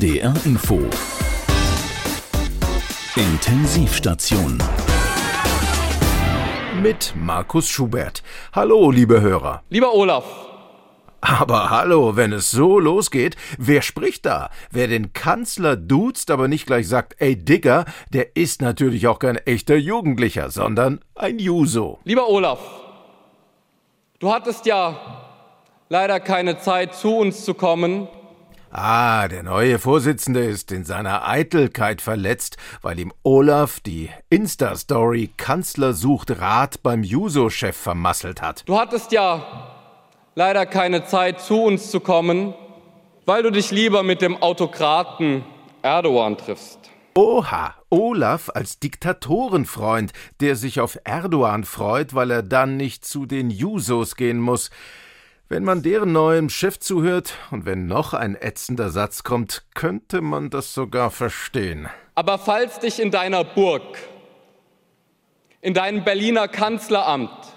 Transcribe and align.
NDR 0.00 0.34
Info 0.46 0.80
Intensivstation 3.16 4.56
mit 6.82 7.12
Markus 7.14 7.68
Schubert. 7.68 8.22
Hallo, 8.54 8.90
liebe 8.90 9.20
Hörer. 9.20 9.62
Lieber 9.68 9.92
Olaf. 9.92 10.24
Aber 11.20 11.68
hallo, 11.68 12.16
wenn 12.16 12.32
es 12.32 12.50
so 12.50 12.78
losgeht, 12.78 13.36
wer 13.58 13.82
spricht 13.82 14.24
da? 14.24 14.48
Wer 14.70 14.88
den 14.88 15.12
Kanzler 15.12 15.76
duzt, 15.76 16.30
aber 16.30 16.48
nicht 16.48 16.64
gleich 16.64 16.88
sagt, 16.88 17.20
ey 17.20 17.36
Digger, 17.36 17.84
der 18.10 18.36
ist 18.36 18.62
natürlich 18.62 19.06
auch 19.06 19.18
kein 19.18 19.36
echter 19.36 19.76
Jugendlicher, 19.76 20.50
sondern 20.50 21.00
ein 21.14 21.38
Juso. 21.38 21.98
Lieber 22.04 22.26
Olaf, 22.26 22.60
du 24.18 24.32
hattest 24.32 24.64
ja 24.64 24.96
leider 25.90 26.20
keine 26.20 26.56
Zeit, 26.56 26.94
zu 26.94 27.14
uns 27.18 27.44
zu 27.44 27.52
kommen, 27.52 28.08
Ah, 28.72 29.26
der 29.26 29.42
neue 29.42 29.80
Vorsitzende 29.80 30.44
ist 30.44 30.70
in 30.70 30.84
seiner 30.84 31.26
Eitelkeit 31.26 32.00
verletzt, 32.00 32.56
weil 32.82 33.00
ihm 33.00 33.12
Olaf 33.24 33.80
die 33.80 34.10
Insta-Story 34.28 35.30
Kanzler 35.36 35.92
sucht 35.92 36.40
Rat 36.40 36.80
beim 36.84 37.02
Juso-Chef 37.02 37.76
vermasselt 37.76 38.40
hat. 38.40 38.62
Du 38.68 38.78
hattest 38.78 39.10
ja 39.10 39.44
leider 40.36 40.66
keine 40.66 41.04
Zeit, 41.04 41.40
zu 41.40 41.64
uns 41.64 41.90
zu 41.90 41.98
kommen, 41.98 42.54
weil 43.26 43.42
du 43.42 43.50
dich 43.50 43.72
lieber 43.72 44.04
mit 44.04 44.22
dem 44.22 44.40
Autokraten 44.40 45.44
Erdogan 45.82 46.38
triffst. 46.38 46.78
Oha, 47.14 47.74
Olaf 47.88 48.50
als 48.54 48.78
Diktatorenfreund, 48.78 50.12
der 50.38 50.54
sich 50.54 50.78
auf 50.78 50.96
Erdogan 51.02 51.64
freut, 51.64 52.14
weil 52.14 52.30
er 52.30 52.44
dann 52.44 52.76
nicht 52.76 53.04
zu 53.04 53.26
den 53.26 53.50
Jusos 53.50 54.14
gehen 54.14 54.38
muss. 54.38 54.70
Wenn 55.52 55.64
man 55.64 55.82
deren 55.82 56.12
neuem 56.12 56.48
Chef 56.48 56.78
zuhört 56.78 57.34
und 57.50 57.66
wenn 57.66 57.88
noch 57.88 58.14
ein 58.14 58.36
ätzender 58.36 58.90
Satz 58.90 59.24
kommt, 59.24 59.64
könnte 59.74 60.20
man 60.20 60.48
das 60.48 60.72
sogar 60.72 61.10
verstehen. 61.10 61.88
Aber 62.14 62.38
falls 62.38 62.78
dich 62.78 63.00
in 63.00 63.10
deiner 63.10 63.42
Burg, 63.42 63.98
in 65.60 65.74
deinem 65.74 66.04
Berliner 66.04 66.46
Kanzleramt 66.46 67.48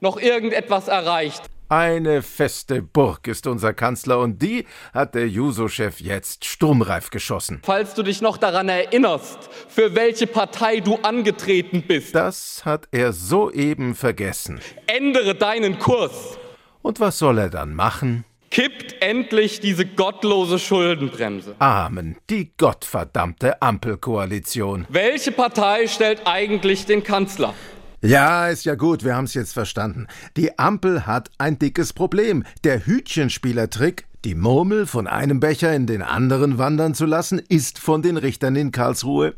noch 0.00 0.18
irgendetwas 0.20 0.88
erreicht, 0.88 1.44
eine 1.70 2.20
feste 2.20 2.82
Burg 2.82 3.26
ist 3.28 3.46
unser 3.46 3.72
Kanzler 3.72 4.18
und 4.18 4.42
die 4.42 4.66
hat 4.92 5.14
der 5.14 5.26
Juso-Chef 5.26 6.00
jetzt 6.00 6.44
sturmreif 6.44 7.08
geschossen. 7.08 7.62
Falls 7.64 7.94
du 7.94 8.02
dich 8.02 8.20
noch 8.20 8.36
daran 8.36 8.68
erinnerst, 8.68 9.38
für 9.68 9.94
welche 9.94 10.26
Partei 10.26 10.80
du 10.80 10.96
angetreten 10.96 11.82
bist. 11.88 12.14
Das 12.14 12.66
hat 12.66 12.88
er 12.90 13.14
soeben 13.14 13.94
vergessen. 13.94 14.60
Ändere 14.86 15.34
deinen 15.34 15.78
Kurs. 15.78 16.38
Und 16.86 17.00
was 17.00 17.18
soll 17.18 17.38
er 17.38 17.50
dann 17.50 17.74
machen? 17.74 18.24
Kippt 18.48 19.02
endlich 19.02 19.58
diese 19.58 19.84
gottlose 19.84 20.60
Schuldenbremse. 20.60 21.56
Amen, 21.58 22.16
die 22.30 22.52
gottverdammte 22.56 23.60
Ampelkoalition. 23.60 24.86
Welche 24.88 25.32
Partei 25.32 25.88
stellt 25.88 26.22
eigentlich 26.26 26.86
den 26.86 27.02
Kanzler? 27.02 27.54
Ja, 28.02 28.46
ist 28.46 28.66
ja 28.66 28.76
gut, 28.76 29.02
wir 29.02 29.16
haben's 29.16 29.34
jetzt 29.34 29.52
verstanden. 29.52 30.06
Die 30.36 30.60
Ampel 30.60 31.08
hat 31.08 31.28
ein 31.38 31.58
dickes 31.58 31.92
Problem. 31.92 32.44
Der 32.62 32.86
Hütchenspielertrick, 32.86 34.06
die 34.24 34.36
Murmel 34.36 34.86
von 34.86 35.08
einem 35.08 35.40
Becher 35.40 35.74
in 35.74 35.88
den 35.88 36.02
anderen 36.02 36.56
wandern 36.56 36.94
zu 36.94 37.04
lassen, 37.04 37.40
ist 37.48 37.80
von 37.80 38.00
den 38.00 38.16
Richtern 38.16 38.54
in 38.54 38.70
Karlsruhe 38.70 39.34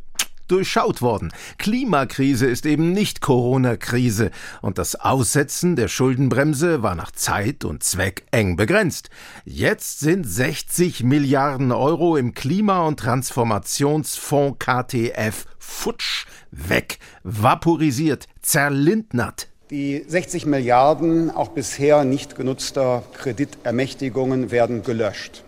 durchschaut 0.51 1.03
worden. 1.03 1.33
Klimakrise 1.59 2.47
ist 2.47 2.67
eben 2.67 2.93
nicht 2.93 3.21
Corona-Krise 3.21 4.31
und 4.63 4.79
das 4.79 4.97
Aussetzen 4.97 5.77
der 5.77 5.89
Schuldenbremse 5.89 6.83
war 6.83 6.95
nach 6.95 7.13
Zeit 7.13 7.65
und 7.65 7.83
Zweck 7.83 8.27
eng 8.31 8.57
begrenzt. 8.57 9.11
Jetzt 9.45 10.01
sind 10.01 10.25
60 10.25 11.05
Milliarden 11.05 11.73
Euro 11.73 12.17
im 12.17 12.35
Klima- 12.35 12.87
und 12.87 12.99
Transformationsfonds 12.99 14.59
KTF 14.59 15.47
futsch, 15.59 16.27
weg, 16.51 16.99
vaporisiert, 17.23 18.27
zerlindnert. 18.41 19.49
Die 19.71 20.03
60 20.07 20.47
Milliarden 20.47 21.31
auch 21.31 21.49
bisher 21.49 22.05
nicht 22.05 22.37
genutzter 22.37 23.03
Kreditermächtigungen 23.13 24.51
werden 24.51 24.83
gelöscht. 24.83 25.45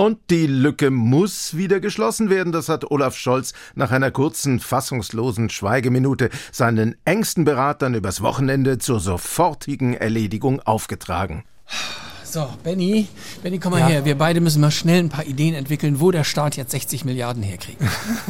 Und 0.00 0.30
die 0.30 0.46
Lücke 0.46 0.90
muss 0.90 1.58
wieder 1.58 1.78
geschlossen 1.78 2.30
werden, 2.30 2.52
das 2.52 2.70
hat 2.70 2.90
Olaf 2.90 3.18
Scholz 3.18 3.52
nach 3.74 3.90
einer 3.90 4.10
kurzen, 4.10 4.58
fassungslosen 4.58 5.50
Schweigeminute 5.50 6.30
seinen 6.52 6.96
engsten 7.04 7.44
Beratern 7.44 7.92
übers 7.92 8.22
Wochenende 8.22 8.78
zur 8.78 8.98
sofortigen 8.98 9.92
Erledigung 9.92 10.60
aufgetragen. 10.60 11.44
So, 12.24 12.48
Benny, 12.64 13.08
Benny, 13.42 13.58
komm 13.58 13.72
mal 13.72 13.80
ja. 13.80 13.88
her. 13.88 14.04
Wir 14.06 14.16
beide 14.16 14.40
müssen 14.40 14.62
mal 14.62 14.70
schnell 14.70 15.00
ein 15.00 15.10
paar 15.10 15.26
Ideen 15.26 15.54
entwickeln, 15.54 16.00
wo 16.00 16.10
der 16.10 16.24
Staat 16.24 16.56
jetzt 16.56 16.70
60 16.70 17.04
Milliarden 17.04 17.42
herkriegt. 17.42 17.82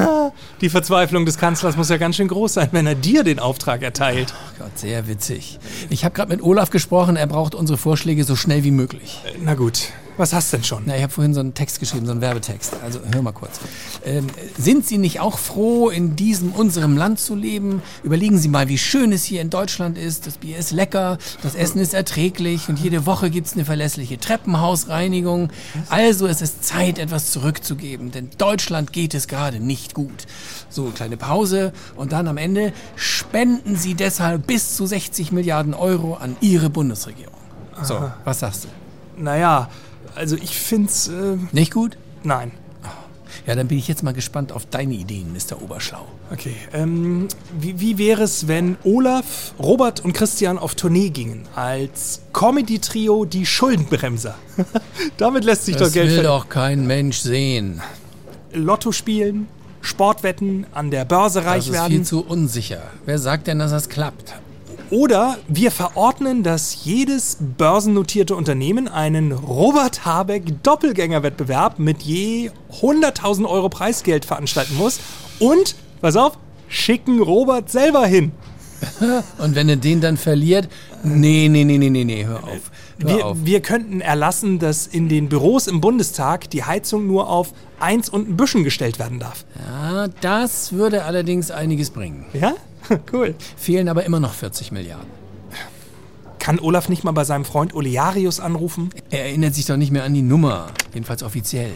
Die 0.60 0.70
Verzweiflung 0.70 1.24
des 1.24 1.38
Kanzlers 1.38 1.76
muss 1.76 1.88
ja 1.88 1.98
ganz 1.98 2.16
schön 2.16 2.26
groß 2.26 2.54
sein, 2.54 2.70
wenn 2.72 2.88
er 2.88 2.96
dir 2.96 3.22
den 3.22 3.38
Auftrag 3.38 3.82
erteilt. 3.82 4.34
Oh 4.34 4.64
Gott, 4.64 4.76
sehr 4.76 5.06
witzig. 5.06 5.60
Ich 5.88 6.04
habe 6.04 6.14
gerade 6.16 6.32
mit 6.32 6.42
Olaf 6.42 6.70
gesprochen, 6.70 7.14
er 7.14 7.28
braucht 7.28 7.54
unsere 7.54 7.78
Vorschläge 7.78 8.24
so 8.24 8.34
schnell 8.34 8.64
wie 8.64 8.72
möglich. 8.72 9.20
Na 9.44 9.54
gut, 9.54 9.90
was 10.20 10.32
hast 10.32 10.52
du 10.52 10.58
denn 10.58 10.64
schon? 10.64 10.82
Na, 10.86 10.96
ich 10.96 11.02
habe 11.02 11.12
vorhin 11.12 11.34
so 11.34 11.40
einen 11.40 11.54
Text 11.54 11.80
geschrieben, 11.80 12.06
so 12.06 12.12
einen 12.12 12.20
Werbetext. 12.20 12.76
Also 12.84 13.00
hör 13.12 13.22
mal 13.22 13.32
kurz. 13.32 13.58
Ähm, 14.04 14.26
sind 14.56 14.86
Sie 14.86 14.98
nicht 14.98 15.18
auch 15.18 15.38
froh, 15.38 15.88
in 15.88 16.14
diesem 16.14 16.52
unserem 16.52 16.96
Land 16.96 17.18
zu 17.18 17.34
leben? 17.34 17.82
Überlegen 18.04 18.38
Sie 18.38 18.48
mal, 18.48 18.68
wie 18.68 18.78
schön 18.78 19.12
es 19.12 19.24
hier 19.24 19.40
in 19.40 19.50
Deutschland 19.50 19.98
ist. 19.98 20.26
Das 20.26 20.38
Bier 20.38 20.58
ist 20.58 20.70
lecker, 20.70 21.18
das 21.42 21.54
Essen 21.54 21.80
ist 21.80 21.94
erträglich 21.94 22.68
und 22.68 22.78
jede 22.78 23.06
Woche 23.06 23.30
gibt 23.30 23.46
es 23.46 23.54
eine 23.54 23.64
verlässliche 23.64 24.18
Treppenhausreinigung. 24.18 25.50
Also 25.88 26.26
es 26.26 26.42
ist 26.42 26.64
Zeit, 26.64 26.98
etwas 26.98 27.32
zurückzugeben, 27.32 28.10
denn 28.12 28.30
Deutschland 28.36 28.92
geht 28.92 29.14
es 29.14 29.26
gerade 29.26 29.58
nicht 29.58 29.94
gut. 29.94 30.26
So, 30.68 30.84
kleine 30.94 31.16
Pause 31.16 31.72
und 31.96 32.12
dann 32.12 32.28
am 32.28 32.36
Ende 32.36 32.72
spenden 32.94 33.76
Sie 33.76 33.94
deshalb 33.94 34.46
bis 34.46 34.76
zu 34.76 34.86
60 34.86 35.32
Milliarden 35.32 35.74
Euro 35.74 36.14
an 36.14 36.36
Ihre 36.40 36.68
Bundesregierung. 36.68 37.34
So, 37.82 38.10
was 38.24 38.40
sagst 38.40 38.64
du? 38.64 38.68
Naja, 39.16 39.68
also 40.14 40.36
ich 40.36 40.58
find's. 40.58 41.08
Äh, 41.08 41.36
Nicht 41.52 41.72
gut? 41.72 41.96
Nein. 42.22 42.52
Ja, 43.46 43.54
dann 43.54 43.68
bin 43.68 43.78
ich 43.78 43.88
jetzt 43.88 44.02
mal 44.02 44.12
gespannt 44.12 44.52
auf 44.52 44.66
deine 44.66 44.94
Ideen, 44.94 45.32
Mr. 45.32 45.62
Oberschlau. 45.62 46.04
Okay, 46.30 46.54
ähm, 46.72 47.28
wie, 47.58 47.80
wie 47.80 47.98
wäre 47.98 48.22
es, 48.22 48.48
wenn 48.48 48.76
Olaf, 48.84 49.54
Robert 49.58 50.04
und 50.04 50.12
Christian 50.12 50.58
auf 50.58 50.74
Tournee 50.74 51.10
gingen? 51.10 51.46
Als 51.54 52.20
Comedy-Trio 52.32 53.24
die 53.24 53.46
Schuldenbremser. 53.46 54.34
Damit 55.16 55.44
lässt 55.44 55.64
sich 55.64 55.76
das 55.76 55.88
doch 55.88 55.94
Geld 55.94 56.10
Das 56.10 56.16
will 56.16 56.24
doch 56.24 56.48
kein 56.48 56.86
Mensch 56.86 57.18
sehen. 57.18 57.80
Lotto 58.52 58.92
spielen, 58.92 59.48
Sportwetten, 59.80 60.66
an 60.72 60.90
der 60.90 61.04
Börse 61.04 61.44
reich 61.44 61.72
werden. 61.72 61.74
Das 61.74 61.82
ist 61.84 61.88
viel 61.88 62.02
zu 62.04 62.24
unsicher. 62.26 62.82
Wer 63.06 63.18
sagt 63.18 63.46
denn, 63.46 63.58
dass 63.58 63.70
das 63.70 63.88
klappt? 63.88 64.34
Oder 64.90 65.38
wir 65.46 65.70
verordnen, 65.70 66.42
dass 66.42 66.84
jedes 66.84 67.36
börsennotierte 67.40 68.34
Unternehmen 68.34 68.88
einen 68.88 69.30
Robert 69.30 70.04
Habeck 70.04 70.64
Doppelgängerwettbewerb 70.64 71.78
mit 71.78 72.02
je 72.02 72.50
100.000 72.80 73.48
Euro 73.48 73.68
Preisgeld 73.68 74.24
veranstalten 74.24 74.76
muss 74.76 74.98
und, 75.38 75.76
pass 76.00 76.16
auf, 76.16 76.38
schicken 76.66 77.20
Robert 77.22 77.70
selber 77.70 78.04
hin. 78.04 78.32
und 79.38 79.54
wenn 79.54 79.68
er 79.68 79.76
den 79.76 80.00
dann 80.00 80.16
verliert, 80.16 80.68
nee, 81.04 81.48
nee, 81.48 81.64
nee, 81.64 81.78
nee, 81.78 81.90
nee, 81.90 82.04
nee, 82.04 82.24
hör 82.24 82.42
auf. 82.42 82.70
Hör 83.00 83.16
wir, 83.16 83.26
auf. 83.26 83.38
wir 83.44 83.60
könnten 83.60 84.00
erlassen, 84.00 84.58
dass 84.58 84.86
in 84.88 85.08
den 85.08 85.28
Büros 85.28 85.68
im 85.68 85.80
Bundestag 85.80 86.50
die 86.50 86.64
Heizung 86.64 87.06
nur 87.06 87.28
auf 87.28 87.52
eins 87.78 88.08
und 88.08 88.28
ein 88.28 88.36
Büschen 88.36 88.64
gestellt 88.64 88.98
werden 88.98 89.20
darf. 89.20 89.44
Ja, 89.68 90.08
das 90.20 90.72
würde 90.72 91.04
allerdings 91.04 91.50
einiges 91.50 91.90
bringen. 91.90 92.26
Ja? 92.32 92.54
cool. 93.12 93.34
Fehlen 93.56 93.88
aber 93.88 94.04
immer 94.04 94.20
noch 94.20 94.34
40 94.34 94.72
Milliarden. 94.72 95.08
Kann 96.38 96.58
Olaf 96.58 96.88
nicht 96.88 97.04
mal 97.04 97.12
bei 97.12 97.24
seinem 97.24 97.44
Freund 97.44 97.74
Olearius 97.74 98.40
anrufen? 98.40 98.90
Er 99.10 99.26
erinnert 99.26 99.54
sich 99.54 99.66
doch 99.66 99.76
nicht 99.76 99.92
mehr 99.92 100.04
an 100.04 100.14
die 100.14 100.22
Nummer, 100.22 100.68
jedenfalls 100.94 101.22
offiziell. 101.22 101.72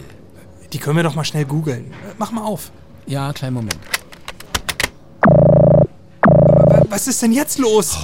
Die 0.73 0.79
können 0.79 0.97
wir 0.97 1.03
doch 1.03 1.15
mal 1.15 1.25
schnell 1.25 1.45
googeln. 1.45 1.93
Mach 2.19 2.33
mal 2.33 2.43
auf. 2.43 2.73
Ja, 3.07 3.33
kleinen 3.33 3.55
Moment. 3.55 3.79
Was 6.89 7.07
ist 7.07 7.21
denn 7.23 7.33
jetzt 7.33 7.59
los? 7.59 7.97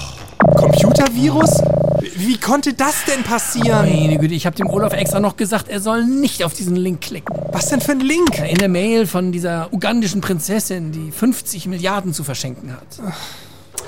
Computervirus? 0.57 1.63
Wie 2.01 2.39
konnte 2.39 2.73
das 2.73 3.05
denn 3.05 3.23
passieren? 3.23 3.89
Meine 3.89 4.19
Güte, 4.19 4.35
ich 4.35 4.47
habe 4.47 4.57
dem 4.57 4.69
Olaf 4.69 4.93
extra 4.93 5.21
noch 5.21 5.37
gesagt, 5.37 5.69
er 5.69 5.81
soll 5.81 6.05
nicht 6.05 6.45
auf 6.45 6.55
diesen 6.55 6.77
Link 6.77 7.01
klicken. 7.03 7.35
Was 7.53 7.69
denn 7.69 7.81
für 7.81 7.93
ein 7.93 8.01
Link? 8.01 8.39
In 8.39 8.59
der 8.59 8.69
Mail 8.69 9.07
von 9.07 9.33
dieser 9.33 9.73
ugandischen 9.73 10.21
Prinzessin, 10.21 10.93
die 10.93 11.11
50 11.11 11.67
Milliarden 11.67 12.15
zu 12.15 12.25
verschenken 12.25 12.73
hat. 12.73 13.15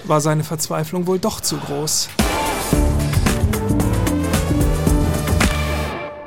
War 0.05 0.20
seine 0.20 0.44
Verzweiflung 0.44 1.06
wohl 1.06 1.19
doch 1.19 1.41
zu 1.41 1.56
groß. 1.56 2.09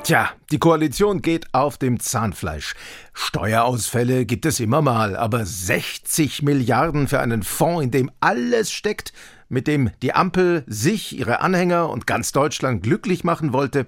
Tja, 0.06 0.30
die 0.52 0.58
Koalition 0.58 1.20
geht 1.20 1.52
auf 1.52 1.78
dem 1.78 1.98
Zahnfleisch. 1.98 2.76
Steuerausfälle 3.12 4.24
gibt 4.24 4.46
es 4.46 4.60
immer 4.60 4.80
mal, 4.80 5.16
aber 5.16 5.44
60 5.44 6.42
Milliarden 6.42 7.08
für 7.08 7.18
einen 7.18 7.42
Fonds, 7.42 7.82
in 7.82 7.90
dem 7.90 8.12
alles 8.20 8.70
steckt, 8.70 9.12
mit 9.48 9.66
dem 9.66 9.90
die 10.02 10.14
Ampel 10.14 10.62
sich, 10.68 11.18
ihre 11.18 11.40
Anhänger 11.40 11.90
und 11.90 12.06
ganz 12.06 12.30
Deutschland 12.30 12.84
glücklich 12.84 13.24
machen 13.24 13.52
wollte, 13.52 13.86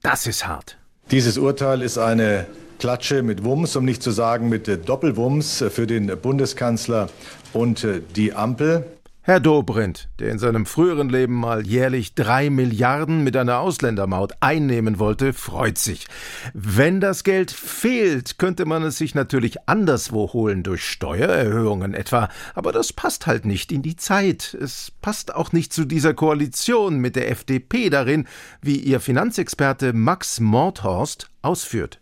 das 0.00 0.28
ist 0.28 0.46
hart. 0.46 0.78
Dieses 1.10 1.38
Urteil 1.38 1.82
ist 1.82 1.98
eine 1.98 2.46
Klatsche 2.78 3.24
mit 3.24 3.42
Wumms, 3.42 3.74
um 3.74 3.84
nicht 3.84 4.00
zu 4.00 4.12
sagen 4.12 4.48
mit 4.48 4.88
Doppelwumms 4.88 5.64
für 5.70 5.88
den 5.88 6.06
Bundeskanzler 6.22 7.08
und 7.52 7.84
die 8.14 8.32
Ampel. 8.32 8.86
Herr 9.28 9.40
Dobrindt, 9.40 10.08
der 10.20 10.30
in 10.30 10.38
seinem 10.38 10.64
früheren 10.64 11.10
Leben 11.10 11.34
mal 11.34 11.66
jährlich 11.66 12.14
drei 12.14 12.48
Milliarden 12.48 13.24
mit 13.24 13.36
einer 13.36 13.58
Ausländermaut 13.58 14.32
einnehmen 14.40 14.98
wollte, 14.98 15.34
freut 15.34 15.76
sich. 15.76 16.06
Wenn 16.54 16.98
das 17.02 17.24
Geld 17.24 17.50
fehlt, 17.50 18.38
könnte 18.38 18.64
man 18.64 18.82
es 18.84 18.96
sich 18.96 19.14
natürlich 19.14 19.68
anderswo 19.68 20.32
holen, 20.32 20.62
durch 20.62 20.82
Steuererhöhungen 20.82 21.92
etwa, 21.92 22.30
aber 22.54 22.72
das 22.72 22.94
passt 22.94 23.26
halt 23.26 23.44
nicht 23.44 23.70
in 23.70 23.82
die 23.82 23.96
Zeit. 23.96 24.56
Es 24.58 24.92
passt 25.02 25.34
auch 25.34 25.52
nicht 25.52 25.74
zu 25.74 25.84
dieser 25.84 26.14
Koalition 26.14 26.96
mit 26.96 27.14
der 27.14 27.30
FDP 27.30 27.90
darin, 27.90 28.26
wie 28.62 28.76
ihr 28.76 28.98
Finanzexperte 28.98 29.92
Max 29.92 30.40
Mordhorst 30.40 31.28
ausführt. 31.42 32.00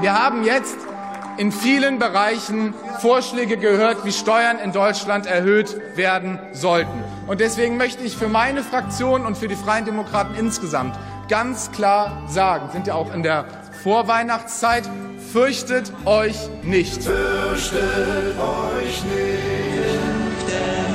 Wir 0.00 0.12
haben 0.12 0.42
jetzt 0.42 0.76
in 1.40 1.52
vielen 1.52 1.98
Bereichen 1.98 2.74
Vorschläge 3.00 3.56
gehört, 3.56 4.04
wie 4.04 4.12
Steuern 4.12 4.58
in 4.58 4.72
Deutschland 4.72 5.24
erhöht 5.24 5.74
werden 5.96 6.38
sollten. 6.52 7.02
Und 7.26 7.40
deswegen 7.40 7.78
möchte 7.78 8.04
ich 8.04 8.14
für 8.14 8.28
meine 8.28 8.62
Fraktion 8.62 9.24
und 9.24 9.38
für 9.38 9.48
die 9.48 9.56
Freien 9.56 9.86
Demokraten 9.86 10.34
insgesamt 10.34 10.98
ganz 11.30 11.72
klar 11.72 12.24
sagen, 12.28 12.68
sind 12.72 12.86
ja 12.86 12.94
auch 12.94 13.14
in 13.14 13.22
der 13.22 13.46
Vorweihnachtszeit, 13.82 14.82
fürchtet 15.32 15.90
euch 16.04 16.36
nicht. 16.62 17.02
Fürchtet 17.02 18.36
euch 18.38 19.02
nicht. 19.04 20.89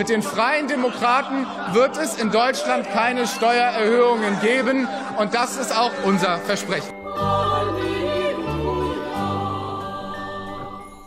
Mit 0.00 0.08
den 0.08 0.22
Freien 0.22 0.66
Demokraten 0.66 1.46
wird 1.74 1.98
es 1.98 2.16
in 2.16 2.30
Deutschland 2.30 2.88
keine 2.88 3.26
Steuererhöhungen 3.26 4.40
geben. 4.40 4.88
Und 5.18 5.34
das 5.34 5.58
ist 5.58 5.76
auch 5.76 5.92
unser 6.06 6.38
Versprechen. 6.38 6.94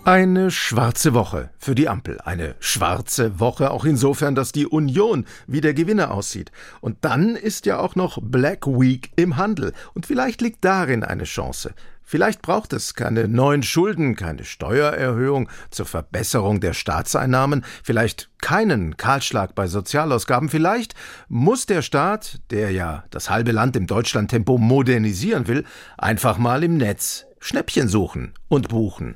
Eine 0.06 0.52
schwarze 0.52 1.16
Woche 1.16 1.50
für 1.58 1.74
die 1.74 1.90
Ampel. 1.90 2.22
Eine 2.22 2.54
schwarze 2.60 3.40
Woche 3.40 3.72
auch 3.72 3.84
insofern, 3.84 4.36
dass 4.36 4.52
die 4.52 4.68
Union 4.68 5.26
wie 5.48 5.62
der 5.62 5.74
Gewinner 5.74 6.12
aussieht. 6.12 6.52
Und 6.80 6.98
dann 7.02 7.36
ist 7.36 7.66
ja 7.66 7.80
auch 7.80 7.96
noch 7.96 8.20
Black 8.22 8.68
Week 8.68 9.10
im 9.16 9.38
Handel. 9.38 9.74
Und 9.96 10.06
vielleicht 10.06 10.40
liegt 10.42 10.64
darin 10.64 11.04
eine 11.04 11.24
Chance. 11.24 11.74
Vielleicht 12.04 12.42
braucht 12.42 12.74
es 12.74 12.94
keine 12.94 13.28
neuen 13.28 13.64
Schulden, 13.64 14.16
keine 14.16 14.44
Steuererhöhung 14.44 15.50
zur 15.72 15.86
Verbesserung 15.86 16.60
der 16.60 16.74
Staatseinnahmen, 16.74 17.66
vielleicht 17.84 18.30
keinen 18.42 18.98
Kahlschlag 18.98 19.56
bei 19.56 19.68
Sozialausgaben, 19.68 20.50
vielleicht 20.50 20.96
muss 21.28 21.66
der 21.66 21.82
Staat, 21.82 22.40
der 22.52 22.72
ja 22.72 23.04
das 23.10 23.30
halbe 23.30 23.52
Land 23.52 23.76
im 23.76 23.88
Deutschlandtempo 23.88 24.58
modernisieren 24.58 25.48
will, 25.48 25.64
einfach 25.98 26.38
mal 26.38 26.64
im 26.64 26.78
Netz 26.78 27.26
Schnäppchen 27.40 27.88
suchen 27.88 28.34
und 28.48 28.70
buchen. 28.70 29.16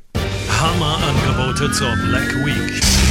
Hammerangebote 0.49 1.71
zur 1.71 1.95
Black 2.07 2.33
Week. 2.45 3.06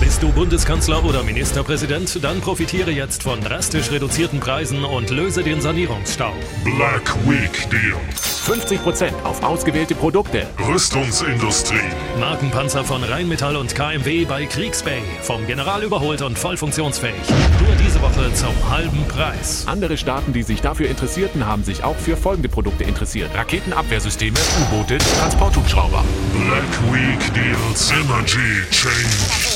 Bist 0.00 0.22
du 0.22 0.32
Bundeskanzler 0.32 1.04
oder 1.04 1.22
Ministerpräsident? 1.22 2.22
Dann 2.22 2.40
profitiere 2.40 2.90
jetzt 2.90 3.22
von 3.22 3.40
drastisch 3.40 3.90
reduzierten 3.90 4.40
Preisen 4.40 4.84
und 4.84 5.10
löse 5.10 5.42
den 5.42 5.60
Sanierungsstau. 5.60 6.32
Black 6.64 7.14
Week 7.26 7.70
Deals. 7.70 8.34
50% 8.46 9.22
auf 9.24 9.42
ausgewählte 9.42 9.94
Produkte. 9.94 10.46
Rüstungsindustrie. 10.68 11.78
Markenpanzer 12.20 12.84
von 12.84 13.02
Rheinmetall 13.02 13.56
und 13.56 13.74
KMW 13.74 14.24
bei 14.26 14.44
Kriegsbay. 14.44 15.00
Vom 15.22 15.46
General 15.46 15.82
überholt 15.82 16.20
und 16.22 16.38
voll 16.38 16.56
funktionsfähig. 16.56 17.14
Nur 17.64 17.74
diese 17.76 18.02
Woche 18.02 18.34
zum 18.34 18.52
halben 18.70 19.06
Preis. 19.08 19.64
Andere 19.66 19.96
Staaten, 19.96 20.32
die 20.32 20.42
sich 20.42 20.60
dafür 20.60 20.88
interessierten, 20.88 21.46
haben 21.46 21.64
sich 21.64 21.84
auch 21.84 21.96
für 21.96 22.16
folgende 22.16 22.48
Produkte 22.50 22.84
interessiert. 22.84 23.34
Raketenabwehrsysteme, 23.34 24.38
U-Boote, 24.60 24.98
Transporthubschrauber. 24.98 26.04
Black 26.32 26.92
Week 26.92 27.34
Deals. 27.34 27.90
Energy 27.92 28.62
Change. 28.70 29.53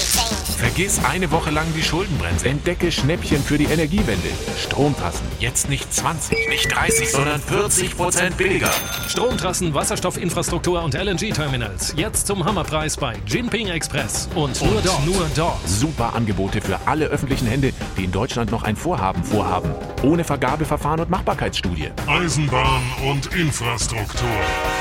Vergiss 0.59 1.01
eine 1.05 1.31
Woche 1.31 1.51
lang 1.51 1.67
die 1.77 1.85
Schuldenbremse. 1.85 2.49
Entdecke 2.49 2.91
Schnäppchen 2.91 3.41
für 3.41 3.59
die 3.59 3.67
Energiewende. 3.67 4.29
Stromtrassen. 4.61 5.25
Jetzt 5.39 5.69
nicht 5.69 5.95
20, 5.95 6.37
nicht 6.49 6.75
30, 6.75 7.13
sondern 7.13 7.41
40 7.41 7.97
Prozent 7.97 8.37
billiger. 8.37 8.73
Stromtrassen, 9.07 9.73
Wasserstoffinfrastruktur 9.73 10.83
und 10.83 10.95
LNG-Terminals. 10.95 11.95
Jetzt 11.97 12.27
zum 12.27 12.45
Hammerpreis 12.45 12.97
bei 12.97 13.15
Jinping 13.25 13.69
Express. 13.69 14.29
Und, 14.35 14.61
und 14.61 14.73
nur 14.73 14.83
dort. 14.83 15.07
Nur 15.07 15.31
dort. 15.37 15.69
Super 15.69 16.17
Angebote 16.17 16.61
für 16.61 16.81
alle 16.87 17.07
öffentlichen 17.07 17.47
Hände, 17.47 17.73
die 17.97 18.05
in 18.05 18.11
Deutschland 18.11 18.51
noch 18.51 18.65
ein 18.65 18.75
Vorhaben 18.75 19.23
vorhaben. 19.23 19.71
Ohne 20.03 20.25
Vergabeverfahren 20.25 20.99
und 20.99 21.09
Machbarkeitsstudie. 21.09 21.91
Eisenbahn 22.09 22.83
und 23.09 23.33
Infrastruktur. 23.33 24.29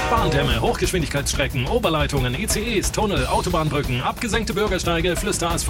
Bahndämme, 0.09 0.59
Hochgeschwindigkeitsstrecken, 0.59 1.67
Oberleitungen, 1.67 2.33
ICEs, 2.33 2.91
Tunnel, 2.91 3.27
Autobahnbrücken, 3.27 4.01
abgesenkte 4.01 4.55
Bürgersteige, 4.55 5.15
Flüsterasphalt. 5.15 5.66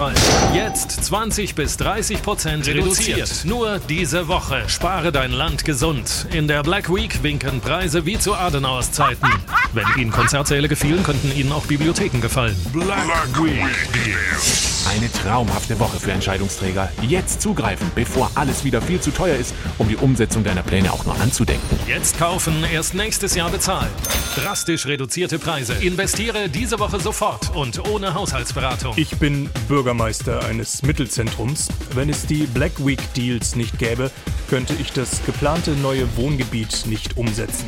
Jetzt 0.54 1.04
20 1.06 1.56
bis 1.56 1.76
30 1.76 2.22
Prozent 2.22 2.68
reduziert. 2.68 3.44
Nur 3.44 3.80
diese 3.88 4.28
Woche. 4.28 4.62
Spare 4.68 5.10
dein 5.10 5.32
Land 5.32 5.64
gesund. 5.64 6.28
In 6.32 6.46
der 6.46 6.62
Black 6.62 6.94
Week 6.94 7.20
winken 7.24 7.60
Preise 7.60 8.06
wie 8.06 8.16
zu 8.16 8.34
Adenauers 8.34 8.92
Zeiten. 8.92 9.26
Wenn 9.72 9.86
Ihnen 9.96 10.12
Konzertsäle 10.12 10.68
gefielen, 10.68 11.02
könnten 11.02 11.36
Ihnen 11.36 11.50
auch 11.50 11.66
Bibliotheken 11.66 12.20
gefallen. 12.20 12.54
Black, 12.72 13.06
Black 13.06 13.44
Week. 13.44 13.64
Eine 14.88 15.12
traumhafte 15.12 15.78
Woche 15.80 15.98
für 16.00 16.12
Entscheidungsträger. 16.12 16.90
Jetzt 17.02 17.42
zugreifen, 17.42 17.90
bevor 17.94 18.30
alles 18.36 18.64
wieder 18.64 18.80
viel 18.80 19.00
zu 19.00 19.10
teuer 19.10 19.36
ist, 19.36 19.52
um 19.76 19.88
die 19.88 19.96
Umsetzung 19.96 20.44
deiner 20.44 20.62
Pläne 20.62 20.92
auch 20.92 21.04
nur 21.04 21.20
anzudenken. 21.20 21.78
Jetzt 21.86 22.18
kaufen, 22.18 22.64
erst 22.72 22.94
nächstes 22.94 23.34
Jahr 23.34 23.50
bezahlen. 23.50 23.90
Drastisch 24.36 24.86
reduzierte 24.86 25.38
Preise. 25.38 25.74
Investiere 25.74 26.48
diese 26.48 26.78
Woche 26.78 27.00
sofort 27.00 27.54
und 27.54 27.86
ohne 27.88 28.14
Haushaltsberatung. 28.14 28.94
Ich 28.96 29.16
bin 29.18 29.50
Bürgermeister 29.88 30.44
eines 30.44 30.82
Mittelzentrums. 30.82 31.68
Wenn 31.94 32.10
es 32.10 32.26
die 32.26 32.44
Black 32.44 32.72
Week 32.84 33.00
Deals 33.14 33.56
nicht 33.56 33.78
gäbe, 33.78 34.10
könnte 34.50 34.74
ich 34.78 34.92
das 34.92 35.24
geplante 35.24 35.70
neue 35.70 36.14
Wohngebiet 36.18 36.84
nicht 36.84 37.16
umsetzen. 37.16 37.64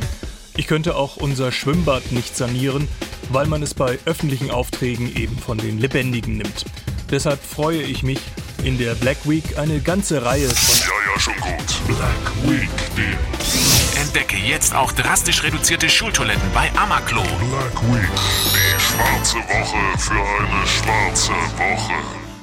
Ich 0.55 0.67
könnte 0.67 0.97
auch 0.97 1.17
unser 1.17 1.51
Schwimmbad 1.51 2.13
nicht 2.13 2.37
sanieren, 2.37 2.89
weil 3.31 3.47
man 3.47 3.63
es 3.63 3.73
bei 3.73 3.99
öffentlichen 4.05 4.51
Aufträgen 4.51 5.17
eben 5.17 5.39
von 5.39 5.57
den 5.57 5.79
Lebendigen 5.79 6.37
nimmt. 6.37 6.67
Deshalb 7.11 7.43
freue 7.43 7.81
ich 7.81 8.03
mich, 8.03 8.21
in 8.65 8.79
der 8.79 8.95
Black 8.95 9.19
Week 9.25 9.59
eine 9.59 9.81
ganze 9.81 10.25
Reihe 10.25 10.49
von. 10.49 10.89
Ja, 10.89 11.13
ja, 11.13 11.21
schon 11.21 11.35
gut. 11.37 11.87
Black 11.87 12.33
Week 12.45 12.71
Deals. 12.97 13.97
Entdecke 13.97 14.37
jetzt 14.37 14.75
auch 14.75 14.93
drastisch 14.93 15.43
reduzierte 15.43 15.89
Schultoiletten 15.89 16.51
bei 16.55 16.71
Amaclo. 16.77 17.23
Black 17.23 17.83
Week. 17.93 18.11
Die 18.53 18.81
schwarze 18.81 19.37
Woche 19.37 19.99
für 19.99 20.13
eine 20.13 20.67
schwarze 20.67 21.33
Woche. 21.59 21.95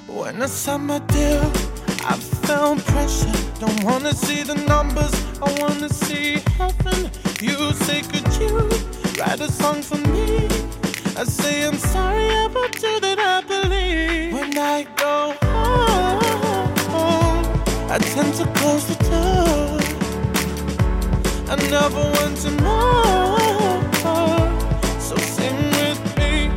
When 0.07 0.39
the 0.41 0.47
summer 0.47 0.99
deal, 0.99 1.51
I 2.03 2.15
found 2.47 2.83
pressure. 2.85 3.31
Don't 3.59 3.83
wanna 3.83 4.13
see 4.13 4.43
the 4.43 4.55
numbers, 4.67 5.13
I 5.41 5.61
wanna 5.61 5.89
see 5.89 6.41
heaven. 6.57 7.11
You 7.41 7.73
say, 7.85 8.01
could 8.01 8.27
you 8.39 8.69
write 9.19 9.41
a 9.41 9.51
song 9.51 9.81
for 9.81 9.97
me? 9.97 10.47
I 11.15 11.23
say, 11.23 11.65
I'm 11.65 11.77
sorry 11.77 12.29
about 12.45 12.81
you 12.81 12.99
that 12.99 13.19
I 13.19 13.41
believe. 13.41 14.33
When 14.33 14.57
I 14.57 14.85
go 14.95 15.33
home, 15.33 15.36
I 17.97 17.99
tend 17.99 18.31
to 18.35 18.45
close 18.53 18.85
the 18.85 18.93
door. 19.09 19.79
I 21.49 21.55
never 21.71 22.03
want 22.17 22.37
to 22.43 22.51
know. 22.61 23.37
So 24.99 25.15
sing 25.17 25.57
with 25.71 25.99
me. 26.15 26.51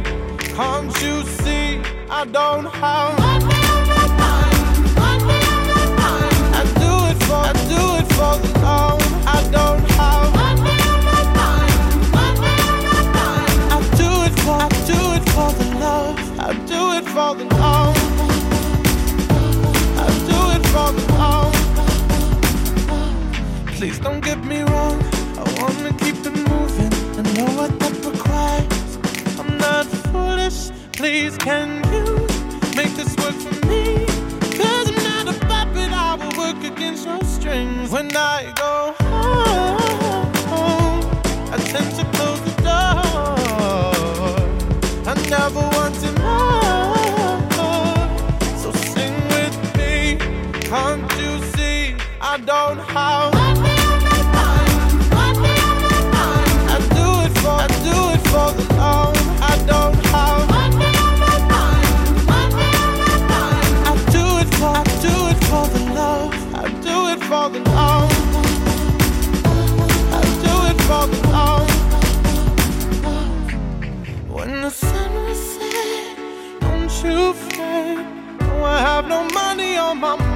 Can't 0.54 0.92
you 1.00 1.23
see 1.40 1.80
I 2.11 2.26
don't 2.26 2.66
have 2.66 3.18
one 3.18 3.40
day 3.49 3.64
on 3.73 3.82
my 3.88 4.06
mind? 4.20 4.61
One 5.00 5.20
day 5.30 5.44
on 5.56 5.62
my 5.73 5.85
mind. 6.02 6.56
I 6.61 6.62
do 6.76 6.92
it 7.09 7.18
for, 7.25 7.40
I 7.40 7.52
do 7.73 7.82
it 8.00 8.09
for 8.12 8.37
the 8.44 8.52
love. 8.61 9.00
I 9.26 9.40
don't 9.56 9.82
have 9.97 10.28
one 10.44 10.59
day 10.66 10.80
on 10.92 11.00
my 11.09 11.23
mind. 11.40 11.73
One 12.20 12.37
day 12.44 12.61
on 12.68 12.80
my 12.85 13.00
mind. 13.16 13.56
I 13.73 13.80
do 13.97 14.11
it 14.28 14.35
for, 14.44 14.56
I 14.61 14.68
do 14.92 15.00
it 15.16 15.25
for 15.32 15.49
the 15.56 15.66
love. 15.80 16.16
I 16.38 16.52
do 16.66 16.80
it 16.99 17.06
for 17.09 17.35
the 17.35 17.50
Please 23.81 23.99
don't 23.99 24.21
get 24.23 24.45
me 24.45 24.61
wrong. 24.61 25.03
I 25.39 25.45
wanna 25.59 25.95
keep 25.95 26.17
it 26.17 26.37
moving. 26.51 26.93
I 27.19 27.23
know 27.33 27.49
what 27.57 27.73
that 27.81 27.95
requires. 28.05 28.99
I'm 29.41 29.57
not 29.57 29.87
foolish. 30.13 30.69
Please, 30.93 31.39
can 31.39 31.83
you 31.91 32.05
make 32.77 32.95
this 32.95 33.17
work 33.17 33.33
for 33.33 33.67
me? 33.69 34.05
Cause 34.59 34.87
I'm 34.87 35.03
not 35.03 35.35
a 35.35 35.39
puppet. 35.47 35.93
I 35.95 36.15
will 36.15 36.37
work 36.37 36.63
against 36.63 37.07
your 37.07 37.25
strings. 37.25 37.91
When 37.91 38.15
I 38.15 38.53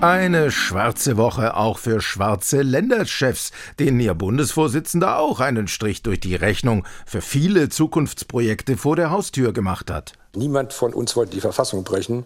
Eine 0.00 0.50
schwarze 0.50 1.16
Woche 1.16 1.56
auch 1.56 1.78
für 1.78 2.00
schwarze 2.00 2.62
Länderchefs, 2.62 3.52
denen 3.78 4.00
ihr 4.00 4.14
Bundesvorsitzender 4.14 5.18
auch 5.18 5.40
einen 5.40 5.66
Strich 5.66 6.02
durch 6.02 6.20
die 6.20 6.34
Rechnung 6.34 6.86
für 7.06 7.22
viele 7.22 7.70
Zukunftsprojekte 7.70 8.76
vor 8.76 8.96
der 8.96 9.10
Haustür 9.10 9.52
gemacht 9.52 9.90
hat. 9.90 10.12
Niemand 10.34 10.72
von 10.72 10.92
uns 10.92 11.16
wollte 11.16 11.32
die 11.32 11.40
Verfassung 11.40 11.84
brechen. 11.84 12.24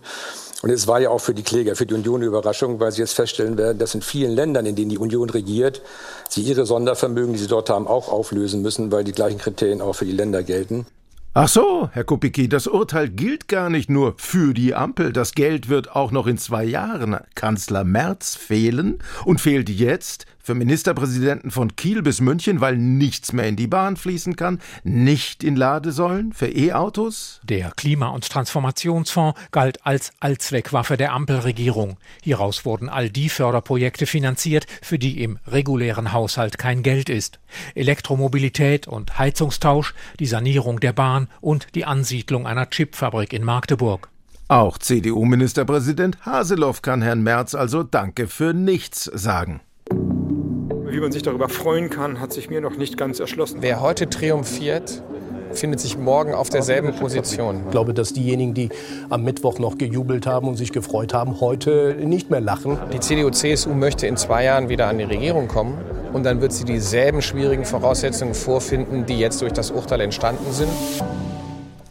Und 0.62 0.70
es 0.70 0.88
war 0.88 1.00
ja 1.00 1.10
auch 1.10 1.20
für 1.20 1.34
die 1.34 1.44
Kläger, 1.44 1.76
für 1.76 1.87
die 1.87 1.94
Union 1.94 2.16
eine 2.16 2.26
Überraschung, 2.26 2.80
weil 2.80 2.90
sie 2.90 3.00
jetzt 3.00 3.12
feststellen 3.12 3.56
werden, 3.56 3.78
dass 3.78 3.94
in 3.94 4.02
vielen 4.02 4.32
Ländern, 4.32 4.66
in 4.66 4.75
denen 4.75 4.90
die 4.90 4.98
Union 4.98 5.30
regiert, 5.30 5.82
sie 6.28 6.42
ihre 6.42 6.66
Sondervermögen, 6.66 7.32
die 7.32 7.38
sie 7.38 7.46
dort 7.46 7.70
haben, 7.70 7.87
auch 7.87 8.08
auflösen 8.08 8.60
müssen, 8.60 8.90
weil 8.90 9.04
die 9.04 9.12
gleichen 9.12 9.38
Kriterien 9.38 9.80
auch 9.80 9.92
für 9.92 10.06
die 10.06 10.12
Länder 10.12 10.42
gelten. 10.42 10.87
Ach 11.40 11.47
so, 11.47 11.88
Herr 11.92 12.02
Kupicki, 12.02 12.49
das 12.49 12.66
Urteil 12.66 13.09
gilt 13.09 13.47
gar 13.47 13.71
nicht 13.71 13.88
nur 13.88 14.14
für 14.16 14.52
die 14.52 14.75
Ampel. 14.75 15.12
Das 15.12 15.37
Geld 15.37 15.68
wird 15.68 15.95
auch 15.95 16.11
noch 16.11 16.26
in 16.26 16.37
zwei 16.37 16.64
Jahren 16.64 17.16
Kanzler 17.37 17.85
Merz 17.85 18.35
fehlen 18.35 18.99
und 19.25 19.40
fehlt 19.40 19.68
jetzt 19.68 20.26
für 20.48 20.54
Ministerpräsidenten 20.54 21.50
von 21.50 21.76
Kiel 21.76 22.00
bis 22.00 22.22
München, 22.22 22.62
weil 22.62 22.78
nichts 22.78 23.34
mehr 23.34 23.46
in 23.46 23.56
die 23.56 23.66
Bahn 23.66 23.98
fließen 23.98 24.34
kann, 24.34 24.60
nicht 24.82 25.44
in 25.44 25.56
Ladesäulen 25.56 26.32
für 26.32 26.46
E-Autos. 26.46 27.42
Der 27.42 27.70
Klima- 27.72 28.08
und 28.08 28.26
Transformationsfonds 28.26 29.38
galt 29.50 29.84
als 29.84 30.10
Allzweckwaffe 30.20 30.96
der 30.96 31.12
Ampelregierung. 31.12 31.98
Hieraus 32.22 32.64
wurden 32.64 32.88
all 32.88 33.10
die 33.10 33.28
Förderprojekte 33.28 34.06
finanziert, 34.06 34.64
für 34.80 34.98
die 34.98 35.22
im 35.22 35.38
regulären 35.46 36.14
Haushalt 36.14 36.56
kein 36.56 36.82
Geld 36.82 37.10
ist. 37.10 37.40
Elektromobilität 37.74 38.88
und 38.88 39.18
Heizungstausch, 39.18 39.92
die 40.18 40.24
Sanierung 40.24 40.80
der 40.80 40.94
Bahn 40.94 41.28
und 41.42 41.66
die 41.74 41.84
Ansiedlung 41.84 42.46
einer 42.46 42.70
Chipfabrik 42.70 43.34
in 43.34 43.44
Magdeburg. 43.44 44.08
Auch 44.48 44.78
CDU-Ministerpräsident 44.78 46.24
Haseloff 46.24 46.80
kann 46.80 47.02
Herrn 47.02 47.22
Merz 47.22 47.54
also 47.54 47.82
Danke 47.82 48.28
für 48.28 48.54
nichts 48.54 49.04
sagen. 49.04 49.60
Wie 50.90 51.00
man 51.00 51.12
sich 51.12 51.23
darüber 51.23 51.49
freuen 51.49 51.90
kann, 51.90 52.18
hat 52.18 52.33
sich 52.33 52.49
mir 52.49 52.61
noch 52.61 52.76
nicht 52.76 52.97
ganz 52.97 53.21
erschlossen. 53.21 53.59
Wer 53.61 53.80
heute 53.80 54.09
triumphiert, 54.09 55.02
findet 55.52 55.80
sich 55.80 55.99
morgen 55.99 56.35
auf 56.35 56.49
derselben 56.49 56.95
Position. 56.95 57.62
Ich 57.66 57.71
glaube, 57.71 57.92
dass 57.92 58.14
diejenigen, 58.14 58.54
die 58.54 58.71
am 59.11 59.23
Mittwoch 59.23 59.59
noch 59.59 59.76
gejubelt 59.76 60.26
haben 60.26 60.49
und 60.49 60.57
sich 60.57 60.73
gefreut 60.73 61.12
haben, 61.12 61.40
heute 61.40 61.97
nicht 62.00 62.30
mehr 62.30 62.40
lachen. 62.40 62.78
Die 62.92 63.00
CDU-CSU 63.00 63.75
möchte 63.75 64.07
in 64.07 64.16
zwei 64.16 64.45
Jahren 64.45 64.68
wieder 64.68 64.88
an 64.88 64.99
die 64.99 65.04
Regierung 65.04 65.47
kommen 65.47 65.78
und 66.12 66.25
dann 66.25 66.40
wird 66.40 66.52
sie 66.52 66.64
dieselben 66.64 67.21
schwierigen 67.21 67.66
Voraussetzungen 67.66 68.35
vorfinden, 68.35 69.04
die 69.04 69.18
jetzt 69.18 69.42
durch 69.42 69.52
das 69.52 69.71
Urteil 69.71 70.00
entstanden 70.00 70.52
sind. 70.52 70.71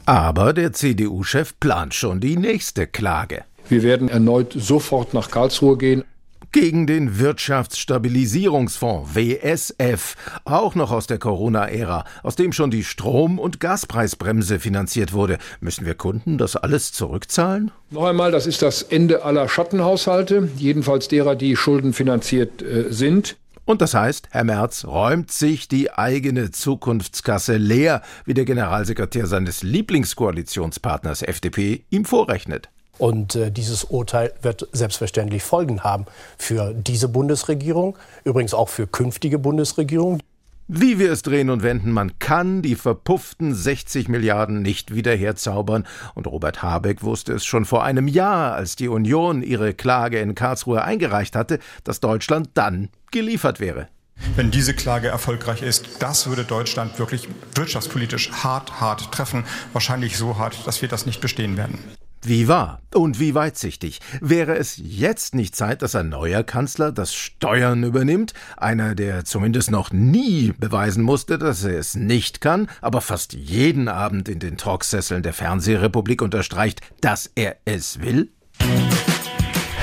Aber 0.06 0.54
der 0.54 0.74
CDU-Chef 0.74 1.60
plant 1.60 1.94
schon 1.94 2.20
die 2.20 2.38
nächste 2.38 2.88
Klage. 2.88 3.44
Wir 3.70 3.84
werden 3.84 4.10
erneut 4.10 4.54
sofort 4.58 5.14
nach 5.14 5.30
Karlsruhe 5.30 5.78
gehen. 5.78 6.04
Gegen 6.52 6.88
den 6.88 7.20
Wirtschaftsstabilisierungsfonds 7.20 9.16
WSF, 9.16 10.16
auch 10.46 10.76
noch 10.76 10.92
aus 10.92 11.06
der 11.06 11.20
Corona-Ära, 11.20 12.06
aus 12.24 12.36
dem 12.36 12.54
schon 12.54 12.72
die 12.72 12.84
Strom- 12.84 13.38
und 13.38 13.60
Gaspreisbremse 13.60 14.60
finanziert 14.60 15.12
wurde. 15.14 15.40
Müssen 15.60 15.86
wir 15.86 15.96
Kunden 15.96 16.38
das 16.38 16.56
alles 16.56 16.94
zurückzahlen? 16.94 17.72
Noch 17.92 18.06
einmal, 18.06 18.32
das 18.32 18.48
ist 18.48 18.62
das 18.62 18.82
Ende 18.82 19.26
aller 19.26 19.50
Schattenhaushalte, 19.50 20.50
jedenfalls 20.58 21.08
derer, 21.10 21.36
die 21.36 21.56
schuldenfinanziert 21.56 22.62
äh, 22.62 22.86
sind. 22.92 23.36
Und 23.66 23.82
das 23.82 23.94
heißt, 23.94 24.30
Herr 24.32 24.46
Merz 24.46 24.86
räumt 24.86 25.30
sich 25.30 25.68
die 25.68 25.92
eigene 25.92 26.52
Zukunftskasse 26.52 27.58
leer, 27.58 28.02
wie 28.24 28.34
der 28.34 28.46
Generalsekretär 28.46 29.28
seines 29.28 29.62
Lieblingskoalitionspartners 29.62 31.22
FDP 31.22 31.84
ihm 31.90 32.06
vorrechnet. 32.06 32.70
Und 32.98 33.36
äh, 33.36 33.52
dieses 33.52 33.84
Urteil 33.84 34.34
wird 34.42 34.68
selbstverständlich 34.72 35.44
Folgen 35.44 35.84
haben 35.84 36.06
für 36.38 36.74
diese 36.74 37.08
Bundesregierung, 37.08 37.98
übrigens 38.24 38.54
auch 38.54 38.70
für 38.70 38.88
künftige 38.88 39.40
Bundesregierungen. 39.40 40.22
Wie 40.70 41.00
wir 41.00 41.14
es 41.14 41.22
drehen 41.22 41.50
und 41.50 41.64
wenden, 41.64 41.94
man 41.94 42.20
kann 42.20 42.62
die 42.62 42.76
verpufften 42.76 43.56
60 43.56 44.10
Milliarden 44.10 44.62
nicht 44.62 44.94
wieder 44.94 45.16
herzaubern. 45.16 45.88
Und 46.14 46.28
Robert 46.28 46.62
Habeck 46.62 47.04
wusste 47.04 47.32
es 47.32 47.46
schon 47.46 47.64
vor 47.64 47.86
einem 47.86 48.10
Jahr, 48.10 48.54
als 48.54 48.76
die 48.76 48.90
Union 48.90 49.44
ihre 49.44 49.74
Klage 49.74 50.20
in 50.20 50.36
Karlsruhe 50.36 50.84
eingereicht 50.84 51.38
hatte, 51.38 51.60
dass 51.86 52.02
Deutschland 52.02 52.50
dann 52.56 52.90
geliefert 53.12 53.62
wäre. 53.62 53.88
Wenn 54.36 54.52
diese 54.52 54.74
Klage 54.74 55.08
erfolgreich 55.08 55.62
ist, 55.62 56.02
das 56.02 56.28
würde 56.28 56.44
Deutschland 56.44 57.00
wirklich 57.00 57.30
wirtschaftspolitisch 57.56 58.32
hart, 58.32 58.82
hart 58.82 59.14
treffen. 59.14 59.46
Wahrscheinlich 59.72 60.18
so 60.18 60.38
hart, 60.38 60.68
dass 60.68 60.82
wir 60.82 60.90
das 60.90 61.06
nicht 61.06 61.22
bestehen 61.22 61.56
werden. 61.56 61.80
Wie 62.28 62.50
wahr 62.50 62.82
und 62.94 63.22
wie 63.22 63.36
weitsichtig. 63.36 64.02
Wäre 64.20 64.58
es 64.58 64.76
jetzt 64.84 65.34
nicht 65.34 65.56
Zeit, 65.56 65.82
dass 65.82 65.96
ein 65.96 66.10
neuer 66.10 66.44
Kanzler 66.44 66.92
das 66.92 67.14
Steuern 67.14 67.84
übernimmt? 67.84 68.34
Einer, 68.58 68.96
der 68.96 69.24
zumindest 69.24 69.72
noch 69.72 69.94
nie 69.94 70.52
beweisen 70.60 71.04
musste, 71.04 71.38
dass 71.38 71.64
er 71.64 71.80
es 71.80 71.96
nicht 71.96 72.42
kann, 72.42 72.68
aber 72.82 73.00
fast 73.00 73.32
jeden 73.32 73.88
Abend 73.88 74.28
in 74.28 74.40
den 74.40 74.58
Talksesseln 74.58 75.24
der 75.24 75.32
Fernsehrepublik 75.32 76.22
unterstreicht, 76.22 76.82
dass 77.00 77.32
er 77.34 77.56
es 77.64 78.02
will? 78.02 78.30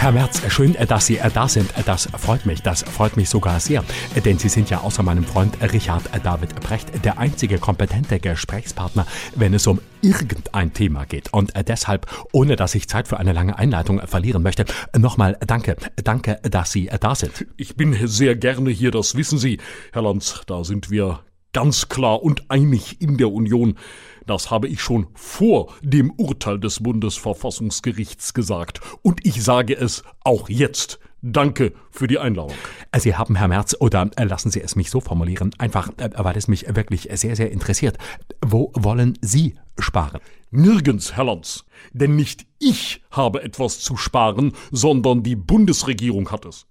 Herr 0.04 0.12
Merz, 0.12 0.42
schön, 0.52 0.76
dass 0.86 1.06
Sie 1.06 1.18
da 1.32 1.48
sind. 1.48 1.72
Das 1.86 2.10
freut 2.18 2.44
mich. 2.44 2.60
Das 2.60 2.82
freut 2.82 3.16
mich 3.16 3.30
sogar 3.30 3.58
sehr. 3.58 3.82
Denn 4.22 4.38
Sie 4.38 4.50
sind 4.50 4.68
ja 4.68 4.82
außer 4.82 5.02
meinem 5.02 5.24
Freund 5.24 5.56
Richard 5.72 6.02
David 6.22 6.54
Brecht 6.56 7.06
der 7.06 7.18
einzige 7.18 7.56
kompetente 7.56 8.20
Gesprächspartner, 8.20 9.06
wenn 9.34 9.54
es 9.54 9.66
um 9.66 9.80
irgendein 10.02 10.74
Thema 10.74 11.06
geht. 11.06 11.32
Und 11.32 11.54
deshalb, 11.68 12.06
ohne 12.32 12.56
dass 12.56 12.74
ich 12.74 12.86
Zeit 12.86 13.08
für 13.08 13.16
eine 13.16 13.32
lange 13.32 13.58
Einleitung 13.58 13.98
verlieren 14.06 14.42
möchte, 14.42 14.66
nochmal 14.94 15.38
danke. 15.46 15.76
Danke, 15.96 16.38
dass 16.42 16.70
Sie 16.70 16.90
da 17.00 17.14
sind. 17.14 17.46
Ich 17.56 17.74
bin 17.74 17.96
sehr 18.06 18.36
gerne 18.36 18.68
hier, 18.68 18.90
das 18.90 19.14
wissen 19.14 19.38
Sie, 19.38 19.58
Herr 19.94 20.02
Lanz. 20.02 20.42
Da 20.46 20.64
sind 20.64 20.90
wir 20.90 21.20
ganz 21.54 21.88
klar 21.88 22.22
und 22.22 22.50
einig 22.50 23.00
in 23.00 23.16
der 23.16 23.32
Union. 23.32 23.78
Das 24.26 24.50
habe 24.50 24.68
ich 24.68 24.80
schon 24.80 25.06
vor 25.14 25.72
dem 25.82 26.10
Urteil 26.12 26.58
des 26.58 26.82
Bundesverfassungsgerichts 26.82 28.34
gesagt. 28.34 28.80
Und 29.02 29.24
ich 29.26 29.42
sage 29.42 29.76
es 29.76 30.02
auch 30.22 30.48
jetzt. 30.48 30.98
Danke 31.26 31.72
für 31.90 32.06
die 32.06 32.18
Einladung. 32.18 32.56
Sie 32.98 33.14
haben, 33.16 33.36
Herr 33.36 33.48
Merz, 33.48 33.74
oder 33.80 34.10
lassen 34.18 34.50
Sie 34.50 34.60
es 34.60 34.76
mich 34.76 34.90
so 34.90 35.00
formulieren, 35.00 35.52
einfach, 35.56 35.90
weil 35.96 36.36
es 36.36 36.48
mich 36.48 36.66
wirklich 36.74 37.08
sehr, 37.14 37.34
sehr 37.34 37.50
interessiert. 37.50 37.96
Wo 38.44 38.70
wollen 38.74 39.18
Sie 39.22 39.54
sparen? 39.78 40.20
Nirgends, 40.50 41.16
Herr 41.16 41.24
Lanz. 41.24 41.64
Denn 41.94 42.14
nicht 42.14 42.46
ich 42.58 43.02
habe 43.10 43.42
etwas 43.42 43.80
zu 43.80 43.96
sparen, 43.96 44.52
sondern 44.70 45.22
die 45.22 45.34
Bundesregierung 45.34 46.30
hat 46.30 46.44
es. 46.44 46.66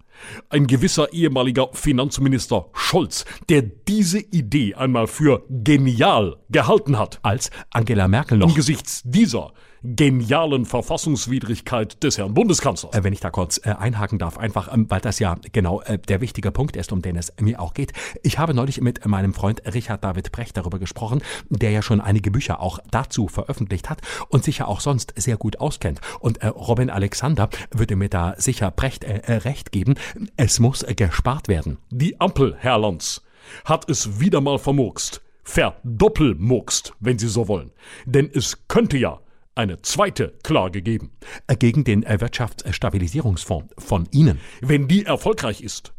Ein 0.50 0.68
gewisser 0.68 1.14
ehemaliger 1.14 1.70
Finanzminister 1.74 2.68
Scholz, 2.74 3.26
der 3.50 3.62
diese 3.62 4.20
Idee 4.20 4.76
einmal 4.76 5.08
für 5.08 5.44
genial 5.50 6.38
gehalten 6.50 6.98
hat. 6.98 7.20
Als 7.24 7.52
Angela 7.72 8.08
Merkel 8.08 8.38
noch. 8.38 8.50
Angesichts 8.50 9.02
dieser 9.06 9.54
genialen 9.84 10.66
Verfassungswidrigkeit 10.66 12.02
des 12.04 12.18
Herrn 12.18 12.34
Bundeskanzlers. 12.34 12.96
Äh, 12.96 13.04
wenn 13.04 13.14
ich 13.14 13.20
da 13.20 13.30
kurz 13.30 13.60
äh, 13.64 13.72
einhaken 13.72 14.18
darf, 14.18 14.38
einfach, 14.38 14.74
ähm, 14.74 14.86
weil 14.90 15.02
das 15.02 15.20
ja 15.20 15.36
genau 15.52 15.82
äh, 15.82 16.00
der 16.00 16.22
wichtige 16.22 16.52
Punkt 16.52 16.78
ist, 16.78 16.92
um 16.92 17.02
den 17.02 17.18
es 17.18 17.34
mir 17.40 17.60
auch 17.60 17.74
geht. 17.74 17.92
Ich 18.24 18.40
habe 18.40 18.54
neulich 18.54 18.80
mit 18.80 19.06
meinem 19.06 19.34
Freund 19.34 19.62
Richard 19.74 20.04
David 20.04 20.32
Brecht 20.32 20.56
darüber 20.56 20.80
gesprochen, 20.80 21.22
der 21.50 21.72
ja 21.72 21.82
schon 21.82 22.00
einige 22.00 22.32
Bücher 22.32 22.62
auch 22.62 22.80
dazu 22.92 23.28
veröffentlicht 23.28 23.90
hat 23.90 24.02
und 24.30 24.44
sich 24.44 24.60
ja 24.60 24.68
auch 24.68 24.80
sonst 24.80 25.14
sehr 25.18 25.38
gut 25.38 25.60
auskennt. 25.60 26.00
Und 26.20 26.44
Robin 26.44 26.90
Alexander 26.90 27.50
würde 27.72 27.96
mir 27.96 28.10
da 28.10 28.36
sicher 28.38 28.72
Brecht 28.72 29.06
recht 29.06 29.72
geben. 29.72 29.96
Es 30.38 30.60
muss 30.60 30.86
gespart 30.96 31.48
werden. 31.48 31.78
Die 31.90 32.20
Ampel, 32.20 32.56
Herr 32.58 32.78
Lanz, 32.78 33.22
hat 33.66 33.90
es 33.90 34.20
wieder 34.20 34.42
mal 34.42 34.58
vermurkst 34.58 35.22
verdoppelmurkst, 35.44 36.94
wenn 37.02 37.20
Sie 37.20 37.28
so 37.28 37.50
wollen. 37.50 37.72
Denn 38.06 38.30
es 38.34 38.66
könnte 38.70 38.98
ja 38.98 39.20
eine 39.56 39.82
zweite 39.82 40.34
Klage 40.44 40.82
geben. 40.82 41.12
Gegen 41.60 41.84
den 41.84 42.04
Wirtschaftsstabilisierungsfonds 42.04 43.74
von 43.78 44.08
Ihnen. 44.12 44.40
Wenn 44.62 44.88
die 44.88 45.06
erfolgreich 45.06 45.62
ist, 45.62 45.94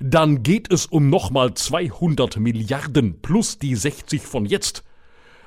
dann 0.00 0.42
geht 0.42 0.72
es 0.72 0.86
um 0.86 1.08
nochmal 1.08 1.54
200 1.54 2.38
Milliarden 2.38 3.20
plus 3.20 3.58
die 3.58 3.74
60 3.74 4.22
von 4.22 4.44
jetzt. 4.44 4.84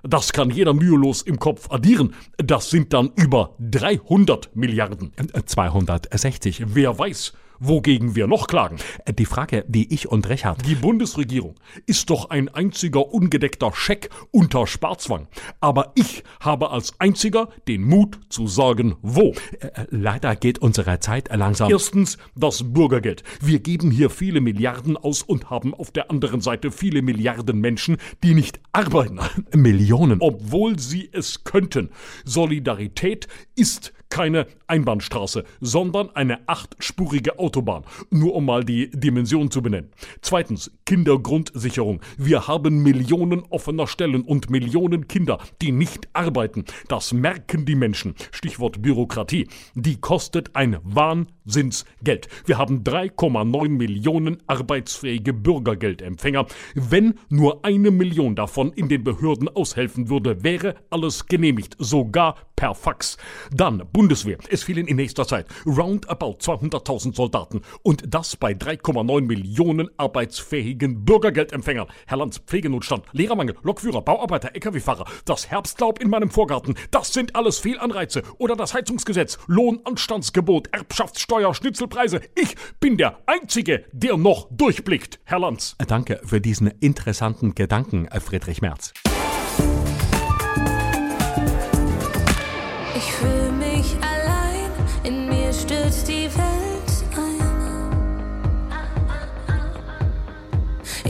Das 0.04 0.34
kann 0.34 0.50
jeder 0.50 0.74
mühelos 0.74 1.22
im 1.22 1.38
Kopf 1.38 1.70
addieren. 1.70 2.16
Das 2.38 2.70
sind 2.70 2.92
dann 2.94 3.12
über 3.16 3.56
300 3.60 4.56
Milliarden. 4.56 5.14
260. 5.46 6.64
Wer 6.74 6.98
weiß, 6.98 7.34
wogegen 7.62 8.16
wir 8.16 8.28
noch 8.28 8.48
klagen. 8.48 8.78
Die 9.18 9.26
Frage, 9.26 9.64
die 9.68 9.94
ich 9.94 10.10
und 10.10 10.28
Richard. 10.28 10.68
Die 10.68 10.76
Bundesregierung 10.76 11.56
ist 11.86 12.10
doch 12.10 12.30
ein 12.30 12.50
einziger 12.50 13.14
ungedeckter 13.14 13.72
Scheck 13.74 14.10
unter 14.32 14.68
Sparzwang. 14.68 15.28
Aber 15.60 15.94
ich 15.96 16.24
habe 16.40 16.72
als 16.72 17.00
einziger 17.00 17.50
den 17.68 17.84
Mut 17.84 18.20
zu 18.30 18.48
sagen, 18.48 18.96
wo. 19.02 19.34
Äh, 19.60 19.86
leider 19.90 20.36
geht 20.36 20.60
unsere 20.60 21.00
Zeit 21.00 21.30
langsam. 21.34 21.72
Erstens 21.72 22.18
das 22.36 22.74
Bürgergeld. 22.74 23.24
Wir 23.40 23.60
geben 23.60 23.92
hier 23.92 24.10
viele 24.10 24.42
Milliarden 24.42 24.98
aus 24.98 25.22
und 25.22 25.50
haben 25.50 25.74
auf 25.74 25.92
der 25.92 26.10
anderen 26.10 26.42
Seite 26.42 26.72
viele 26.72 27.02
Milliarden 27.02 27.60
Menschen, 27.60 27.98
die 28.24 28.34
nicht 28.34 28.60
arbeiten. 28.72 29.20
Millionen. 29.56 30.20
Obwohl 30.20 30.80
sie 30.80 31.10
es 31.12 31.44
könnten. 31.44 31.92
Solidarität 32.26 33.28
ist 33.56 33.94
keine 34.12 34.46
Einbahnstraße, 34.68 35.44
sondern 35.60 36.12
eine 36.16 36.48
achtspurige 36.48 37.40
Autobahn. 37.40 37.84
Nur 38.12 38.36
um 38.36 38.46
mal 38.46 38.64
die 38.64 38.92
Dimension 38.92 39.50
zu 39.50 39.64
benennen. 39.64 39.90
Zweitens, 40.22 40.70
Kindergrundsicherung. 40.86 42.02
Wir 42.18 42.48
haben 42.48 42.84
Millionen 42.84 43.42
offener 43.50 43.88
Stellen 43.88 44.22
und 44.22 44.52
Millionen 44.52 45.08
Kinder, 45.08 45.40
die 45.62 45.72
nicht 45.72 46.10
arbeiten. 46.14 46.66
Das 46.90 47.14
merken 47.14 47.66
die 47.66 47.76
Menschen. 47.76 48.14
Stichwort 48.32 48.82
Bürokratie. 48.82 49.48
Die 49.74 50.00
kostet 50.00 50.56
ein 50.56 50.78
Wahnsinnsgeld. 50.84 52.28
Wir 52.46 52.58
haben 52.58 52.84
3,9 52.84 53.70
Millionen 53.70 54.38
arbeitsfähige 54.48 55.34
Bürgergeldempfänger. 55.34 56.46
Wenn 56.76 57.16
nur 57.30 57.64
eine 57.64 57.92
Million 57.92 58.36
davon 58.36 58.74
in 58.74 58.90
den 58.90 59.04
Behörden 59.04 59.48
aushelfen 59.48 60.10
würde, 60.10 60.44
wäre 60.44 60.76
alles 60.90 61.28
genehmigt, 61.28 61.76
sogar 61.80 62.36
per 62.58 62.76
Fax. 62.76 63.18
Dann 63.52 63.84
Bundeswehr. 64.02 64.40
Es 64.50 64.64
fehlen 64.64 64.88
in 64.88 64.96
nächster 64.96 65.28
Zeit 65.28 65.46
roundabout 65.64 66.38
200.000 66.40 67.16
Soldaten 67.16 67.62
und 67.84 68.04
das 68.08 68.36
bei 68.36 68.54
3,9 68.54 69.22
Millionen 69.22 69.92
arbeitsfähigen 69.96 71.06
Bürgergeldempfängern. 71.06 71.86
Herr 72.08 72.18
Lanz, 72.18 72.40
Pflegenotstand, 72.40 73.06
Lehrermangel, 73.12 73.58
Lokführer, 73.62 74.02
Bauarbeiter, 74.02 74.56
LKW-Fahrer, 74.56 75.06
das 75.26 75.52
Herbstlaub 75.52 76.02
in 76.02 76.10
meinem 76.10 76.32
Vorgarten, 76.32 76.74
das 76.90 77.14
sind 77.14 77.36
alles 77.36 77.60
Fehlanreize. 77.60 78.24
Oder 78.40 78.56
das 78.56 78.74
Heizungsgesetz, 78.74 79.38
Lohnanstandsgebot, 79.46 80.70
Erbschaftssteuer, 80.74 81.54
Schnitzelpreise. 81.54 82.22
Ich 82.34 82.56
bin 82.80 82.98
der 82.98 83.20
Einzige, 83.28 83.86
der 83.92 84.18
noch 84.18 84.48
durchblickt, 84.50 85.20
Herr 85.26 85.38
Lanz. 85.38 85.76
Danke 85.88 86.22
für 86.24 86.42
diesen 86.42 86.66
interessanten 86.80 87.54
Gedanken, 87.54 88.10
Friedrich 88.20 88.64
Merz. 88.64 88.94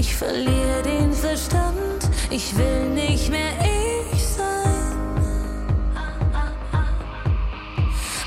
Ich 0.03 0.15
verliere 0.15 0.81
den 0.84 1.13
Verstand, 1.13 2.10
ich 2.31 2.57
will 2.57 2.90
nicht 2.90 3.29
mehr 3.29 3.53
ich 4.11 4.25
sein. 4.25 4.98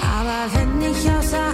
Aber 0.01 0.47
wenn 0.55 0.81
ich 0.83 1.11
außer 1.11 1.54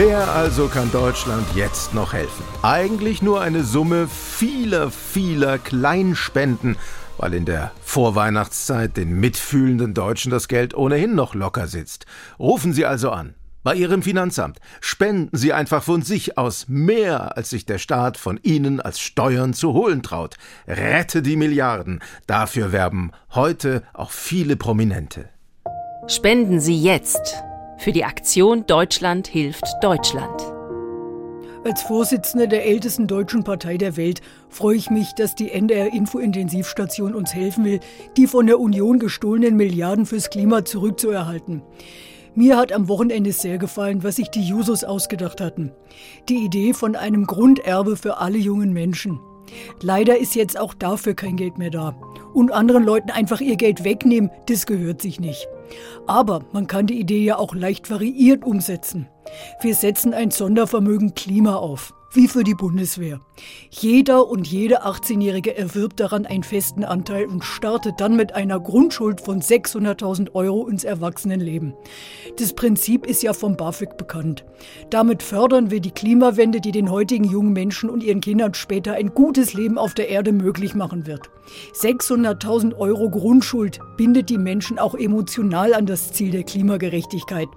Wer 0.00 0.32
also 0.32 0.68
kann 0.68 0.92
Deutschland 0.92 1.44
jetzt 1.56 1.92
noch 1.92 2.12
helfen? 2.12 2.44
Eigentlich 2.62 3.20
nur 3.20 3.40
eine 3.40 3.64
Summe 3.64 4.06
vieler, 4.06 4.92
vieler 4.92 5.58
Kleinspenden, 5.58 6.76
weil 7.16 7.34
in 7.34 7.44
der 7.44 7.72
Vorweihnachtszeit 7.82 8.96
den 8.96 9.18
mitfühlenden 9.18 9.94
Deutschen 9.94 10.30
das 10.30 10.46
Geld 10.46 10.72
ohnehin 10.72 11.16
noch 11.16 11.34
locker 11.34 11.66
sitzt. 11.66 12.06
Rufen 12.38 12.72
Sie 12.72 12.86
also 12.86 13.10
an. 13.10 13.34
Bei 13.64 13.74
Ihrem 13.74 14.04
Finanzamt. 14.04 14.60
Spenden 14.80 15.36
Sie 15.36 15.52
einfach 15.52 15.82
von 15.82 16.02
sich 16.02 16.38
aus 16.38 16.66
mehr, 16.68 17.36
als 17.36 17.50
sich 17.50 17.66
der 17.66 17.78
Staat 17.78 18.18
von 18.18 18.38
Ihnen 18.44 18.80
als 18.80 19.00
Steuern 19.00 19.52
zu 19.52 19.72
holen 19.72 20.04
traut. 20.04 20.36
Rette 20.68 21.22
die 21.22 21.34
Milliarden. 21.34 21.98
Dafür 22.28 22.70
werben 22.70 23.10
heute 23.34 23.82
auch 23.94 24.12
viele 24.12 24.54
Prominente. 24.54 25.28
Spenden 26.06 26.60
Sie 26.60 26.80
jetzt 26.80 27.42
für 27.78 27.92
die 27.92 28.04
Aktion 28.04 28.66
Deutschland 28.66 29.28
hilft 29.28 29.64
Deutschland. 29.80 30.42
Als 31.64 31.82
Vorsitzende 31.82 32.48
der 32.48 32.66
ältesten 32.66 33.06
deutschen 33.06 33.44
Partei 33.44 33.76
der 33.76 33.96
Welt 33.96 34.20
freue 34.48 34.76
ich 34.76 34.90
mich, 34.90 35.12
dass 35.14 35.34
die 35.34 35.50
NDR 35.50 35.92
Infointensivstation 35.92 37.14
uns 37.14 37.34
helfen 37.34 37.64
will, 37.64 37.80
die 38.16 38.26
von 38.26 38.46
der 38.46 38.60
Union 38.60 38.98
gestohlenen 38.98 39.56
Milliarden 39.56 40.06
fürs 40.06 40.30
Klima 40.30 40.64
zurückzuerhalten. 40.64 41.62
Mir 42.34 42.56
hat 42.56 42.72
am 42.72 42.88
Wochenende 42.88 43.32
sehr 43.32 43.58
gefallen, 43.58 44.02
was 44.02 44.16
sich 44.16 44.28
die 44.28 44.42
Jusos 44.42 44.84
ausgedacht 44.84 45.40
hatten. 45.40 45.72
Die 46.28 46.44
Idee 46.44 46.72
von 46.72 46.94
einem 46.94 47.26
Grunderbe 47.26 47.96
für 47.96 48.18
alle 48.18 48.38
jungen 48.38 48.72
Menschen. 48.72 49.20
Leider 49.82 50.18
ist 50.18 50.34
jetzt 50.34 50.58
auch 50.58 50.74
dafür 50.74 51.14
kein 51.14 51.36
Geld 51.36 51.58
mehr 51.58 51.70
da. 51.70 51.96
Und 52.34 52.52
anderen 52.52 52.84
Leuten 52.84 53.10
einfach 53.10 53.40
ihr 53.40 53.56
Geld 53.56 53.84
wegnehmen, 53.84 54.30
das 54.46 54.66
gehört 54.66 55.02
sich 55.02 55.18
nicht. 55.18 55.48
Aber 56.06 56.44
man 56.52 56.66
kann 56.66 56.86
die 56.86 56.98
Idee 56.98 57.24
ja 57.24 57.38
auch 57.38 57.54
leicht 57.54 57.90
variiert 57.90 58.44
umsetzen. 58.44 59.08
Wir 59.60 59.74
setzen 59.74 60.14
ein 60.14 60.30
Sondervermögen 60.30 61.14
Klima 61.14 61.56
auf, 61.56 61.94
wie 62.18 62.26
für 62.26 62.42
die 62.42 62.56
Bundeswehr. 62.56 63.20
Jeder 63.70 64.26
und 64.26 64.48
jede 64.48 64.84
18-Jährige 64.84 65.56
erwirbt 65.56 66.00
daran 66.00 66.26
einen 66.26 66.42
festen 66.42 66.82
Anteil 66.82 67.26
und 67.26 67.44
startet 67.44 68.00
dann 68.00 68.16
mit 68.16 68.34
einer 68.34 68.58
Grundschuld 68.58 69.20
von 69.20 69.40
600.000 69.40 70.34
Euro 70.34 70.66
ins 70.66 70.82
Erwachsenenleben. 70.82 71.74
Das 72.36 72.54
Prinzip 72.54 73.06
ist 73.06 73.22
ja 73.22 73.32
vom 73.34 73.56
BAföG 73.56 73.96
bekannt. 73.96 74.44
Damit 74.90 75.22
fördern 75.22 75.70
wir 75.70 75.78
die 75.78 75.92
Klimawende, 75.92 76.60
die 76.60 76.72
den 76.72 76.90
heutigen 76.90 77.22
jungen 77.22 77.52
Menschen 77.52 77.88
und 77.88 78.02
ihren 78.02 78.20
Kindern 78.20 78.52
später 78.54 78.94
ein 78.94 79.14
gutes 79.14 79.54
Leben 79.54 79.78
auf 79.78 79.94
der 79.94 80.08
Erde 80.08 80.32
möglich 80.32 80.74
machen 80.74 81.06
wird. 81.06 81.30
600.000 81.80 82.76
Euro 82.76 83.10
Grundschuld 83.10 83.78
bindet 83.96 84.28
die 84.28 84.38
Menschen 84.38 84.78
auch 84.78 84.94
emotional 84.94 85.72
an 85.72 85.86
das 85.86 86.12
Ziel 86.12 86.32
der 86.32 86.42
Klimagerechtigkeit. 86.42 87.48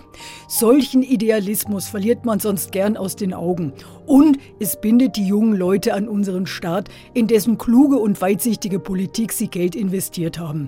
Solchen 0.48 1.02
Idealismus 1.02 1.88
verliert 1.88 2.26
man 2.26 2.40
sonst 2.40 2.72
gern 2.72 2.96
aus 2.96 3.16
den 3.16 3.34
Augen. 3.34 3.74
Und 4.12 4.40
es 4.60 4.76
bindet 4.76 5.16
die 5.16 5.26
jungen 5.26 5.56
Leute 5.56 5.94
an 5.94 6.10
unseren 6.10 6.46
Staat, 6.46 6.90
in 7.14 7.28
dessen 7.28 7.58
kluge 7.58 7.98
und 7.98 8.20
weitsichtige 8.20 8.78
Politik 8.78 9.32
sie 9.32 9.48
Geld 9.48 9.74
investiert 9.74 10.38
haben. 10.38 10.68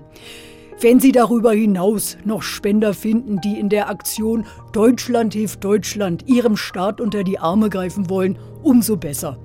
Wenn 0.79 1.01
Sie 1.01 1.11
darüber 1.11 1.51
hinaus 1.51 2.15
noch 2.23 2.41
Spender 2.41 2.93
finden, 2.93 3.41
die 3.41 3.59
in 3.59 3.67
der 3.67 3.89
Aktion 3.89 4.45
Deutschland 4.71 5.33
hilft 5.33 5.61
Deutschland 5.61 6.25
Ihrem 6.25 6.55
Staat 6.55 7.01
unter 7.01 7.25
die 7.25 7.37
Arme 7.37 7.69
greifen 7.69 8.09
wollen, 8.09 8.39
umso 8.61 8.95
besser. 8.95 9.37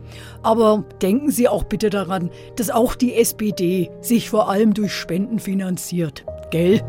Aber 0.45 0.85
denken 1.03 1.33
Sie 1.33 1.49
auch 1.49 1.65
bitte 1.65 1.91
daran, 1.91 2.31
dass 2.55 2.71
auch 2.71 2.95
die 2.95 3.15
SPD 3.15 3.91
sich 4.01 4.31
vor 4.31 4.49
allem 4.49 4.75
durch 4.75 4.93
Spenden 4.93 5.41
finanziert. 5.41 6.25
Gell? 6.53 6.83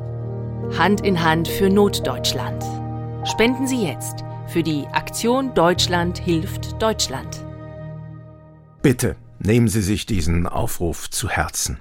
Hand 0.78 1.02
in 1.02 1.24
Hand 1.24 1.48
für 1.48 1.72
Notdeutschland. 1.72 2.63
Spenden 3.24 3.65
Sie 3.65 3.84
jetzt 3.84 4.24
für 4.50 4.64
die 4.64 4.88
Aktion 4.94 5.54
Deutschland 5.54 6.18
hilft 6.18 6.82
Deutschland. 6.82 7.46
Bitte 8.82 9.16
nehmen 9.38 9.68
Sie 9.68 9.82
sich 9.82 10.08
diesen 10.08 10.48
Aufruf 10.48 11.10
zu 11.10 11.30
Herzen. 11.30 11.80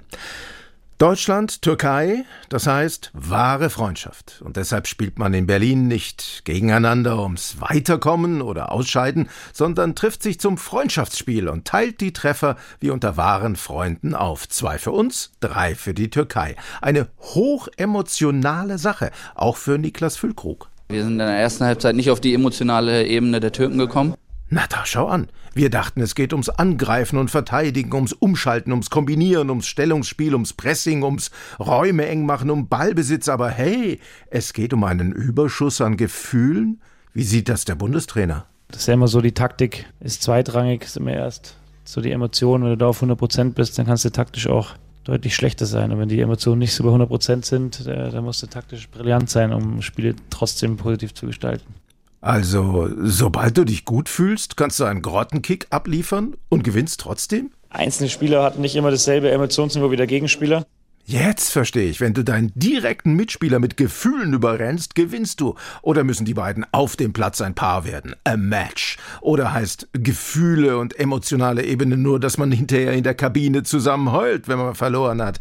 Deutschland, 0.99 1.61
Türkei, 1.61 2.25
das 2.49 2.67
heißt 2.67 3.11
wahre 3.13 3.69
Freundschaft. 3.69 4.41
Und 4.43 4.57
deshalb 4.57 4.85
spielt 4.85 5.17
man 5.17 5.33
in 5.33 5.47
Berlin 5.47 5.87
nicht 5.87 6.41
gegeneinander 6.43 7.23
ums 7.23 7.59
Weiterkommen 7.59 8.41
oder 8.41 8.71
Ausscheiden, 8.71 9.29
sondern 9.53 9.95
trifft 9.95 10.21
sich 10.21 10.39
zum 10.39 10.57
Freundschaftsspiel 10.57 11.47
und 11.47 11.65
teilt 11.65 12.01
die 12.01 12.13
Treffer 12.13 12.57
wie 12.81 12.91
unter 12.91 13.17
wahren 13.17 13.55
Freunden 13.55 14.13
auf. 14.13 14.47
Zwei 14.47 14.77
für 14.77 14.91
uns, 14.91 15.31
drei 15.39 15.73
für 15.73 15.93
die 15.93 16.09
Türkei. 16.09 16.55
Eine 16.81 17.07
hochemotionale 17.19 18.77
Sache, 18.77 19.11
auch 19.35 19.57
für 19.57 19.77
Niklas 19.77 20.17
Füllkrug. 20.17 20.68
Wir 20.91 21.03
sind 21.03 21.13
in 21.13 21.17
der 21.19 21.27
ersten 21.27 21.65
Halbzeit 21.65 21.95
nicht 21.95 22.09
auf 22.09 22.19
die 22.19 22.33
emotionale 22.33 23.05
Ebene 23.05 23.39
der 23.39 23.51
Türken 23.51 23.77
gekommen. 23.77 24.15
Na 24.49 24.65
da, 24.67 24.87
schau 24.87 25.05
an. 25.05 25.27
Wir 25.53 25.69
dachten, 25.69 26.01
es 26.01 26.15
geht 26.15 26.33
ums 26.33 26.49
Angreifen 26.49 27.19
und 27.19 27.29
Verteidigen, 27.29 27.93
ums 27.93 28.11
Umschalten, 28.11 28.71
ums 28.71 28.89
Kombinieren, 28.89 29.51
ums 29.51 29.67
Stellungsspiel, 29.67 30.33
ums 30.33 30.53
Pressing, 30.53 31.03
ums 31.03 31.29
Räume 31.59 32.07
eng 32.07 32.25
machen, 32.25 32.49
um 32.49 32.69
Ballbesitz. 32.69 33.29
Aber 33.29 33.51
hey, 33.51 33.99
es 34.31 34.53
geht 34.53 34.73
um 34.73 34.83
einen 34.83 35.11
Überschuss 35.11 35.79
an 35.79 35.95
Gefühlen? 35.95 36.81
Wie 37.13 37.21
sieht 37.21 37.49
das 37.49 37.65
der 37.65 37.75
Bundestrainer? 37.75 38.47
Das 38.69 38.81
ist 38.81 38.87
ja 38.87 38.95
immer 38.95 39.07
so, 39.07 39.21
die 39.21 39.33
Taktik 39.33 39.85
ist 39.99 40.23
zweitrangig, 40.23 40.81
ist 40.81 40.97
immer 40.97 41.13
erst 41.13 41.55
so 41.83 42.01
die 42.01 42.11
Emotionen. 42.11 42.63
Wenn 42.63 42.71
du 42.71 42.77
da 42.77 42.87
auf 42.87 42.97
100 42.97 43.15
Prozent 43.15 43.53
bist, 43.53 43.77
dann 43.77 43.85
kannst 43.85 44.05
du 44.05 44.09
taktisch 44.09 44.47
auch 44.47 44.73
deutlich 45.09 45.35
schlechter 45.35 45.65
sein. 45.65 45.91
Und 45.91 45.99
wenn 45.99 46.09
die 46.09 46.19
Emotionen 46.19 46.59
nicht 46.59 46.73
so 46.73 46.83
bei 46.83 46.89
100 46.89 47.09
Prozent 47.09 47.45
sind, 47.45 47.85
äh, 47.87 48.11
dann 48.11 48.23
musst 48.23 48.43
du 48.43 48.47
taktisch 48.47 48.89
brillant 48.89 49.29
sein, 49.29 49.51
um 49.51 49.81
Spiele 49.81 50.15
trotzdem 50.29 50.77
positiv 50.77 51.13
zu 51.13 51.25
gestalten. 51.25 51.73
Also, 52.21 52.89
sobald 53.01 53.57
du 53.57 53.63
dich 53.63 53.85
gut 53.85 54.09
fühlst, 54.09 54.57
kannst 54.57 54.79
du 54.79 54.83
einen 54.83 55.01
Grottenkick 55.01 55.67
abliefern 55.69 56.35
und 56.49 56.63
gewinnst 56.63 56.99
trotzdem? 56.99 57.51
Einzelne 57.69 58.09
Spieler 58.09 58.43
hatten 58.43 58.61
nicht 58.61 58.75
immer 58.75 58.91
dasselbe 58.91 59.31
Emotionsniveau 59.31 59.91
wie 59.91 59.95
der 59.95 60.07
Gegenspieler. 60.07 60.65
Jetzt 61.09 61.49
verstehe 61.53 61.89
ich, 61.89 62.01
wenn 62.01 62.13
du 62.13 62.23
deinen 62.23 62.51
direkten 62.53 63.15
Mitspieler 63.15 63.57
mit 63.57 63.77
Gefühlen 63.77 64.31
überrennst, 64.31 64.93
gewinnst 64.93 65.41
du. 65.41 65.55
Oder 65.81 66.03
müssen 66.03 66.23
die 66.23 66.35
beiden 66.35 66.67
auf 66.71 66.97
dem 66.97 67.13
Platz 67.13 67.41
ein 67.41 67.55
Paar 67.55 67.83
werden? 67.83 68.15
A 68.25 68.37
Match. 68.37 68.99
Oder 69.19 69.51
heißt 69.51 69.87
Gefühle 69.93 70.77
und 70.77 70.99
emotionale 70.99 71.65
Ebene 71.65 71.97
nur, 71.97 72.19
dass 72.19 72.37
man 72.37 72.51
hinterher 72.51 72.93
in 72.93 73.03
der 73.03 73.15
Kabine 73.15 73.63
zusammen 73.63 74.11
heult, 74.11 74.47
wenn 74.47 74.59
man 74.59 74.75
verloren 74.75 75.19
hat? 75.19 75.39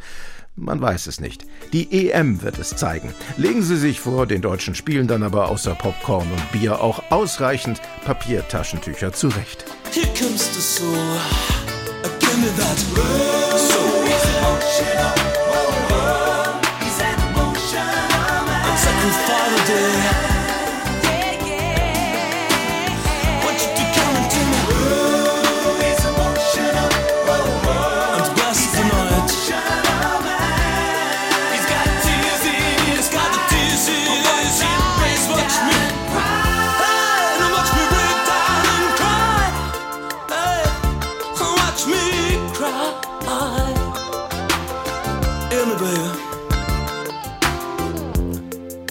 Man 0.57 0.81
weiß 0.81 1.07
es 1.07 1.21
nicht. 1.21 1.45
Die 1.75 2.09
EM 2.09 2.41
wird 2.41 2.59
es 2.59 2.75
zeigen. 2.75 3.13
Legen 3.37 3.61
Sie 3.61 3.77
sich 3.77 4.01
vor, 4.01 4.27
den 4.27 4.41
Deutschen 4.41 4.75
spielen 4.75 5.07
dann 5.07 5.23
aber 5.23 5.51
außer 5.51 5.75
Popcorn 5.75 6.29
und 6.33 6.51
Bier 6.51 6.81
auch 6.81 7.11
ausreichend 7.11 7.83
Papiertaschentücher 8.07 9.13
zurecht. 9.13 9.67
Here 9.93 10.09
comes 10.19 10.49
the 10.55 10.63
soul. 10.63 10.97
Give 12.21 12.39
me 12.39 12.49
that 12.57 12.79
soul. 13.59 13.99
I'm 18.69 18.77
second 18.77 19.15
Father 19.27 19.65
Day. 19.67 20.38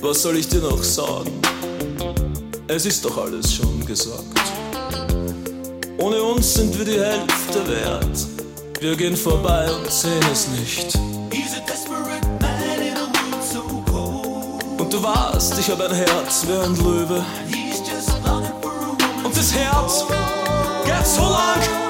Was 0.10 0.22
soll 0.22 0.38
ich 0.38 0.48
dir 0.48 0.62
noch 0.62 0.82
sagen? 0.82 1.42
Es 2.66 2.86
ist 2.86 3.04
doch 3.04 3.18
alles 3.18 3.54
schon 3.54 3.86
gesagt. 3.86 4.24
Ohne 5.98 6.24
uns 6.24 6.54
sind 6.54 6.78
wir 6.78 6.86
die 6.86 6.98
Hälfte 6.98 7.68
wert. 7.68 8.18
Wir 8.80 8.96
gehen 8.96 9.18
vorbei 9.18 9.70
und 9.70 9.92
sehen 9.92 10.24
es 10.32 10.48
nicht. 10.48 10.98
Und 14.78 14.94
du 14.94 15.04
warst, 15.04 15.60
ich 15.60 15.70
hab 15.70 15.82
ein 15.82 15.94
Herz 15.94 16.46
wie 16.48 16.54
ein 16.54 16.76
Löwe. 16.78 17.26
Und 19.26 19.38
das 19.38 19.54
Herz 19.54 20.06
geht 20.86 21.06
so 21.06 21.24
lang 21.24 21.87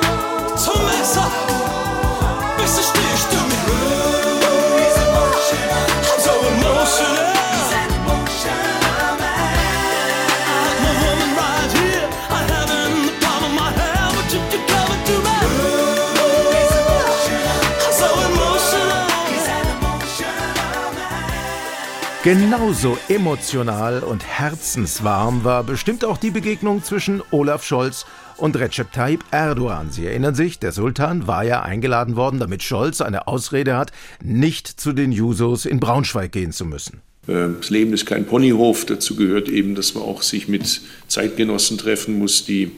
Genauso 22.28 22.98
emotional 23.08 24.04
und 24.04 24.22
herzenswarm 24.22 25.46
war 25.46 25.64
bestimmt 25.64 26.04
auch 26.04 26.18
die 26.18 26.30
Begegnung 26.30 26.84
zwischen 26.84 27.24
Olaf 27.32 27.64
Scholz 27.64 28.06
und 28.36 28.58
Recep 28.58 28.92
Tayyip 28.92 29.24
Erdogan. 29.32 29.92
Sie 29.92 30.06
erinnern 30.06 30.36
sich, 30.36 30.60
der 30.60 30.74
Sultan 30.74 31.26
war 31.26 31.46
ja 31.46 31.62
eingeladen 31.62 32.18
worden, 32.18 32.42
damit 32.42 32.64
Scholz 32.64 33.00
eine 33.00 33.28
Ausrede 33.28 33.78
hat, 33.78 33.94
nicht 34.22 34.68
zu 34.68 34.92
den 34.92 35.14
Jusos 35.14 35.66
in 35.66 35.80
Braunschweig 35.80 36.34
gehen 36.34 36.52
zu 36.52 36.66
müssen. 36.66 37.00
Äh, 37.30 37.48
Das 37.62 37.70
Leben 37.70 37.94
ist 37.94 38.06
kein 38.06 38.26
Ponyhof. 38.26 38.84
Dazu 38.84 39.16
gehört 39.16 39.48
eben, 39.48 39.74
dass 39.74 39.94
man 39.94 40.04
auch 40.04 40.22
sich 40.22 40.50
mit 40.50 40.82
Zeitgenossen 41.08 41.78
treffen 41.78 42.20
muss, 42.20 42.44
die 42.44 42.74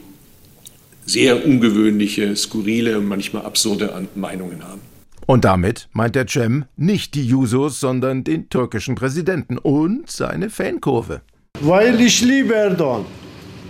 sehr 1.08 1.44
ungewöhnliche, 1.44 2.36
skurrile 2.36 3.00
und 3.00 3.08
manchmal 3.08 3.46
absurde 3.46 4.08
Meinungen 4.14 4.64
haben. 4.64 4.82
Und 5.30 5.46
damit 5.46 5.90
meint 5.94 6.16
der 6.16 6.26
Cem 6.28 6.66
nicht 6.76 7.14
die 7.14 7.24
Jusos, 7.24 7.80
sondern 7.80 8.24
den 8.24 8.50
türkischen 8.50 8.96
Präsidenten 8.96 9.60
und 9.60 10.10
seine 10.10 10.50
Fankurve. 10.50 11.22
Weil 11.62 12.02
ich 12.02 12.22
liebe 12.22 12.56
Erdogan. 12.56 13.06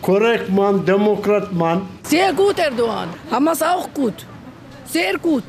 Korrekt 0.02 0.50
Mann, 0.50 0.86
Demokrat 0.86 1.52
Mann. 1.52 1.82
Sehr 2.04 2.32
gut, 2.32 2.58
Erdogan. 2.60 3.10
Hamas 3.30 3.62
auch 3.62 3.94
gut. 3.94 4.26
Sehr 4.86 5.18
gut. 5.18 5.44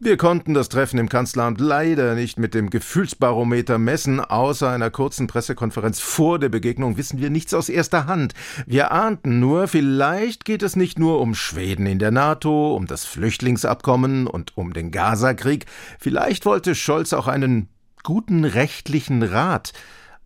Wir 0.00 0.16
konnten 0.16 0.54
das 0.54 0.68
Treffen 0.68 0.96
im 1.00 1.08
Kanzleramt 1.08 1.60
leider 1.60 2.14
nicht 2.14 2.38
mit 2.38 2.54
dem 2.54 2.70
Gefühlsbarometer 2.70 3.78
messen. 3.78 4.20
Außer 4.20 4.70
einer 4.70 4.90
kurzen 4.90 5.26
Pressekonferenz 5.26 5.98
vor 5.98 6.38
der 6.38 6.48
Begegnung 6.48 6.96
wissen 6.96 7.20
wir 7.20 7.30
nichts 7.30 7.52
aus 7.52 7.68
erster 7.68 8.06
Hand. 8.06 8.32
Wir 8.64 8.92
ahnten 8.92 9.40
nur, 9.40 9.66
vielleicht 9.66 10.44
geht 10.44 10.62
es 10.62 10.76
nicht 10.76 11.00
nur 11.00 11.20
um 11.20 11.34
Schweden 11.34 11.86
in 11.86 11.98
der 11.98 12.12
NATO, 12.12 12.76
um 12.76 12.86
das 12.86 13.06
Flüchtlingsabkommen 13.06 14.28
und 14.28 14.56
um 14.56 14.72
den 14.72 14.92
Gazakrieg. 14.92 15.66
Vielleicht 15.98 16.46
wollte 16.46 16.76
Scholz 16.76 17.12
auch 17.12 17.26
einen 17.26 17.68
guten 18.04 18.44
rechtlichen 18.44 19.24
Rat. 19.24 19.72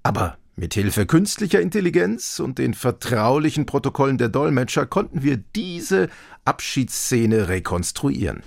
Aber 0.02 0.36
mit 0.54 0.74
Hilfe 0.74 1.06
künstlicher 1.06 1.62
Intelligenz 1.62 2.40
und 2.40 2.58
den 2.58 2.74
vertraulichen 2.74 3.64
Protokollen 3.64 4.18
der 4.18 4.28
Dolmetscher 4.28 4.84
konnten 4.84 5.22
wir 5.22 5.38
diese 5.38 6.10
Abschiedsszene 6.44 7.48
rekonstruieren. 7.48 8.42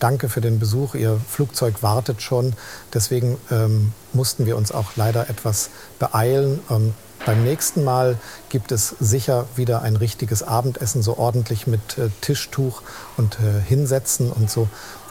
Danke 0.00 0.28
für 0.28 0.40
den 0.40 0.58
Besuch. 0.58 0.94
Ihr 0.94 1.20
Flugzeug 1.28 1.82
wartet 1.82 2.22
schon. 2.22 2.54
Deswegen 2.94 3.36
ähm, 3.50 3.92
mussten 4.12 4.46
wir 4.46 4.56
uns 4.56 4.72
auch 4.72 4.96
leider 4.96 5.28
etwas 5.28 5.70
beeilen. 5.98 6.60
Ähm, 6.70 6.94
beim 7.26 7.42
nächsten 7.42 7.84
Mal 7.84 8.16
gibt 8.48 8.72
es 8.72 8.94
sicher 9.00 9.46
wieder 9.56 9.82
ein 9.82 9.96
richtiges 9.96 10.42
Abendessen, 10.42 11.02
so 11.02 11.18
ordentlich 11.18 11.66
mit 11.66 11.98
äh, 11.98 12.08
Tischtuch 12.20 12.82
und 13.16 13.38
äh, 13.40 13.60
Hinsetzen 13.66 14.30
und 14.30 14.50
so. 14.50 14.68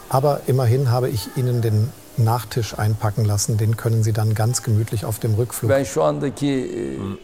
Aber 0.10 0.41
immerhin 0.47 0.89
habe 0.89 1.10
ich 1.10 1.30
Ihnen 1.36 1.62
den 1.62 1.91
Nachtisch 2.17 2.80
einpacken 2.80 3.26
lassen. 3.26 3.58
Den 3.58 3.78
können 3.78 4.04
Sie 4.04 4.13
dann 4.13 4.34
ganz 4.34 4.63
gemütlich 4.63 5.06
auf 5.06 5.19
dem 5.19 5.36
Rückflug. 5.36 5.69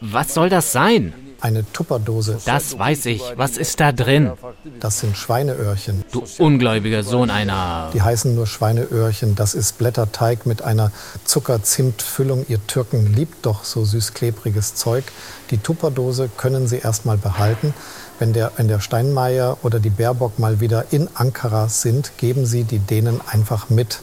Was 0.02 0.34
soll 0.34 0.49
das 0.49 0.71
sein? 0.71 1.13
Eine 1.43 1.69
Tupperdose. 1.73 2.38
Das 2.45 2.79
weiß 2.79 3.06
ich. 3.08 3.21
Was 3.36 3.58
ist 3.58 3.82
da 3.82 3.91
drin? 3.91 4.32
Das 4.79 5.01
sind 5.01 5.17
Schweineöhrchen. 5.17 6.06
Du 6.10 6.23
ungläubiger 6.38 7.03
Sohn 7.03 7.29
einer. 7.29 7.89
Die 7.93 8.01
heißen 8.01 8.34
nur 8.34 8.47
Schweineöhrchen. 8.47 9.36
Das 9.36 9.53
ist 9.53 9.77
Blätterteig 9.77 10.45
mit 10.45 10.62
einer 10.62 10.93
Zucker-Zimt-Füllung. 11.25 12.45
Ihr 12.47 12.65
Türken 12.65 13.13
liebt 13.13 13.45
doch 13.45 13.65
so 13.65 13.84
süß-klebriges 13.84 14.75
Zeug. 14.75 15.03
Die 15.51 15.58
Tupperdose 15.58 16.29
können 16.38 16.65
Sie 16.65 16.77
erstmal 16.77 17.17
behalten. 17.17 17.73
Wenn 18.19 18.32
der, 18.32 18.53
wenn 18.56 18.69
der 18.69 18.79
Steinmeier 18.79 19.58
oder 19.63 19.82
die 19.82 19.89
Baerbock 19.89 20.39
mal 20.39 20.62
wieder 20.62 20.86
in 20.91 21.10
Ankara 21.13 21.67
sind, 21.67 22.13
geben 22.17 22.45
Sie 22.45 22.63
die 22.63 22.79
denen 22.79 23.19
einfach 23.27 23.69
mit. 23.69 23.99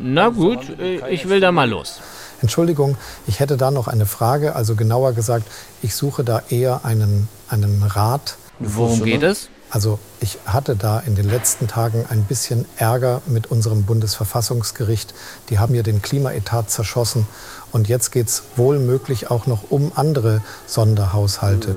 Na 0.00 0.30
gut, 0.30 0.80
äh, 0.80 1.08
ich 1.10 1.28
will 1.28 1.38
da 1.38 1.52
mal 1.52 1.70
los. 1.70 2.00
Entschuldigung, 2.42 2.96
ich 3.26 3.40
hätte 3.40 3.56
da 3.56 3.70
noch 3.70 3.88
eine 3.88 4.06
Frage. 4.06 4.56
Also 4.56 4.74
genauer 4.74 5.12
gesagt, 5.12 5.46
ich 5.82 5.94
suche 5.94 6.24
da 6.24 6.42
eher 6.48 6.84
einen, 6.84 7.28
einen 7.48 7.82
Rat. 7.82 8.36
Worum 8.58 9.02
geht 9.02 9.22
es? 9.22 9.48
Also 9.70 10.00
ich 10.20 10.38
hatte 10.46 10.74
da 10.74 10.98
in 10.98 11.14
den 11.14 11.30
letzten 11.30 11.68
Tagen 11.68 12.04
ein 12.08 12.24
bisschen 12.24 12.64
Ärger 12.76 13.22
mit 13.26 13.52
unserem 13.52 13.84
Bundesverfassungsgericht. 13.84 15.14
Die 15.48 15.60
haben 15.60 15.74
ja 15.74 15.82
den 15.82 16.02
Klimaetat 16.02 16.70
zerschossen. 16.70 17.26
Und 17.70 17.88
jetzt 17.88 18.10
geht 18.10 18.26
es 18.26 18.42
wohl 18.56 18.80
möglich 18.80 19.30
auch 19.30 19.46
noch 19.46 19.70
um 19.70 19.92
andere 19.94 20.42
Sonderhaushalte. 20.66 21.76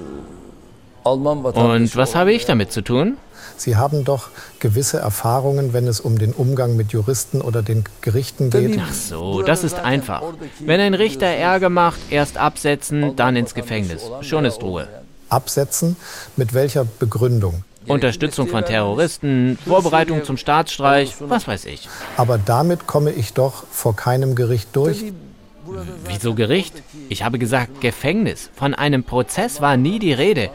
Und 1.03 1.95
was 1.95 2.15
habe 2.15 2.33
ich 2.33 2.45
damit 2.45 2.71
zu 2.71 2.81
tun? 2.81 3.17
Sie 3.57 3.75
haben 3.75 4.03
doch 4.03 4.29
gewisse 4.59 4.99
Erfahrungen, 4.99 5.73
wenn 5.73 5.87
es 5.87 5.99
um 5.99 6.17
den 6.17 6.33
Umgang 6.33 6.75
mit 6.75 6.91
Juristen 6.91 7.41
oder 7.41 7.61
den 7.61 7.83
Gerichten 8.01 8.49
geht. 8.49 8.79
Ach 8.81 8.93
so, 8.93 9.41
das 9.41 9.63
ist 9.63 9.79
einfach. 9.79 10.23
Wenn 10.59 10.79
ein 10.79 10.93
Richter 10.93 11.27
Ärger 11.27 11.69
macht, 11.69 11.99
erst 12.09 12.37
absetzen, 12.37 13.15
dann 13.15 13.35
ins 13.35 13.53
Gefängnis. 13.53 14.03
Schon 14.21 14.45
ist 14.45 14.61
Ruhe. 14.61 14.87
Absetzen? 15.29 15.95
Mit 16.35 16.53
welcher 16.53 16.85
Begründung? 16.85 17.63
Unterstützung 17.87 18.47
von 18.47 18.63
Terroristen, 18.63 19.57
Vorbereitung 19.65 20.23
zum 20.23 20.37
Staatsstreich, 20.37 21.15
was 21.19 21.47
weiß 21.47 21.65
ich. 21.65 21.89
Aber 22.15 22.37
damit 22.37 22.87
komme 22.87 23.11
ich 23.11 23.33
doch 23.33 23.65
vor 23.69 23.95
keinem 23.95 24.35
Gericht 24.35 24.69
durch. 24.73 25.03
Wieso 26.05 26.33
Gericht? 26.35 26.81
Ich 27.09 27.23
habe 27.23 27.39
gesagt 27.39 27.81
Gefängnis. 27.81 28.49
Von 28.53 28.73
einem 28.73 29.03
Prozess 29.03 29.61
war 29.61 29.77
nie 29.77 29.99
die 29.99 30.13
Rede. 30.13 30.49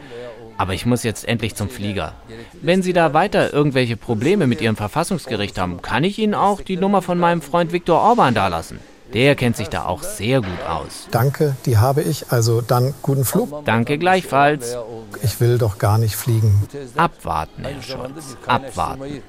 Aber 0.59 0.73
ich 0.73 0.85
muss 0.85 1.03
jetzt 1.03 1.25
endlich 1.25 1.55
zum 1.55 1.69
Flieger. 1.69 2.15
Wenn 2.61 2.83
Sie 2.83 2.91
da 2.91 3.13
weiter 3.13 3.53
irgendwelche 3.53 3.95
Probleme 3.95 4.45
mit 4.45 4.59
Ihrem 4.59 4.75
Verfassungsgericht 4.75 5.57
haben, 5.57 5.81
kann 5.81 6.03
ich 6.03 6.19
Ihnen 6.19 6.33
auch 6.33 6.59
die 6.59 6.75
Nummer 6.75 7.01
von 7.01 7.17
meinem 7.17 7.41
Freund 7.41 7.71
Viktor 7.71 8.01
Orban 8.01 8.33
dalassen. 8.33 8.81
Der 9.13 9.35
kennt 9.35 9.55
sich 9.55 9.69
da 9.69 9.85
auch 9.85 10.03
sehr 10.03 10.41
gut 10.41 10.61
aus. 10.67 11.07
Danke, 11.11 11.55
die 11.65 11.77
habe 11.77 12.01
ich. 12.01 12.33
Also 12.33 12.59
dann 12.59 12.93
guten 13.01 13.23
Flug. 13.23 13.63
Danke 13.63 13.97
gleichfalls. 13.97 14.75
Ich 15.23 15.39
will 15.39 15.57
doch 15.57 15.77
gar 15.77 15.97
nicht 15.97 16.17
fliegen. 16.17 16.67
Abwarten, 16.97 17.63
Herr 17.63 17.81
Scholz. 17.81 18.35
Abwarten. 18.45 19.21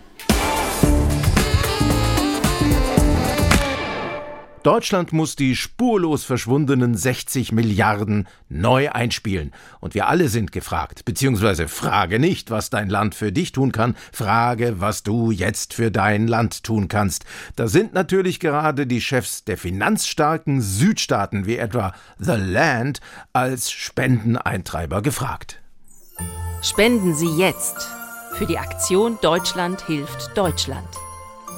Deutschland 4.63 5.15
muss 5.15 5.37
die 5.37 5.57
spurlos 5.57 6.25
verschwundenen 6.25 6.95
60 6.95 7.53
Milliarden 7.53 8.29
neu 8.51 8.91
einspielen. 8.91 9.53
Und 9.81 9.95
wir 9.95 10.07
alle 10.09 10.29
sind 10.29 10.53
gefragt. 10.53 11.07
Beziehungsweise 11.07 11.67
frage 11.67 12.19
nicht, 12.19 12.51
was 12.51 12.69
dein 12.69 12.91
Land 12.91 13.15
für 13.15 13.33
dich 13.33 13.53
tun 13.53 13.73
kann, 13.73 13.97
frage, 14.13 14.81
was 14.81 15.03
du 15.03 15.31
jetzt 15.31 15.73
für 15.73 15.91
dein 15.91 16.29
Land 16.29 16.63
tun 16.63 16.89
kannst. 16.89 17.25
Da 17.57 17.69
sind 17.69 17.95
natürlich 17.95 18.39
gerade 18.39 18.87
die 18.87 19.01
Chefs 19.01 19.45
der 19.45 19.57
finanzstarken 19.57 20.61
Südstaaten 20.61 21.47
wie 21.47 21.57
etwa 21.57 21.95
The 22.19 22.37
Land 22.37 23.01
als 23.33 23.73
Spendeneintreiber 23.73 25.01
gefragt. 25.01 25.59
Spenden 26.63 27.15
Sie 27.15 27.35
jetzt 27.39 27.89
für 28.35 28.45
die 28.45 28.59
Aktion 28.59 29.19
Deutschland 29.23 29.87
hilft 29.87 30.37
Deutschland. 30.37 30.89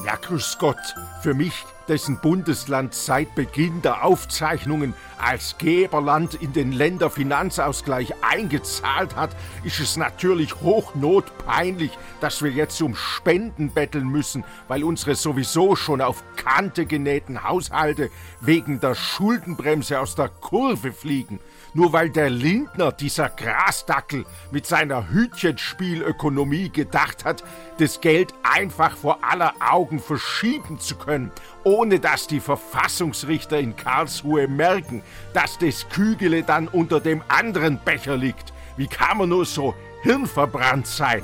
Ja, 0.04 0.16
grüß 0.16 0.58
Gott. 0.58 0.96
Für 1.22 1.32
mich, 1.32 1.64
dessen 1.86 2.18
Bundesland 2.20 2.92
seit 2.92 3.36
Beginn 3.36 3.82
der 3.82 4.04
Aufzeichnungen 4.04 4.94
als 5.16 5.56
Geberland 5.58 6.34
in 6.34 6.52
den 6.52 6.72
Länderfinanzausgleich 6.72 8.12
eingezahlt 8.20 9.14
hat, 9.14 9.30
ist 9.62 9.78
es 9.78 9.96
natürlich 9.96 10.56
hochnotpeinlich, 10.56 11.92
dass 12.20 12.42
wir 12.42 12.50
jetzt 12.50 12.82
um 12.82 12.96
Spenden 12.96 13.70
betteln 13.70 14.08
müssen, 14.08 14.42
weil 14.66 14.82
unsere 14.82 15.14
sowieso 15.14 15.76
schon 15.76 16.00
auf 16.00 16.24
Kante 16.34 16.84
genähten 16.84 17.44
Haushalte 17.44 18.10
wegen 18.40 18.80
der 18.80 18.96
Schuldenbremse 18.96 20.00
aus 20.00 20.16
der 20.16 20.30
Kurve 20.30 20.92
fliegen. 20.92 21.38
Nur 21.74 21.94
weil 21.94 22.10
der 22.10 22.28
Lindner, 22.28 22.92
dieser 22.92 23.30
Grasdackel, 23.30 24.26
mit 24.50 24.66
seiner 24.66 25.08
Hütchenspielökonomie 25.08 26.68
gedacht 26.68 27.24
hat, 27.24 27.42
das 27.78 28.02
Geld 28.02 28.34
einfach 28.42 28.94
vor 28.94 29.18
aller 29.22 29.54
Augen 29.58 29.98
verschieben 29.98 30.78
zu 30.78 30.96
können, 30.96 31.30
ohne 31.64 31.98
dass 31.98 32.26
die 32.26 32.40
Verfassungsrichter 32.40 33.58
in 33.58 33.74
Karlsruhe 33.74 34.48
merken, 34.48 35.02
dass 35.32 35.58
das 35.58 35.88
Kügele 35.88 36.42
dann 36.42 36.68
unter 36.68 37.00
dem 37.00 37.22
anderen 37.28 37.78
Becher 37.78 38.18
liegt. 38.18 38.52
Wie 38.76 38.86
kann 38.86 39.18
man 39.18 39.30
nur 39.30 39.46
so 39.46 39.74
hirnverbrannt 40.02 40.86
sein? 40.86 41.22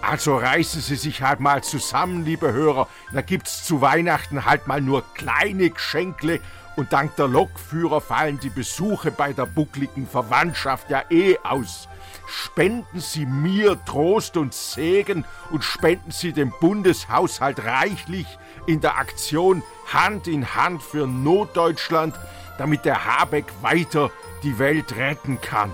Also 0.00 0.36
reißen 0.36 0.80
Sie 0.80 0.96
sich 0.96 1.22
halt 1.22 1.40
mal 1.40 1.62
zusammen, 1.62 2.24
liebe 2.24 2.52
Hörer. 2.52 2.88
Da 3.12 3.20
gibt's 3.20 3.64
zu 3.64 3.80
Weihnachten 3.80 4.44
halt 4.44 4.66
mal 4.66 4.80
nur 4.80 5.04
kleine 5.14 5.70
Geschenkle 5.70 6.40
und 6.78 6.92
dank 6.92 7.16
der 7.16 7.26
Lokführer 7.26 8.00
fallen 8.00 8.38
die 8.38 8.50
Besuche 8.50 9.10
bei 9.10 9.32
der 9.32 9.46
buckligen 9.46 10.06
Verwandtschaft 10.06 10.88
ja 10.90 11.02
eh 11.10 11.36
aus. 11.42 11.88
Spenden 12.28 13.00
Sie 13.00 13.26
mir 13.26 13.76
Trost 13.84 14.36
und 14.36 14.54
Segen 14.54 15.24
und 15.50 15.64
spenden 15.64 16.12
Sie 16.12 16.32
dem 16.32 16.52
Bundeshaushalt 16.60 17.64
reichlich 17.64 18.26
in 18.66 18.80
der 18.80 18.96
Aktion 18.96 19.64
Hand 19.92 20.28
in 20.28 20.54
Hand 20.54 20.80
für 20.80 21.08
Notdeutschland, 21.08 22.14
damit 22.58 22.84
der 22.84 23.04
Habeck 23.04 23.46
weiter 23.60 24.12
die 24.44 24.60
Welt 24.60 24.94
retten 24.94 25.40
kann. 25.40 25.72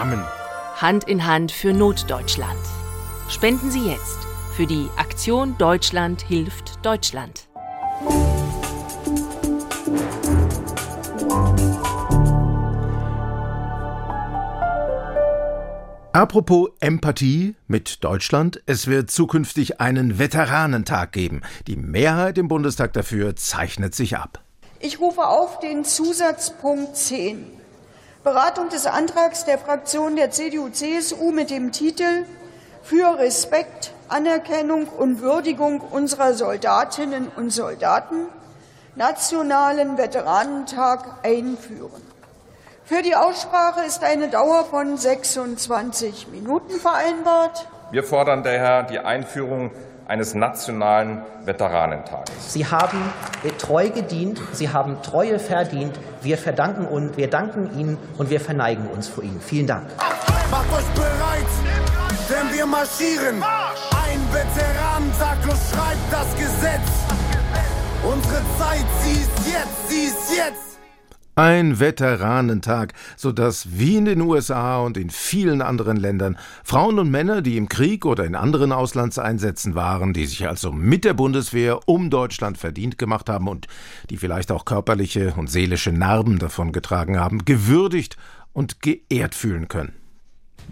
Amen. 0.00 0.24
Hand 0.76 1.04
in 1.04 1.26
Hand 1.26 1.52
für 1.52 1.74
Notdeutschland. 1.74 2.58
Spenden 3.28 3.70
Sie 3.70 3.86
jetzt 3.90 4.18
für 4.56 4.66
die 4.66 4.88
Aktion 4.96 5.58
Deutschland 5.58 6.22
hilft 6.22 6.84
Deutschland. 6.86 7.48
Apropos 16.12 16.70
Empathie 16.80 17.54
mit 17.68 18.02
Deutschland, 18.02 18.60
es 18.66 18.88
wird 18.88 19.12
zukünftig 19.12 19.80
einen 19.80 20.18
Veteranentag 20.18 21.12
geben. 21.12 21.42
Die 21.68 21.76
Mehrheit 21.76 22.36
im 22.36 22.48
Bundestag 22.48 22.92
dafür 22.94 23.36
zeichnet 23.36 23.94
sich 23.94 24.16
ab. 24.16 24.40
Ich 24.80 24.98
rufe 24.98 25.24
auf 25.24 25.60
den 25.60 25.84
Zusatzpunkt 25.84 26.96
10. 26.96 27.46
Beratung 28.24 28.70
des 28.70 28.86
Antrags 28.86 29.44
der 29.44 29.56
Fraktion 29.56 30.16
der 30.16 30.32
CDU-CSU 30.32 31.30
mit 31.30 31.48
dem 31.48 31.70
Titel 31.70 32.24
Für 32.82 33.16
Respekt, 33.16 33.92
Anerkennung 34.08 34.88
und 34.88 35.20
Würdigung 35.20 35.80
unserer 35.80 36.34
Soldatinnen 36.34 37.28
und 37.36 37.50
Soldaten 37.50 38.26
Nationalen 38.96 39.96
Veteranentag 39.96 41.24
einführen. 41.24 42.09
Für 42.90 43.02
die 43.02 43.14
Aussprache 43.14 43.82
ist 43.86 44.02
eine 44.02 44.26
Dauer 44.26 44.64
von 44.64 44.96
26 44.96 46.26
Minuten 46.32 46.72
vereinbart. 46.72 47.68
Wir 47.92 48.02
fordern 48.02 48.42
daher 48.42 48.82
die 48.82 48.98
Einführung 48.98 49.70
eines 50.08 50.34
nationalen 50.34 51.22
Veteranentages. 51.44 52.52
Sie 52.52 52.66
haben 52.66 53.00
treu 53.58 53.90
gedient, 53.90 54.40
Sie 54.50 54.70
haben 54.70 55.00
Treue 55.02 55.38
verdient. 55.38 56.00
Wir 56.20 56.36
verdanken 56.36 56.84
und 56.84 57.16
wir 57.16 57.30
danken 57.30 57.78
Ihnen 57.78 57.96
und 58.18 58.28
wir 58.28 58.40
verneigen 58.40 58.88
uns 58.88 59.06
vor 59.06 59.22
Ihnen. 59.22 59.40
Vielen 59.40 59.68
Dank. 59.68 59.86
Macht 60.50 60.72
euch 60.72 60.90
bereit, 60.96 61.46
denn 62.28 62.52
wir 62.52 62.66
marschieren. 62.66 63.36
Ein 63.40 64.20
Veteranentag, 64.32 65.38
los 65.46 65.60
schreibt 65.70 66.10
das 66.10 66.34
Gesetz. 66.34 66.90
Unsere 68.02 68.42
Zeit, 68.58 68.84
sie 69.04 69.12
ist 69.12 69.46
jetzt, 69.46 69.88
sie 69.88 70.06
ist 70.06 70.36
jetzt. 70.36 70.69
Ein 71.36 71.78
Veteranentag, 71.78 72.92
sodass 73.16 73.68
wie 73.78 73.96
in 73.96 74.04
den 74.04 74.20
USA 74.20 74.80
und 74.80 74.96
in 74.96 75.10
vielen 75.10 75.62
anderen 75.62 75.96
Ländern 75.96 76.36
Frauen 76.64 76.98
und 76.98 77.10
Männer, 77.10 77.40
die 77.40 77.56
im 77.56 77.68
Krieg 77.68 78.04
oder 78.04 78.24
in 78.24 78.34
anderen 78.34 78.72
Auslandseinsätzen 78.72 79.74
waren, 79.74 80.12
die 80.12 80.26
sich 80.26 80.48
also 80.48 80.72
mit 80.72 81.04
der 81.04 81.14
Bundeswehr 81.14 81.88
um 81.88 82.10
Deutschland 82.10 82.58
verdient 82.58 82.98
gemacht 82.98 83.28
haben 83.28 83.48
und 83.48 83.68
die 84.10 84.16
vielleicht 84.16 84.50
auch 84.50 84.64
körperliche 84.64 85.34
und 85.36 85.48
seelische 85.48 85.92
Narben 85.92 86.38
davon 86.40 86.72
getragen 86.72 87.18
haben, 87.18 87.44
gewürdigt 87.44 88.16
und 88.52 88.82
geehrt 88.82 89.34
fühlen 89.34 89.68
können. 89.68 89.99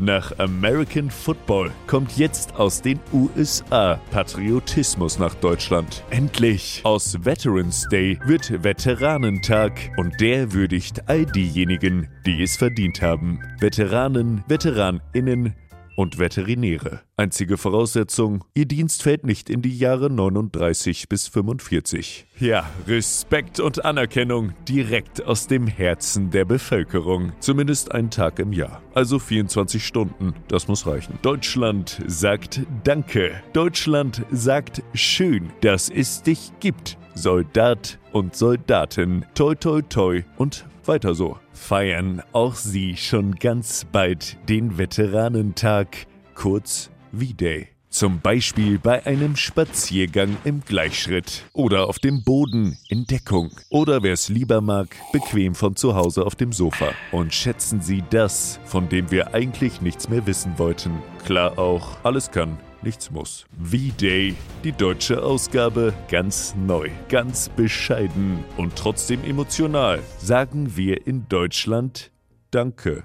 Nach 0.00 0.38
American 0.38 1.10
Football 1.10 1.72
kommt 1.88 2.16
jetzt 2.16 2.54
aus 2.54 2.80
den 2.80 3.00
USA 3.12 4.00
Patriotismus 4.12 5.18
nach 5.18 5.34
Deutschland. 5.34 6.04
Endlich! 6.10 6.80
Aus 6.84 7.24
Veterans 7.24 7.84
Day 7.90 8.16
wird 8.24 8.62
Veteranentag 8.62 9.72
und 9.96 10.20
der 10.20 10.52
würdigt 10.52 11.08
all 11.08 11.26
diejenigen, 11.26 12.06
die 12.24 12.44
es 12.44 12.56
verdient 12.56 13.02
haben. 13.02 13.40
Veteranen, 13.58 14.44
Veteraninnen 14.46 15.56
und 15.98 16.20
Veterinäre. 16.20 17.00
Einzige 17.16 17.56
Voraussetzung, 17.56 18.44
ihr 18.54 18.66
Dienst 18.66 19.02
fällt 19.02 19.26
nicht 19.26 19.50
in 19.50 19.62
die 19.62 19.76
Jahre 19.76 20.08
39 20.08 21.08
bis 21.08 21.26
45. 21.26 22.24
Ja, 22.38 22.70
Respekt 22.86 23.58
und 23.58 23.84
Anerkennung 23.84 24.52
direkt 24.68 25.24
aus 25.24 25.48
dem 25.48 25.66
Herzen 25.66 26.30
der 26.30 26.44
Bevölkerung. 26.44 27.32
Zumindest 27.40 27.90
einen 27.90 28.10
Tag 28.10 28.38
im 28.38 28.52
Jahr. 28.52 28.80
Also 28.94 29.18
24 29.18 29.84
Stunden, 29.84 30.34
das 30.46 30.68
muss 30.68 30.86
reichen. 30.86 31.18
Deutschland 31.22 32.00
sagt 32.06 32.60
Danke. 32.84 33.42
Deutschland 33.52 34.24
sagt 34.30 34.84
Schön, 34.94 35.50
dass 35.62 35.90
es 35.90 36.22
dich 36.22 36.52
gibt. 36.60 36.96
Soldat 37.16 37.98
und 38.12 38.36
Soldatin. 38.36 39.24
Toi, 39.34 39.56
toi, 39.56 39.82
toi 39.82 40.22
und 40.36 40.64
weiter 40.88 41.14
so. 41.14 41.38
Feiern 41.52 42.22
auch 42.32 42.54
Sie 42.54 42.96
schon 42.96 43.36
ganz 43.36 43.86
bald 43.90 44.36
den 44.48 44.78
Veteranentag, 44.78 46.06
kurz 46.34 46.90
V-Day. 47.12 47.77
Zum 47.90 48.20
Beispiel 48.20 48.78
bei 48.78 49.06
einem 49.06 49.34
Spaziergang 49.34 50.36
im 50.44 50.60
Gleichschritt 50.60 51.44
oder 51.54 51.88
auf 51.88 51.98
dem 51.98 52.22
Boden 52.22 52.76
in 52.88 53.06
Deckung 53.06 53.50
oder 53.70 54.02
wer 54.02 54.12
es 54.12 54.28
lieber 54.28 54.60
mag, 54.60 54.94
bequem 55.12 55.54
von 55.54 55.74
zu 55.74 55.94
Hause 55.94 56.26
auf 56.26 56.34
dem 56.34 56.52
Sofa. 56.52 56.92
Und 57.12 57.34
schätzen 57.34 57.80
Sie 57.80 58.04
das, 58.10 58.60
von 58.66 58.88
dem 58.88 59.10
wir 59.10 59.34
eigentlich 59.34 59.80
nichts 59.80 60.08
mehr 60.08 60.26
wissen 60.26 60.58
wollten. 60.58 61.02
Klar 61.24 61.58
auch, 61.58 61.96
alles 62.02 62.30
kann, 62.30 62.58
nichts 62.82 63.10
muss. 63.10 63.46
V-Day, 63.62 64.34
die 64.64 64.72
deutsche 64.72 65.22
Ausgabe, 65.22 65.94
ganz 66.10 66.54
neu, 66.56 66.90
ganz 67.08 67.48
bescheiden 67.48 68.44
und 68.58 68.76
trotzdem 68.76 69.24
emotional. 69.24 70.00
Sagen 70.18 70.76
wir 70.76 71.06
in 71.06 71.26
Deutschland 71.28 72.10
Danke. 72.50 73.02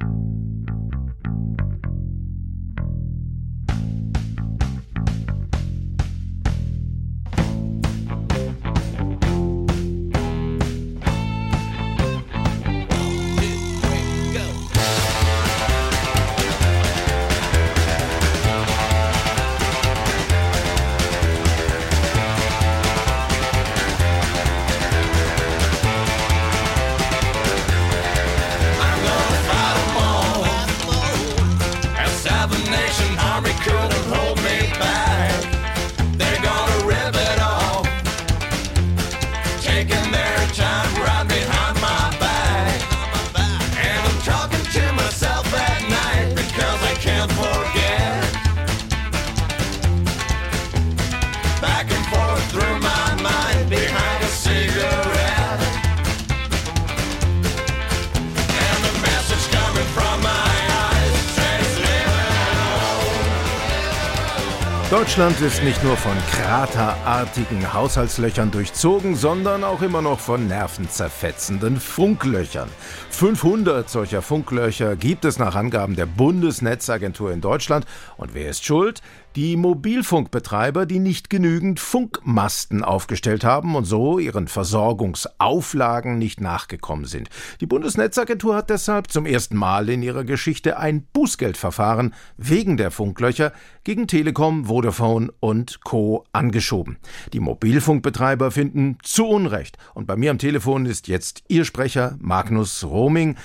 Deutschland 64.94 65.42
ist 65.42 65.64
nicht 65.64 65.84
nur 65.84 65.98
von 65.98 66.12
kraterartigen 66.34 67.74
Haushaltslöchern 67.74 68.52
durchzogen, 68.52 69.16
sondern 69.16 69.64
auch 69.64 69.82
immer 69.82 70.04
noch 70.04 70.20
von 70.20 70.48
nervenzerfetzenden 70.48 71.80
Funklöchern. 71.80 72.70
500 73.10 73.90
solcher 73.90 74.22
Funklöcher 74.22 74.96
gibt 74.96 75.26
es 75.26 75.40
nach 75.40 75.56
Angaben 75.56 75.96
der 75.96 76.06
Bundesnetzagentur 76.06 77.32
in 77.32 77.42
Deutschland. 77.42 77.88
Und 78.18 78.36
wer 78.36 78.52
ist 78.52 78.66
schuld? 78.66 79.02
Die 79.36 79.58
Mobilfunkbetreiber, 79.58 80.86
die 80.86 81.00
nicht 81.00 81.32
genügend 81.32 81.80
Funkmasten 81.80 82.84
aufgestellt 82.84 83.44
haben 83.44 83.76
und 83.76 83.86
so 83.86 84.20
ihren 84.20 84.48
Versorgungsauflagen 84.48 86.20
nicht 86.20 86.40
nachgekommen 86.40 87.06
sind. 87.06 87.30
Die 87.60 87.66
Bundesnetzagentur 87.66 88.56
hat 88.56 88.70
deshalb 88.70 89.10
zum 89.10 89.26
ersten 89.26 89.58
Mal 89.58 89.90
in 89.90 90.04
ihrer 90.04 90.24
Geschichte 90.24 90.78
ein 90.78 91.08
Bußgeldverfahren 91.14 92.14
wegen 92.38 92.78
der 92.78 92.92
Funklöcher 92.92 93.54
gegen 93.84 94.08
Telekom, 94.08 94.66
Vodafone 94.66 95.34
und 95.40 95.84
Co. 95.84 96.26
angeschoben. 96.32 96.98
Die 97.34 97.40
Mobilfunkbetreiber 97.40 98.52
finden 98.52 99.00
zu 99.02 99.26
Unrecht. 99.26 99.78
Und 99.96 100.06
bei 100.06 100.16
mir 100.16 100.30
am 100.30 100.38
Telefon 100.38 100.86
ist 100.86 101.08
jetzt 101.08 101.44
Ihr 101.48 101.66
Sprecher 101.66 102.18
Magnus 102.20 102.84
Roaming. 102.84 103.36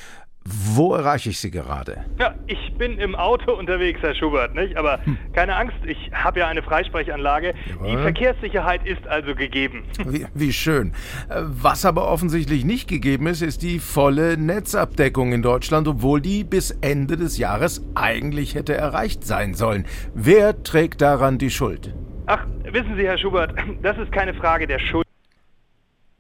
Wo 0.50 0.94
erreiche 0.94 1.30
ich 1.30 1.38
Sie 1.40 1.50
gerade? 1.50 2.04
Ja, 2.18 2.34
ich 2.46 2.72
bin 2.78 2.98
im 2.98 3.14
Auto 3.14 3.52
unterwegs, 3.52 4.00
Herr 4.00 4.14
Schubert, 4.14 4.54
nicht? 4.54 4.76
Aber 4.76 4.98
keine 5.34 5.54
Angst, 5.56 5.76
ich 5.84 6.11
habe 6.12 6.40
ja 6.40 6.48
eine 6.48 6.62
Freisprechanlage. 6.62 7.54
Die 7.66 7.70
Jawohl. 7.70 7.98
Verkehrssicherheit 8.02 8.87
ist 8.87 9.06
also 9.06 9.34
gegeben. 9.34 9.84
Wie, 10.06 10.26
wie 10.32 10.52
schön. 10.52 10.92
Äh, 11.28 11.42
Was 11.42 11.84
aber 11.84 12.08
offensichtlich 12.08 12.64
nicht 12.64 12.88
gegeben 12.88 13.26
ist, 13.26 13.42
ist 13.42 13.62
die 13.62 13.78
volle 13.78 14.38
Netzabdeckung 14.38 15.32
in 15.32 15.42
Deutschland, 15.42 15.87
obwohl 15.87 16.20
die 16.20 16.44
bis 16.44 16.70
Ende 16.80 17.16
des 17.16 17.37
Jahres 17.37 17.84
eigentlich 17.94 18.54
hätte 18.54 18.74
erreicht 18.74 19.24
sein 19.24 19.54
sollen. 19.54 19.84
Wer 20.14 20.62
trägt 20.62 21.02
daran 21.02 21.38
die 21.38 21.50
Schuld? 21.50 21.94
Ach, 22.26 22.46
wissen 22.64 22.96
Sie, 22.96 23.04
Herr 23.06 23.18
Schubert, 23.18 23.54
das 23.82 23.98
ist 23.98 24.12
keine 24.12 24.32
Frage 24.34 24.66
der 24.66 24.78
Schuld. 24.78 25.06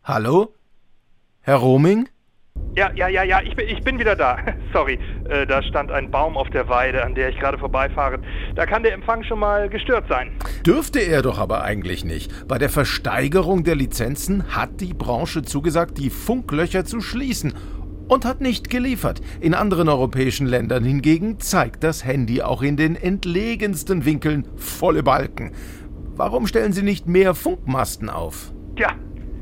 Hallo? 0.04 0.52
Herr 1.42 1.56
Roaming? 1.56 2.08
Ja, 2.78 2.92
ja, 2.94 3.08
ja, 3.08 3.24
ja, 3.24 3.40
ich 3.42 3.56
bin, 3.56 3.66
ich 3.68 3.82
bin 3.82 3.98
wieder 3.98 4.14
da. 4.14 4.38
Sorry, 4.72 5.00
äh, 5.28 5.46
da 5.46 5.62
stand 5.64 5.90
ein 5.90 6.12
Baum 6.12 6.36
auf 6.36 6.48
der 6.50 6.68
Weide, 6.68 7.04
an 7.04 7.14
der 7.14 7.30
ich 7.30 7.38
gerade 7.38 7.58
vorbeifahre. 7.58 8.20
Da 8.54 8.66
kann 8.66 8.84
der 8.84 8.92
Empfang 8.92 9.24
schon 9.24 9.40
mal 9.40 9.68
gestört 9.68 10.04
sein. 10.08 10.30
Dürfte 10.64 11.00
er 11.00 11.22
doch 11.22 11.38
aber 11.38 11.64
eigentlich 11.64 12.04
nicht. 12.04 12.46
Bei 12.46 12.56
der 12.56 12.68
Versteigerung 12.68 13.64
der 13.64 13.74
Lizenzen 13.74 14.54
hat 14.54 14.80
die 14.80 14.94
Branche 14.94 15.42
zugesagt, 15.42 15.98
die 15.98 16.08
Funklöcher 16.08 16.84
zu 16.84 17.00
schließen 17.00 17.54
und 18.06 18.24
hat 18.24 18.40
nicht 18.40 18.70
geliefert. 18.70 19.20
In 19.40 19.54
anderen 19.54 19.88
europäischen 19.88 20.46
Ländern 20.46 20.84
hingegen 20.84 21.40
zeigt 21.40 21.82
das 21.82 22.04
Handy 22.04 22.42
auch 22.42 22.62
in 22.62 22.76
den 22.76 22.96
entlegensten 22.96 24.04
Winkeln 24.04 24.46
volle 24.56 25.02
Balken. 25.02 25.52
Warum 26.16 26.46
stellen 26.46 26.72
Sie 26.72 26.82
nicht 26.82 27.06
mehr 27.08 27.34
Funkmasten 27.34 28.08
auf? 28.08 28.52
Tja, 28.76 28.92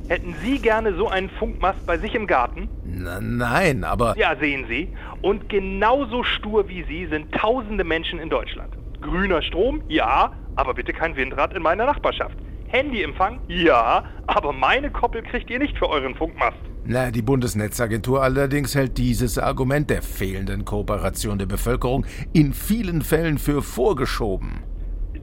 hätten 0.09 0.35
Sie 0.43 0.59
gerne 0.59 0.95
so 0.95 1.09
einen 1.09 1.31
Funkmast 1.31 1.87
bei 1.87 1.99
sich 1.99 2.15
im 2.15 2.27
Garten? 2.27 2.69
Na, 2.85 3.21
nein, 3.21 3.85
aber 3.85 4.17
Ja, 4.17 4.37
sehen 4.37 4.67
Sie. 4.69 4.89
Und 5.23 5.49
genauso 5.49 6.23
stur 6.23 6.69
wie 6.69 6.85
Sie 6.85 7.07
sind 7.07 7.33
tausende 7.33 7.85
Menschen 7.85 8.19
in 8.19 8.31
Deutschland. 8.31 8.75
Grüner 9.01 9.43
Strom? 9.43 9.83
Ja, 9.89 10.33
aber 10.57 10.75
bitte 10.75 10.93
kein 10.93 11.17
Windrad 11.17 11.55
in 11.55 11.63
meiner 11.63 11.87
Nachbarschaft. 11.87 12.37
Handyempfang? 12.69 13.41
Ja, 13.49 14.05
aber 14.27 14.53
meine 14.53 14.91
Koppel 14.91 15.23
kriegt 15.23 15.51
ihr 15.51 15.59
nicht 15.59 15.79
für 15.79 15.89
euren 15.89 16.15
Funkmast. 16.15 16.57
Na, 16.85 17.11
die 17.11 17.23
Bundesnetzagentur 17.23 18.23
allerdings 18.23 18.75
hält 18.75 18.97
dieses 18.99 19.39
Argument 19.39 19.91
der 19.91 20.03
fehlenden 20.03 20.65
Kooperation 20.65 21.39
der 21.39 21.47
Bevölkerung 21.47 22.07
in 22.33 22.53
vielen 22.53 23.03
Fällen 23.03 23.39
für 23.39 23.63
vorgeschoben. 23.63 24.63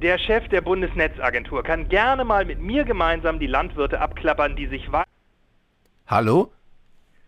Der 0.04 0.18
Chef 0.18 0.46
der 0.50 0.60
Bundesnetzagentur 0.60 1.64
kann 1.64 1.88
gerne 1.88 2.26
mal 2.26 2.44
mit 2.44 2.60
mir 2.60 2.84
gemeinsam 2.84 3.40
die 3.40 3.48
Landwirte 3.48 4.02
abklappern, 4.02 4.54
die 4.58 4.68
sich 4.68 4.92
wa 4.92 5.06
Hallo? 6.08 6.52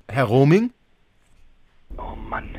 Herr 0.09 0.25
Roaming? 0.25 0.71
Oh 1.97 2.17
Mann. 2.17 2.49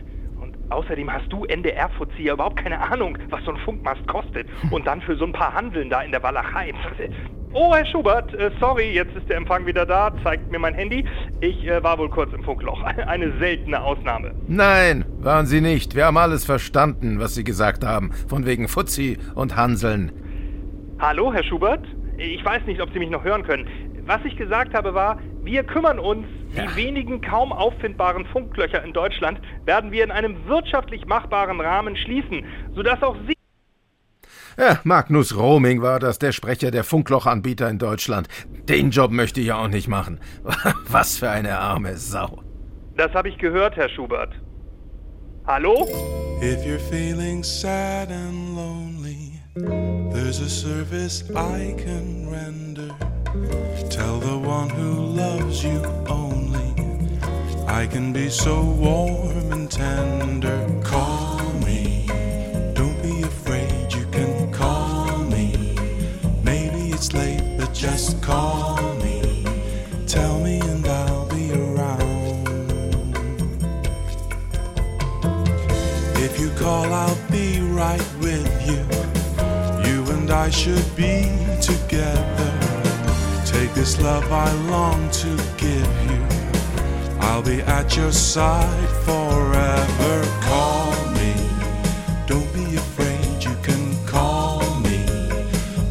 Und 0.40 0.56
außerdem 0.70 1.12
hast 1.12 1.30
du 1.30 1.44
NDR-Fuzzi 1.44 2.22
ja 2.22 2.32
überhaupt 2.32 2.56
keine 2.56 2.80
Ahnung, 2.80 3.18
was 3.28 3.44
so 3.44 3.50
ein 3.50 3.58
Funkmast 3.58 4.06
kostet. 4.06 4.48
Und 4.70 4.86
dann 4.86 5.02
für 5.02 5.16
so 5.16 5.26
ein 5.26 5.34
paar 5.34 5.52
Handeln 5.52 5.90
da 5.90 6.00
in 6.00 6.12
der 6.12 6.22
Walachei. 6.22 6.72
Oh, 7.58 7.74
Herr 7.74 7.86
Schubert, 7.86 8.34
äh, 8.34 8.50
sorry, 8.60 8.92
jetzt 8.92 9.16
ist 9.16 9.30
der 9.30 9.38
Empfang 9.38 9.64
wieder 9.64 9.86
da, 9.86 10.12
zeigt 10.22 10.50
mir 10.50 10.58
mein 10.58 10.74
Handy. 10.74 11.06
Ich 11.40 11.66
äh, 11.66 11.82
war 11.82 11.96
wohl 11.96 12.10
kurz 12.10 12.30
im 12.34 12.44
Funkloch. 12.44 12.82
Eine 13.06 13.32
seltene 13.38 13.80
Ausnahme. 13.80 14.34
Nein, 14.46 15.06
waren 15.20 15.46
Sie 15.46 15.62
nicht. 15.62 15.96
Wir 15.96 16.04
haben 16.04 16.18
alles 16.18 16.44
verstanden, 16.44 17.18
was 17.18 17.34
Sie 17.34 17.44
gesagt 17.44 17.82
haben. 17.82 18.12
Von 18.28 18.44
wegen 18.44 18.68
Fuzzi 18.68 19.16
und 19.34 19.56
Hanseln. 19.56 20.12
Hallo, 20.98 21.32
Herr 21.32 21.44
Schubert? 21.44 21.82
Ich 22.18 22.44
weiß 22.44 22.66
nicht, 22.66 22.82
ob 22.82 22.92
Sie 22.92 22.98
mich 22.98 23.08
noch 23.08 23.24
hören 23.24 23.42
können. 23.42 23.66
Was 24.04 24.20
ich 24.26 24.36
gesagt 24.36 24.74
habe 24.74 24.92
war, 24.92 25.18
wir 25.42 25.64
kümmern 25.64 25.98
uns. 25.98 26.26
Die 26.52 26.76
wenigen 26.76 27.22
kaum 27.22 27.52
auffindbaren 27.52 28.26
Funklöcher 28.26 28.84
in 28.84 28.92
Deutschland 28.92 29.40
werden 29.64 29.92
wir 29.92 30.04
in 30.04 30.10
einem 30.10 30.46
wirtschaftlich 30.46 31.06
machbaren 31.06 31.60
Rahmen 31.60 31.96
schließen, 31.96 32.44
sodass 32.74 33.02
auch 33.02 33.16
Sie 33.26 33.35
Ja, 34.58 34.80
Magnus 34.84 35.36
Roaming 35.36 35.82
war 35.82 36.00
das, 36.00 36.18
der 36.18 36.32
Sprecher 36.32 36.70
der 36.70 36.82
Funklochanbieter 36.82 37.68
in 37.68 37.78
Deutschland. 37.78 38.26
Den 38.68 38.90
Job 38.90 39.10
möchte 39.10 39.40
ich 39.40 39.52
auch 39.52 39.68
nicht 39.68 39.86
machen. 39.86 40.18
Was 40.88 41.18
für 41.18 41.28
eine 41.28 41.58
arme 41.58 41.98
Sau. 41.98 42.42
Das 42.96 43.12
habe 43.12 43.28
ich 43.28 43.36
gehört, 43.36 43.76
Herr 43.76 43.90
Schubert. 43.90 44.32
Hallo? 45.46 45.86
If 46.40 46.64
you're 46.64 46.80
feeling 46.90 47.44
sad 47.44 48.10
and 48.10 48.56
lonely, 48.56 49.40
there's 50.12 50.40
a 50.40 50.48
service 50.48 51.22
I 51.30 51.74
can 51.76 52.28
render. 52.30 52.94
Tell 53.90 54.18
the 54.18 54.38
one 54.38 54.70
who 54.70 55.14
loves 55.14 55.62
you 55.62 55.82
only. 56.08 56.74
I 57.68 57.86
can 57.86 58.12
be 58.12 58.30
so 58.30 58.62
warm 58.62 59.52
and 59.52 59.70
should 80.56 80.96
be 80.96 81.28
together. 81.60 82.52
Take 83.44 83.74
this 83.74 84.00
love 84.00 84.24
I 84.32 84.50
long 84.70 85.10
to 85.22 85.36
give 85.58 85.92
you. 86.10 86.22
I'll 87.20 87.42
be 87.42 87.60
at 87.60 87.94
your 87.94 88.10
side 88.10 88.88
forever. 89.04 90.14
Call 90.48 90.92
me. 91.20 91.34
Don't 92.26 92.50
be 92.54 92.74
afraid, 92.76 93.44
you 93.44 93.54
can 93.62 93.84
call 94.06 94.62
me. 94.80 95.04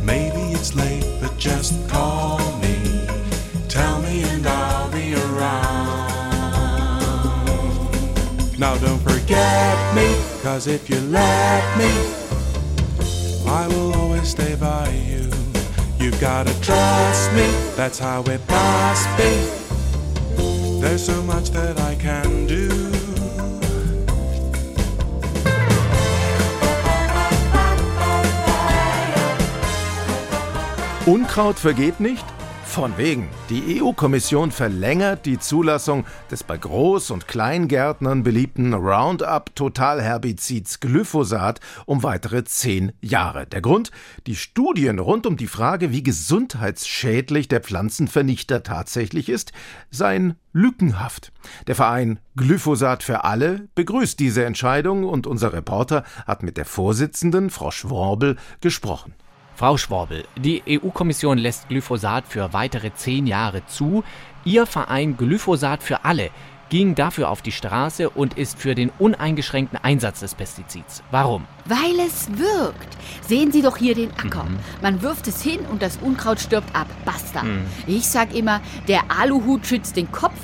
Maybe 0.02 0.42
it's 0.58 0.74
late, 0.76 1.06
but 1.22 1.38
just 1.38 1.88
call 1.88 2.40
me. 2.58 2.76
Tell 3.70 4.02
me 4.02 4.24
and 4.24 4.48
I'll 4.48 4.92
be 4.92 5.14
around. 5.14 6.10
Now 8.58 8.76
don't 8.78 9.04
forget 9.12 9.96
me, 9.96 10.08
cause 10.42 10.66
if 10.66 10.90
you 10.90 11.00
let 11.02 11.64
me, 11.78 11.94
I 13.48 13.68
will 13.68 13.95
stay 14.26 14.56
by 14.56 14.90
you. 14.90 15.30
You've 16.00 16.20
gotta 16.20 16.54
trust 16.62 17.32
me, 17.34 17.48
that's 17.76 18.00
how 18.00 18.22
it 18.24 18.42
must 18.50 19.08
be. 19.18 19.34
There's 20.82 21.06
so 21.06 21.22
much 21.24 21.52
that 21.52 21.80
I 21.80 21.96
can 21.96 22.48
do. 22.48 22.70
Unkraut 31.06 31.60
vergeht 31.60 32.00
nicht? 32.00 32.35
Von 32.76 32.98
wegen. 32.98 33.30
Die 33.50 33.82
EU-Kommission 33.82 34.52
verlängert 34.52 35.26
die 35.26 35.40
Zulassung 35.40 36.04
des 36.30 36.44
bei 36.44 36.58
Groß- 36.58 37.14
und 37.14 37.26
Kleingärtnern 37.26 38.24
beliebten 38.24 38.74
Roundup-Totalherbizids 38.74 40.82
Glyphosat 40.82 41.62
um 41.86 42.04
weitere 42.04 42.44
zehn 42.44 42.92
Jahre. 43.00 43.48
Der 43.48 43.62
Grund? 43.62 43.92
Die 44.28 44.36
Studien 44.36 45.00
rund 45.00 45.26
um 45.26 45.38
die 45.38 45.48
Frage, 45.48 45.94
wie 45.94 46.04
gesundheitsschädlich 46.04 47.48
der 47.48 47.62
Pflanzenvernichter 47.62 48.62
tatsächlich 48.62 49.30
ist, 49.30 49.54
seien 49.90 50.36
lückenhaft. 50.52 51.32
Der 51.68 51.76
Verein 51.76 52.20
Glyphosat 52.36 53.04
für 53.04 53.24
alle 53.24 53.70
begrüßt 53.76 54.20
diese 54.20 54.44
Entscheidung 54.44 55.06
und 55.06 55.28
unser 55.28 55.54
Reporter 55.54 56.04
hat 56.28 56.44
mit 56.44 56.58
der 56.58 56.66
Vorsitzenden, 56.66 57.52
Frau 57.52 57.72
Schworbel, 57.72 58.36
gesprochen. 58.60 59.14
Frau 59.56 59.78
Schworbel, 59.78 60.26
die 60.36 60.62
EU-Kommission 60.68 61.38
lässt 61.38 61.70
Glyphosat 61.70 62.26
für 62.28 62.52
weitere 62.52 62.94
zehn 62.94 63.26
Jahre 63.26 63.66
zu. 63.68 64.04
Ihr 64.44 64.66
Verein 64.66 65.16
Glyphosat 65.16 65.82
für 65.82 66.04
alle 66.04 66.30
ging 66.68 66.94
dafür 66.94 67.30
auf 67.30 67.42
die 67.42 67.54
Straße 67.54 68.10
und 68.10 68.38
ist 68.38 68.60
für 68.60 68.76
den 68.76 68.92
uneingeschränkten 69.00 69.80
Einsatz 69.82 70.20
des 70.20 70.36
Pestizids. 70.36 71.04
Warum? 71.10 71.46
Weil 71.64 72.06
es 72.06 72.28
wirkt. 72.38 72.98
Sehen 73.26 73.54
Sie 73.54 73.62
doch 73.62 73.78
hier 73.78 73.96
den 73.96 74.12
Acker. 74.12 74.46
Man 74.82 75.02
wirft 75.02 75.26
es 75.30 75.42
hin 75.42 75.62
und 75.72 75.82
das 75.82 76.00
Unkraut 76.02 76.42
stirbt 76.42 76.76
ab. 76.76 76.88
Basta. 77.06 77.44
Mhm. 77.44 77.62
Ich 77.88 78.08
sag 78.08 78.36
immer, 78.36 78.60
der 78.90 79.04
Aluhut 79.08 79.66
schützt 79.66 79.96
den 79.96 80.12
Kopf, 80.12 80.36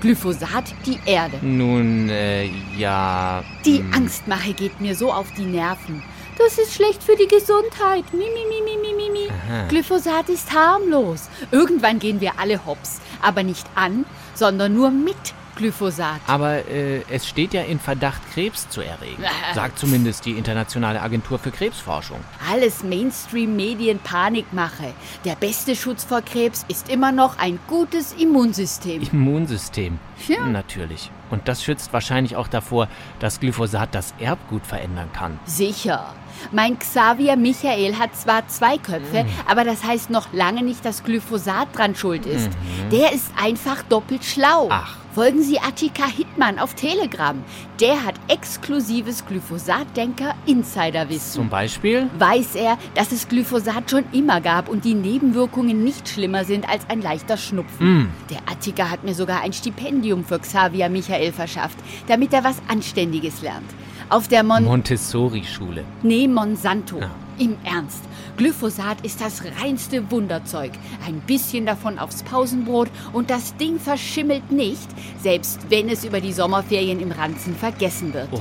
Glyphosat 0.00 0.72
die 0.86 0.98
Erde. 1.04 1.38
Nun, 1.42 2.08
äh, 2.08 2.48
ja. 2.78 3.42
Die 3.64 3.78
hm. 3.78 3.92
Angstmache 3.92 4.54
geht 4.54 4.80
mir 4.80 4.94
so 4.94 5.12
auf 5.12 5.32
die 5.36 5.44
Nerven. 5.44 6.02
Das 6.42 6.56
ist 6.56 6.72
schlecht 6.74 7.02
für 7.02 7.16
die 7.16 7.28
Gesundheit. 7.28 8.04
Mi, 8.12 8.24
mi, 8.24 8.46
mi, 8.48 8.62
mi, 8.64 8.78
mi, 8.80 8.94
mi, 8.94 9.10
mi. 9.10 9.28
Glyphosat 9.68 10.30
ist 10.30 10.50
harmlos. 10.52 11.28
Irgendwann 11.50 11.98
gehen 11.98 12.20
wir 12.20 12.38
alle 12.38 12.64
hops. 12.64 13.00
Aber 13.20 13.42
nicht 13.42 13.66
an, 13.74 14.06
sondern 14.34 14.72
nur 14.74 14.90
mit 14.90 15.16
Glyphosat. 15.56 16.20
Aber 16.26 16.66
äh, 16.66 17.02
es 17.10 17.28
steht 17.28 17.52
ja 17.52 17.60
in 17.62 17.78
Verdacht, 17.78 18.22
Krebs 18.32 18.70
zu 18.70 18.80
erregen. 18.80 19.22
Sagt 19.54 19.78
zumindest 19.78 20.24
die 20.24 20.32
Internationale 20.32 21.02
Agentur 21.02 21.38
für 21.38 21.50
Krebsforschung. 21.50 22.20
Alles 22.50 22.82
Mainstream-Medien-Panikmache. 22.82 24.94
Der 25.26 25.36
beste 25.36 25.76
Schutz 25.76 26.04
vor 26.04 26.22
Krebs 26.22 26.64
ist 26.68 26.88
immer 26.88 27.12
noch 27.12 27.38
ein 27.38 27.58
gutes 27.68 28.14
Immunsystem. 28.14 29.02
Immunsystem. 29.12 29.98
Ja. 30.26 30.46
Natürlich. 30.46 31.10
Und 31.30 31.48
das 31.48 31.62
schützt 31.62 31.92
wahrscheinlich 31.92 32.36
auch 32.36 32.48
davor, 32.48 32.88
dass 33.18 33.40
Glyphosat 33.40 33.94
das 33.94 34.14
Erbgut 34.18 34.64
verändern 34.66 35.10
kann. 35.12 35.38
Sicher. 35.44 36.14
Mein 36.52 36.78
Xavier 36.78 37.36
Michael 37.36 37.98
hat 37.98 38.16
zwar 38.16 38.46
zwei 38.48 38.78
Köpfe, 38.78 39.26
aber 39.46 39.64
das 39.64 39.84
heißt 39.84 40.10
noch 40.10 40.32
lange 40.32 40.62
nicht, 40.62 40.84
dass 40.84 41.04
Glyphosat 41.04 41.76
dran 41.76 41.94
schuld 41.94 42.26
ist. 42.26 42.48
Mhm. 42.48 42.90
Der 42.90 43.12
ist 43.12 43.30
einfach 43.40 43.82
doppelt 43.82 44.24
schlau. 44.24 44.68
Ach. 44.70 44.96
Folgen 45.12 45.42
Sie 45.42 45.58
Attika 45.58 46.06
Hittmann 46.06 46.60
auf 46.60 46.74
Telegram. 46.74 47.42
Der 47.80 48.04
hat 48.04 48.14
exklusives 48.28 49.26
Glyphosat-Denker-Insiderwissen. 49.26 51.32
Zum 51.32 51.48
Beispiel? 51.48 52.08
Weiß 52.16 52.54
er, 52.54 52.78
dass 52.94 53.10
es 53.10 53.28
Glyphosat 53.28 53.90
schon 53.90 54.04
immer 54.12 54.40
gab 54.40 54.68
und 54.68 54.84
die 54.84 54.94
Nebenwirkungen 54.94 55.82
nicht 55.82 56.08
schlimmer 56.08 56.44
sind 56.44 56.68
als 56.68 56.88
ein 56.88 57.02
leichter 57.02 57.36
Schnupfen. 57.36 58.02
Mm. 58.02 58.08
Der 58.30 58.38
Attika 58.48 58.88
hat 58.88 59.02
mir 59.02 59.14
sogar 59.14 59.40
ein 59.40 59.52
Stipendium 59.52 60.24
für 60.24 60.38
Xavier 60.38 60.88
Michael 60.88 61.32
verschafft, 61.32 61.78
damit 62.06 62.32
er 62.32 62.44
was 62.44 62.62
Anständiges 62.68 63.42
lernt. 63.42 63.66
Auf 64.10 64.26
der 64.26 64.42
Mon 64.42 64.64
Montessori-Schule. 64.64 65.84
Nee, 66.02 66.26
Monsanto. 66.26 66.98
Im 67.38 67.56
Ernst. 67.62 68.02
Glyphosat 68.36 69.02
ist 69.02 69.20
das 69.20 69.40
reinste 69.62 70.10
Wunderzeug. 70.10 70.72
Ein 71.06 71.20
bisschen 71.20 71.64
davon 71.64 71.96
aufs 71.96 72.24
Pausenbrot 72.24 72.88
und 73.12 73.30
das 73.30 73.56
Ding 73.56 73.78
verschimmelt 73.78 74.50
nicht, 74.50 74.88
selbst 75.22 75.60
wenn 75.68 75.88
es 75.88 76.04
über 76.04 76.20
die 76.20 76.32
Sommerferien 76.32 76.98
im 76.98 77.12
Ranzen 77.12 77.54
vergessen 77.54 78.12
wird. 78.12 78.26
Oh. 78.32 78.38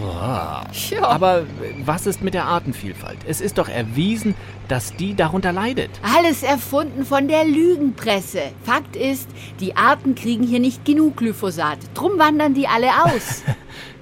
Ja. 0.90 1.04
Aber 1.04 1.44
was 1.86 2.08
ist 2.08 2.24
mit 2.24 2.34
der 2.34 2.46
Artenvielfalt? 2.46 3.20
Es 3.28 3.40
ist 3.40 3.60
doch 3.60 3.70
erwiesen, 3.70 4.34
dass 4.70 4.96
die 4.96 5.14
darunter 5.14 5.52
leidet. 5.52 5.92
Alles 6.18 6.42
erfunden 6.42 7.06
von 7.06 7.28
der 7.28 7.46
Lügenpresse. 7.46 8.42
Fakt 8.64 8.96
ist, 8.96 9.30
die 9.60 9.76
Arten 9.76 10.16
kriegen 10.16 10.44
hier 10.44 10.60
nicht 10.60 10.84
genug 10.84 11.18
Glyphosat. 11.18 11.78
Drum 11.94 12.18
wandern 12.18 12.56
die 12.56 12.68
alle 12.68 12.90
aus. 13.06 13.44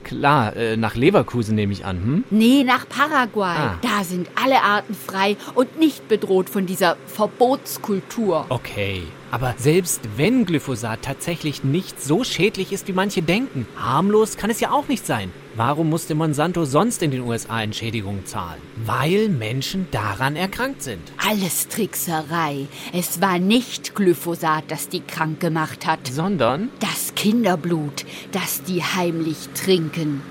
Klar, 0.07 0.55
äh, 0.55 0.77
nach 0.77 0.95
Leverkusen 0.95 1.55
nehme 1.55 1.73
ich 1.73 1.83
an, 1.83 1.97
hm? 1.97 2.23
Nee, 2.29 2.63
nach 2.63 2.87
Paraguay. 2.87 3.57
Ah. 3.57 3.79
Da 3.81 4.05
sind 4.05 4.29
alle 4.41 4.63
Arten 4.63 4.95
frei 4.95 5.35
und 5.53 5.77
nicht 5.77 6.07
bedroht 6.07 6.49
von 6.49 6.65
dieser 6.65 6.95
Verbotskultur. 7.07 8.45
Okay. 8.47 9.03
Aber 9.31 9.55
selbst 9.57 9.99
wenn 10.15 10.45
Glyphosat 10.45 11.01
tatsächlich 11.01 11.65
nicht 11.65 12.01
so 12.01 12.23
schädlich 12.23 12.71
ist, 12.71 12.87
wie 12.87 12.93
manche 12.93 13.21
denken, 13.21 13.67
harmlos 13.75 14.37
kann 14.37 14.49
es 14.49 14.61
ja 14.61 14.71
auch 14.71 14.87
nicht 14.87 15.05
sein. 15.05 15.29
Warum 15.57 15.89
musste 15.89 16.13
Monsanto 16.13 16.65
sonst 16.65 17.01
in 17.01 17.09
den 17.09 17.21
USA 17.21 17.63
Entschädigungen 17.63 18.27
zahlen? 18.27 18.61
Weil 18.85 19.27
Menschen 19.27 19.87
daran 19.89 20.35
erkrankt 20.35 20.83
sind. 20.83 21.01
Alles 21.17 21.67
Trickserei. 21.67 22.67
Es 22.93 23.21
war 23.21 23.39
nicht 23.39 23.95
Glyphosat, 23.95 24.65
das 24.67 24.87
die 24.87 24.99
krank 24.99 25.39
gemacht 25.39 25.87
hat. 25.87 26.05
Sondern? 26.05 26.69
Das 26.79 27.15
Kinderblut, 27.15 28.05
das 28.31 28.61
die 28.61 28.83
heimlich 28.83 29.49
trinken. 29.55 30.21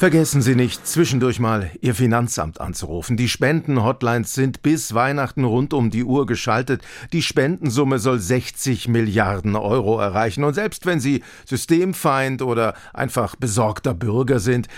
Vergessen 0.00 0.40
Sie 0.40 0.54
nicht, 0.54 0.86
zwischendurch 0.86 1.40
mal 1.40 1.70
Ihr 1.82 1.94
Finanzamt 1.94 2.58
anzurufen. 2.58 3.18
Die 3.18 3.28
Spendenhotlines 3.28 4.32
sind 4.32 4.62
bis 4.62 4.94
Weihnachten 4.94 5.44
rund 5.44 5.74
um 5.74 5.90
die 5.90 6.04
Uhr 6.04 6.24
geschaltet. 6.24 6.80
Die 7.12 7.20
Spendensumme 7.20 7.98
soll 7.98 8.18
60 8.18 8.88
Milliarden 8.88 9.56
Euro 9.56 10.00
erreichen. 10.00 10.42
Und 10.42 10.54
selbst 10.54 10.86
wenn 10.86 11.00
Sie 11.00 11.22
Systemfeind 11.44 12.40
oder 12.40 12.72
einfach 12.94 13.36
besorgter 13.36 13.92
Bürger 13.92 14.38
sind, 14.38 14.68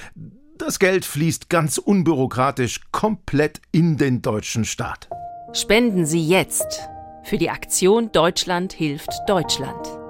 das 0.59 0.81
Geld 0.81 1.05
fließt 1.05 1.49
ganz 1.49 1.79
unbürokratisch 1.79 2.81
komplett 2.91 3.61
in 3.71 3.99
den 3.99 4.23
deutschen 4.23 4.65
Staat. 4.65 5.09
Spenden 5.53 6.05
Sie 6.05 6.27
jetzt 6.27 6.89
für 7.23 7.39
die 7.39 7.49
Aktion 7.49 8.11
Deutschland 8.11 8.73
hilft 8.73 9.13
Deutschland. 9.29 10.02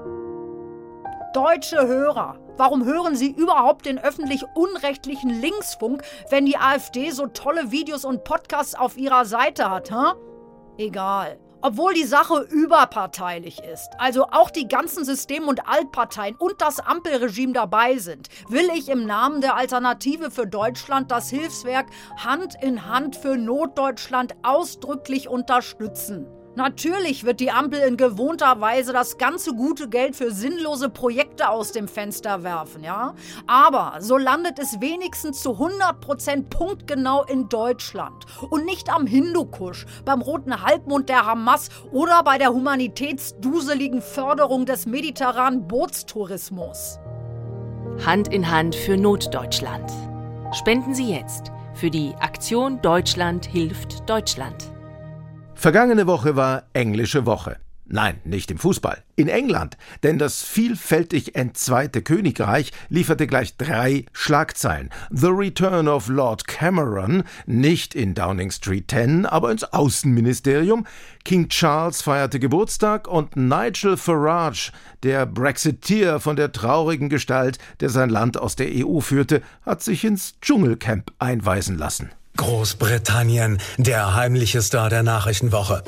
Deutsche 1.33 1.87
Hörer, 1.87 2.39
warum 2.59 2.85
hören 2.85 3.17
Sie 3.17 3.31
überhaupt 3.31 3.87
den 3.87 3.99
öffentlich-unrechtlichen 3.99 5.31
Linksfunk, 5.31 6.03
wenn 6.29 6.45
die 6.45 6.59
AfD 6.59 7.11
so 7.11 7.27
tolle 7.27 7.71
Videos 7.71 8.05
und 8.05 8.23
Podcasts 8.25 8.75
auf 8.75 8.99
ihrer 8.99 9.25
Seite 9.25 9.71
hat, 9.71 9.91
hä? 9.91 10.13
Egal. 10.77 11.39
Obwohl 11.63 11.95
die 11.95 12.05
Sache 12.05 12.47
überparteilich 12.51 13.63
ist, 13.63 13.89
also 13.97 14.27
auch 14.27 14.51
die 14.51 14.69
ganzen 14.69 15.07
System- 15.07 15.49
und 15.49 15.67
Altparteien 15.67 16.37
und 16.37 16.61
das 16.61 16.81
Ampelregime 16.81 17.55
dabei 17.55 17.97
sind, 17.97 18.29
will 18.49 18.69
ich 18.77 18.91
im 18.91 19.07
Namen 19.07 19.41
der 19.41 19.57
Alternative 19.57 20.31
für 20.31 20.47
Deutschland 20.47 21.11
das 21.11 21.31
Hilfswerk 21.31 21.87
Hand 22.23 22.57
in 22.61 22.87
Hand 22.87 23.17
für 23.17 23.39
Notdeutschland 23.39 24.35
ausdrücklich 24.43 25.29
unterstützen. 25.29 26.27
Natürlich 26.55 27.25
wird 27.25 27.41
die 27.41 27.51
Ampel 27.51 27.81
in 27.81 27.97
gewohnter 27.97 28.61
Weise 28.61 28.93
das 28.93 29.17
ganze 29.17 29.55
gute 29.55 29.89
Geld 29.89 30.15
für 30.15 30.31
sinnlose 30.31 30.91
Projekte 30.91 31.49
aus 31.49 31.73
dem 31.73 31.89
Fenster 31.89 32.43
werfen, 32.43 32.85
ja? 32.85 33.15
Aber 33.47 33.95
so 34.01 34.19
landet 34.19 34.59
es 34.59 34.79
wenigstens 34.81 35.41
zu 35.41 35.53
100% 35.53 36.51
punktgenau 36.51 37.25
in 37.25 37.49
Deutschland 37.49 38.27
und 38.51 38.67
nicht 38.67 38.93
am 38.93 39.07
Hindukusch, 39.07 39.87
beim 40.05 40.21
roten 40.21 40.63
Halbmond 40.63 41.09
der 41.09 41.25
Hamas 41.25 41.71
oder 41.91 42.23
bei 42.23 42.37
der 42.37 42.53
humanitätsduseligen 42.53 44.03
Förderung 44.03 44.67
des 44.67 44.85
mediterranen 44.85 45.67
Bootstourismus. 45.67 46.99
Hand 48.05 48.29
in 48.29 48.51
Hand 48.51 48.75
für 48.75 48.99
Notdeutschland. 48.99 49.91
Spenden 50.53 50.95
Sie 50.95 51.11
jetzt 51.11 51.51
für 51.75 51.91
die 51.91 52.15
Aktion 52.21 52.83
Deutschland 52.83 53.47
hilft 53.47 54.09
Deutschland. 54.09 54.72
Vergangene 55.63 56.09
Woche 56.09 56.35
war 56.35 56.65
englische 56.73 57.25
Woche. 57.25 57.57
Nein, 57.87 58.17
nicht 58.25 58.51
im 58.51 58.59
Fußball, 58.59 59.05
in 59.15 59.29
England, 59.29 59.77
denn 60.03 60.19
das 60.19 60.43
vielfältig 60.43 61.37
entzweite 61.37 62.03
Königreich 62.03 62.73
lieferte 62.89 63.29
gleich 63.29 63.57
drei 63.59 64.07
Schlagzeilen. 64.13 64.91
The 65.11 65.29
Return 65.29 65.87
of 65.87 66.09
Lord 66.09 66.49
Cameron, 66.49 67.23
nicht 67.47 67.95
in 67.95 68.15
Downing 68.15 68.51
Street 68.51 68.91
10, 68.91 69.25
aber 69.25 69.53
ins 69.53 69.63
Außenministerium, 69.63 70.85
King 71.25 71.49
Charles 71.49 72.03
feierte 72.03 72.41
Geburtstag 72.41 73.07
und 73.07 73.37
Nigel 73.37 73.97
Farage, 73.97 74.73
der 75.05 75.27
Brexiteer 75.27 76.19
von 76.19 76.35
der 76.35 76.51
traurigen 76.51 77.09
Gestalt, 77.09 77.59
der 77.79 77.89
sein 77.89 78.11
Land 78.11 78.37
aus 78.37 78.57
der 78.57 78.67
EU 78.85 78.99
führte, 78.99 79.43
hat 79.65 79.81
sich 79.81 80.05
ins 80.05 80.41
Dschungelcamp 80.41 81.13
einweisen 81.21 81.79
lassen. 81.79 82.11
Großbritannien, 82.37 83.59
der 83.77 84.15
heimliche 84.15 84.63
Star 84.63 84.89
der 84.89 85.03
Nachrichtenwoche. 85.03 85.83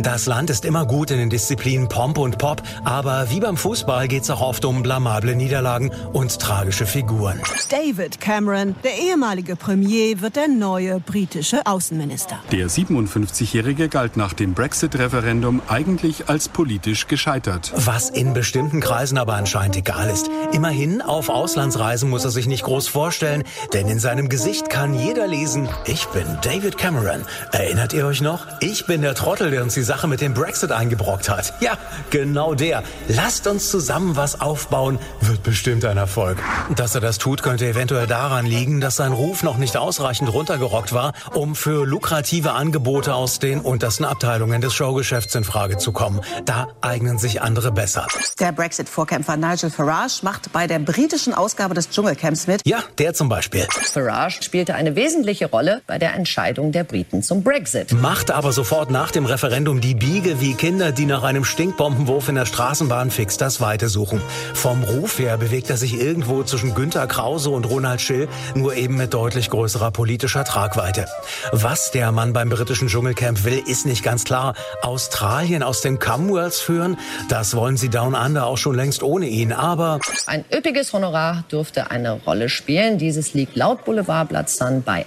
Das 0.00 0.26
Land 0.26 0.48
ist 0.48 0.64
immer 0.64 0.86
gut 0.86 1.10
in 1.10 1.18
den 1.18 1.28
Disziplinen 1.28 1.88
Pomp 1.88 2.18
und 2.18 2.38
Pop, 2.38 2.62
aber 2.84 3.30
wie 3.30 3.40
beim 3.40 3.56
Fußball 3.56 4.06
geht's 4.06 4.30
auch 4.30 4.40
oft 4.40 4.64
um 4.64 4.84
blamable 4.84 5.34
Niederlagen 5.34 5.90
und 6.12 6.38
tragische 6.38 6.86
Figuren. 6.86 7.40
David 7.68 8.20
Cameron, 8.20 8.76
der 8.84 8.96
ehemalige 8.96 9.56
Premier, 9.56 10.20
wird 10.20 10.36
der 10.36 10.46
neue 10.46 11.00
britische 11.00 11.66
Außenminister. 11.66 12.38
Der 12.52 12.68
57-Jährige 12.68 13.88
galt 13.88 14.16
nach 14.16 14.34
dem 14.34 14.54
Brexit-Referendum 14.54 15.62
eigentlich 15.66 16.28
als 16.28 16.48
politisch 16.48 17.08
gescheitert. 17.08 17.72
Was 17.74 18.08
in 18.08 18.34
bestimmten 18.34 18.80
Kreisen 18.80 19.18
aber 19.18 19.34
anscheinend 19.34 19.76
egal 19.76 20.08
ist. 20.10 20.30
Immerhin, 20.52 21.02
auf 21.02 21.28
Auslandsreisen 21.28 22.08
muss 22.08 22.24
er 22.24 22.30
sich 22.30 22.46
nicht 22.46 22.62
groß 22.62 22.86
vorstellen, 22.86 23.42
denn 23.72 23.88
in 23.88 23.98
seinem 23.98 24.28
Gesicht 24.28 24.70
kann 24.70 24.96
jeder 24.96 25.26
lesen, 25.26 25.68
ich 25.88 26.06
bin 26.08 26.26
David 26.42 26.76
Cameron. 26.76 27.24
Erinnert 27.50 27.94
ihr 27.94 28.04
euch 28.04 28.20
noch? 28.20 28.46
Ich 28.60 28.84
bin 28.84 29.00
der 29.00 29.14
Trottel, 29.14 29.50
der 29.50 29.62
uns 29.62 29.72
die 29.72 29.82
Sache 29.82 30.06
mit 30.06 30.20
dem 30.20 30.34
Brexit 30.34 30.70
eingebrockt 30.70 31.30
hat. 31.30 31.54
Ja, 31.60 31.78
genau 32.10 32.54
der. 32.54 32.82
Lasst 33.08 33.46
uns 33.46 33.70
zusammen 33.70 34.14
was 34.14 34.40
aufbauen, 34.40 34.98
wird 35.22 35.42
bestimmt 35.42 35.84
ein 35.86 35.96
Erfolg. 35.96 36.38
Dass 36.76 36.94
er 36.94 37.00
das 37.00 37.16
tut, 37.18 37.42
könnte 37.42 37.66
eventuell 37.66 38.06
daran 38.06 38.44
liegen, 38.44 38.80
dass 38.80 38.96
sein 38.96 39.12
Ruf 39.12 39.42
noch 39.42 39.56
nicht 39.56 39.76
ausreichend 39.76 40.32
runtergerockt 40.32 40.92
war, 40.92 41.14
um 41.32 41.54
für 41.54 41.86
lukrative 41.86 42.52
Angebote 42.52 43.14
aus 43.14 43.38
den 43.38 43.60
untersten 43.60 44.04
Abteilungen 44.04 44.60
des 44.60 44.74
Showgeschäfts 44.74 45.34
in 45.34 45.44
Frage 45.44 45.78
zu 45.78 45.92
kommen. 45.92 46.20
Da 46.44 46.68
eignen 46.82 47.18
sich 47.18 47.40
andere 47.40 47.72
besser. 47.72 48.06
Der 48.38 48.52
Brexit-Vorkämpfer 48.52 49.36
Nigel 49.36 49.70
Farage 49.70 50.20
macht 50.22 50.52
bei 50.52 50.66
der 50.66 50.80
britischen 50.80 51.32
Ausgabe 51.32 51.74
des 51.74 51.88
Dschungelcamps 51.88 52.46
mit. 52.46 52.60
Ja, 52.66 52.80
der 52.98 53.14
zum 53.14 53.28
Beispiel. 53.30 53.66
Farage 53.70 54.42
spielte 54.42 54.74
eine 54.74 54.94
wesentliche 54.94 55.46
Rolle 55.46 55.77
bei 55.86 55.98
der 55.98 56.14
Entscheidung 56.14 56.72
der 56.72 56.84
Briten 56.84 57.22
zum 57.22 57.42
Brexit. 57.42 57.92
Macht 57.92 58.30
aber 58.30 58.52
sofort 58.52 58.90
nach 58.90 59.10
dem 59.10 59.26
Referendum 59.26 59.80
die 59.80 59.94
Biege 59.94 60.40
wie 60.40 60.54
Kinder, 60.54 60.92
die 60.92 61.06
nach 61.06 61.22
einem 61.22 61.44
Stinkbombenwurf 61.44 62.28
in 62.28 62.34
der 62.34 62.46
Straßenbahn 62.46 63.10
fix 63.10 63.36
das 63.36 63.60
Weite 63.60 63.88
suchen. 63.88 64.20
Vom 64.54 64.82
Ruf 64.82 65.18
her 65.18 65.36
bewegt 65.38 65.70
er 65.70 65.76
sich 65.76 66.00
irgendwo 66.00 66.42
zwischen 66.42 66.74
Günter 66.74 67.06
Krause 67.06 67.50
und 67.50 67.64
Ronald 67.68 68.00
Schill, 68.00 68.28
nur 68.54 68.74
eben 68.74 68.96
mit 68.96 69.14
deutlich 69.14 69.50
größerer 69.50 69.90
politischer 69.90 70.44
Tragweite. 70.44 71.06
Was 71.52 71.90
der 71.90 72.12
Mann 72.12 72.32
beim 72.32 72.48
britischen 72.48 72.88
Dschungelcamp 72.88 73.44
will, 73.44 73.62
ist 73.66 73.86
nicht 73.86 74.02
ganz 74.02 74.24
klar. 74.24 74.54
Australien 74.82 75.62
aus 75.62 75.80
den 75.80 75.98
Commonwealths 75.98 76.60
führen, 76.60 76.98
das 77.28 77.54
wollen 77.54 77.76
sie 77.76 77.88
Down 77.88 78.14
Under 78.14 78.46
auch 78.46 78.58
schon 78.58 78.74
längst 78.74 79.02
ohne 79.02 79.26
ihn, 79.26 79.52
aber... 79.52 79.98
Ein 80.26 80.44
üppiges 80.52 80.92
Honorar 80.92 81.44
dürfte 81.50 81.90
eine 81.90 82.12
Rolle 82.12 82.48
spielen. 82.48 82.98
Dieses 82.98 83.34
liegt 83.34 83.56
laut 83.56 83.84
Boulevardblatt 83.84 84.50
Sun 84.50 84.82
bei 84.82 85.06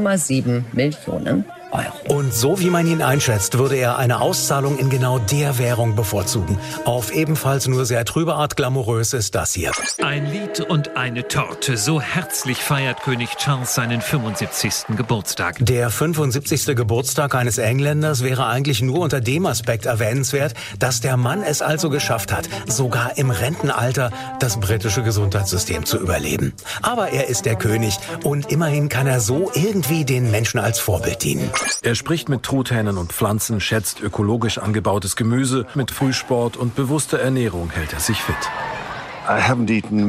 1,7 0.00 0.62
Millionen 0.72 1.44
Euro. 1.76 2.16
Und 2.16 2.32
so 2.32 2.58
wie 2.60 2.70
man 2.70 2.86
ihn 2.86 3.02
einschätzt, 3.02 3.58
würde 3.58 3.76
er 3.76 3.98
eine 3.98 4.20
Auszahlung 4.20 4.78
in 4.78 4.90
genau 4.90 5.18
der 5.18 5.58
Währung 5.58 5.94
bevorzugen. 5.94 6.58
Auf 6.84 7.12
ebenfalls 7.12 7.68
nur 7.68 7.84
sehr 7.84 8.04
trübe 8.04 8.34
Art 8.34 8.56
glamourös 8.56 9.12
ist 9.12 9.34
das 9.34 9.52
hier. 9.52 9.72
Ein 10.02 10.26
Lied 10.30 10.60
und 10.60 10.96
eine 10.96 11.28
Torte. 11.28 11.76
So 11.76 12.00
herzlich 12.00 12.58
feiert 12.58 13.02
König 13.02 13.36
Charles 13.36 13.74
seinen 13.74 14.00
75. 14.00 14.96
Geburtstag. 14.96 15.56
Der 15.60 15.90
75. 15.90 16.76
Geburtstag 16.76 17.34
eines 17.34 17.58
Engländers 17.58 18.22
wäre 18.22 18.46
eigentlich 18.46 18.82
nur 18.82 19.00
unter 19.00 19.20
dem 19.20 19.46
Aspekt 19.46 19.86
erwähnenswert, 19.86 20.54
dass 20.78 21.00
der 21.00 21.16
Mann 21.16 21.42
es 21.42 21.62
also 21.62 21.90
geschafft 21.90 22.32
hat, 22.32 22.48
sogar 22.66 23.18
im 23.18 23.30
Rentenalter 23.30 24.10
das 24.40 24.58
britische 24.60 25.02
Gesundheitssystem 25.02 25.84
zu 25.84 25.98
überleben. 25.98 26.54
Aber 26.82 27.10
er 27.10 27.28
ist 27.28 27.44
der 27.44 27.56
König 27.56 27.98
und 28.24 28.50
immerhin 28.50 28.88
kann 28.88 29.06
er 29.06 29.20
so 29.20 29.50
irgendwie 29.54 30.04
den 30.04 30.30
Menschen 30.30 30.60
als 30.60 30.78
Vorbild 30.78 31.22
dienen. 31.22 31.50
Er 31.82 31.94
spricht 31.94 32.28
mit 32.28 32.42
Truthähnen 32.42 32.98
und 32.98 33.12
Pflanzen, 33.12 33.60
schätzt 33.60 34.00
ökologisch 34.00 34.58
angebautes 34.58 35.16
Gemüse, 35.16 35.66
mit 35.74 35.90
Frühsport 35.90 36.56
und 36.56 36.74
bewusster 36.74 37.18
Ernährung 37.18 37.70
hält 37.70 37.92
er 37.92 38.00
sich 38.00 38.20
fit. 38.22 38.36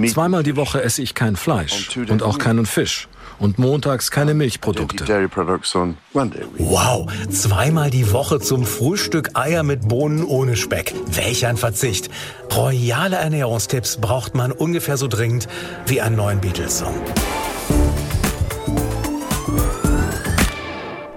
Zweimal 0.10 0.44
die 0.44 0.56
Woche 0.56 0.84
esse 0.84 1.02
ich 1.02 1.16
kein 1.16 1.36
Fleisch 1.36 1.98
und 1.98 2.22
auch 2.22 2.38
keinen 2.38 2.66
Fisch. 2.66 3.08
Und 3.40 3.60
montags 3.60 4.10
keine 4.10 4.34
Milchprodukte. 4.34 5.06
Wow, 6.58 7.08
zweimal 7.30 7.92
die 7.92 8.12
Woche 8.12 8.40
zum 8.40 8.66
Frühstück 8.66 9.32
Eier 9.36 9.62
mit 9.62 9.88
Bohnen 9.88 10.24
ohne 10.24 10.56
Speck. 10.56 10.94
Welch 11.06 11.46
ein 11.46 11.58
Verzicht. 11.58 12.10
Royale 12.56 13.18
Ernährungstipps 13.18 13.98
braucht 13.98 14.34
man 14.34 14.52
ungefähr 14.52 14.98
so 14.98 15.08
dringend 15.08 15.48
wie 15.86 16.02
einen 16.02 16.16
neuen 16.16 16.42
Beatles-Song. 16.42 16.96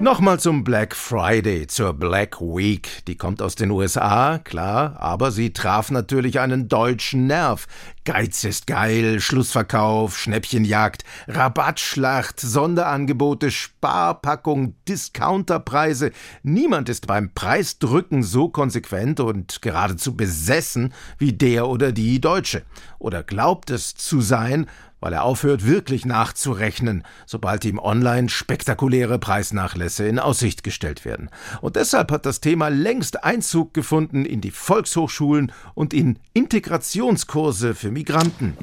Nochmal 0.01 0.41
zum 0.41 0.65
Black 0.65 0.97
Friday, 0.97 1.67
zur 1.67 1.93
Black 1.93 2.41
Week. 2.41 3.05
Die 3.07 3.19
kommt 3.19 3.43
aus 3.43 3.55
den 3.55 3.71
USA, 3.71 4.39
klar, 4.39 4.97
aber 4.99 5.31
sie 5.31 5.53
traf 5.53 5.91
natürlich 5.91 6.41
einen 6.41 6.71
deutschen 6.71 7.27
Nerv. 7.27 7.67
Geiz 8.07 8.43
ist 8.45 8.67
geil, 8.67 9.21
Schlussverkauf, 9.21 10.17
Schnäppchenjagd, 10.17 11.05
Rabattschlacht, 11.29 12.41
Sonderangebote, 12.41 13.51
Sparpackung, 13.51 14.75
Discounterpreise. 14.89 16.13
Niemand 16.43 16.89
ist 16.89 17.07
beim 17.07 17.35
Preisdrücken 17.35 18.23
so 18.23 18.49
konsequent 18.49 19.21
und 19.21 19.61
geradezu 19.61 20.17
besessen 20.17 20.95
wie 21.19 21.35
der 21.35 21.69
oder 21.69 21.93
die 21.93 22.23
Deutsche. 22.23 22.63
Oder 22.99 23.23
glaubt 23.23 23.69
es 23.69 23.95
zu 23.97 24.23
sein, 24.23 24.67
weil 25.01 25.13
er 25.13 25.25
aufhört, 25.25 25.67
wirklich 25.67 26.05
nachzurechnen, 26.05 27.05
sobald 27.27 27.65
ihm 27.65 27.79
online 27.79 28.29
spektakuläre 28.29 29.19
Preisnachlässe 29.19 30.07
in 30.07 30.19
Aussicht 30.19 30.63
gestellt 30.63 31.05
werden. 31.05 31.31
Und 31.61 31.77
deshalb 31.77 32.13
hat 32.13 32.27
das 32.27 32.41
Thema 32.41 32.69
längst 32.69 33.25
Einzug 33.25 33.75
gefunden 33.75 34.25
in 34.25 34.41
die 34.41 34.51
Volkshochschulen 34.51 35.53
und 35.75 35.95
in 35.95 36.19
Integrationskurse 36.35 37.75
für 37.75 37.91
Migranten. 37.91 38.57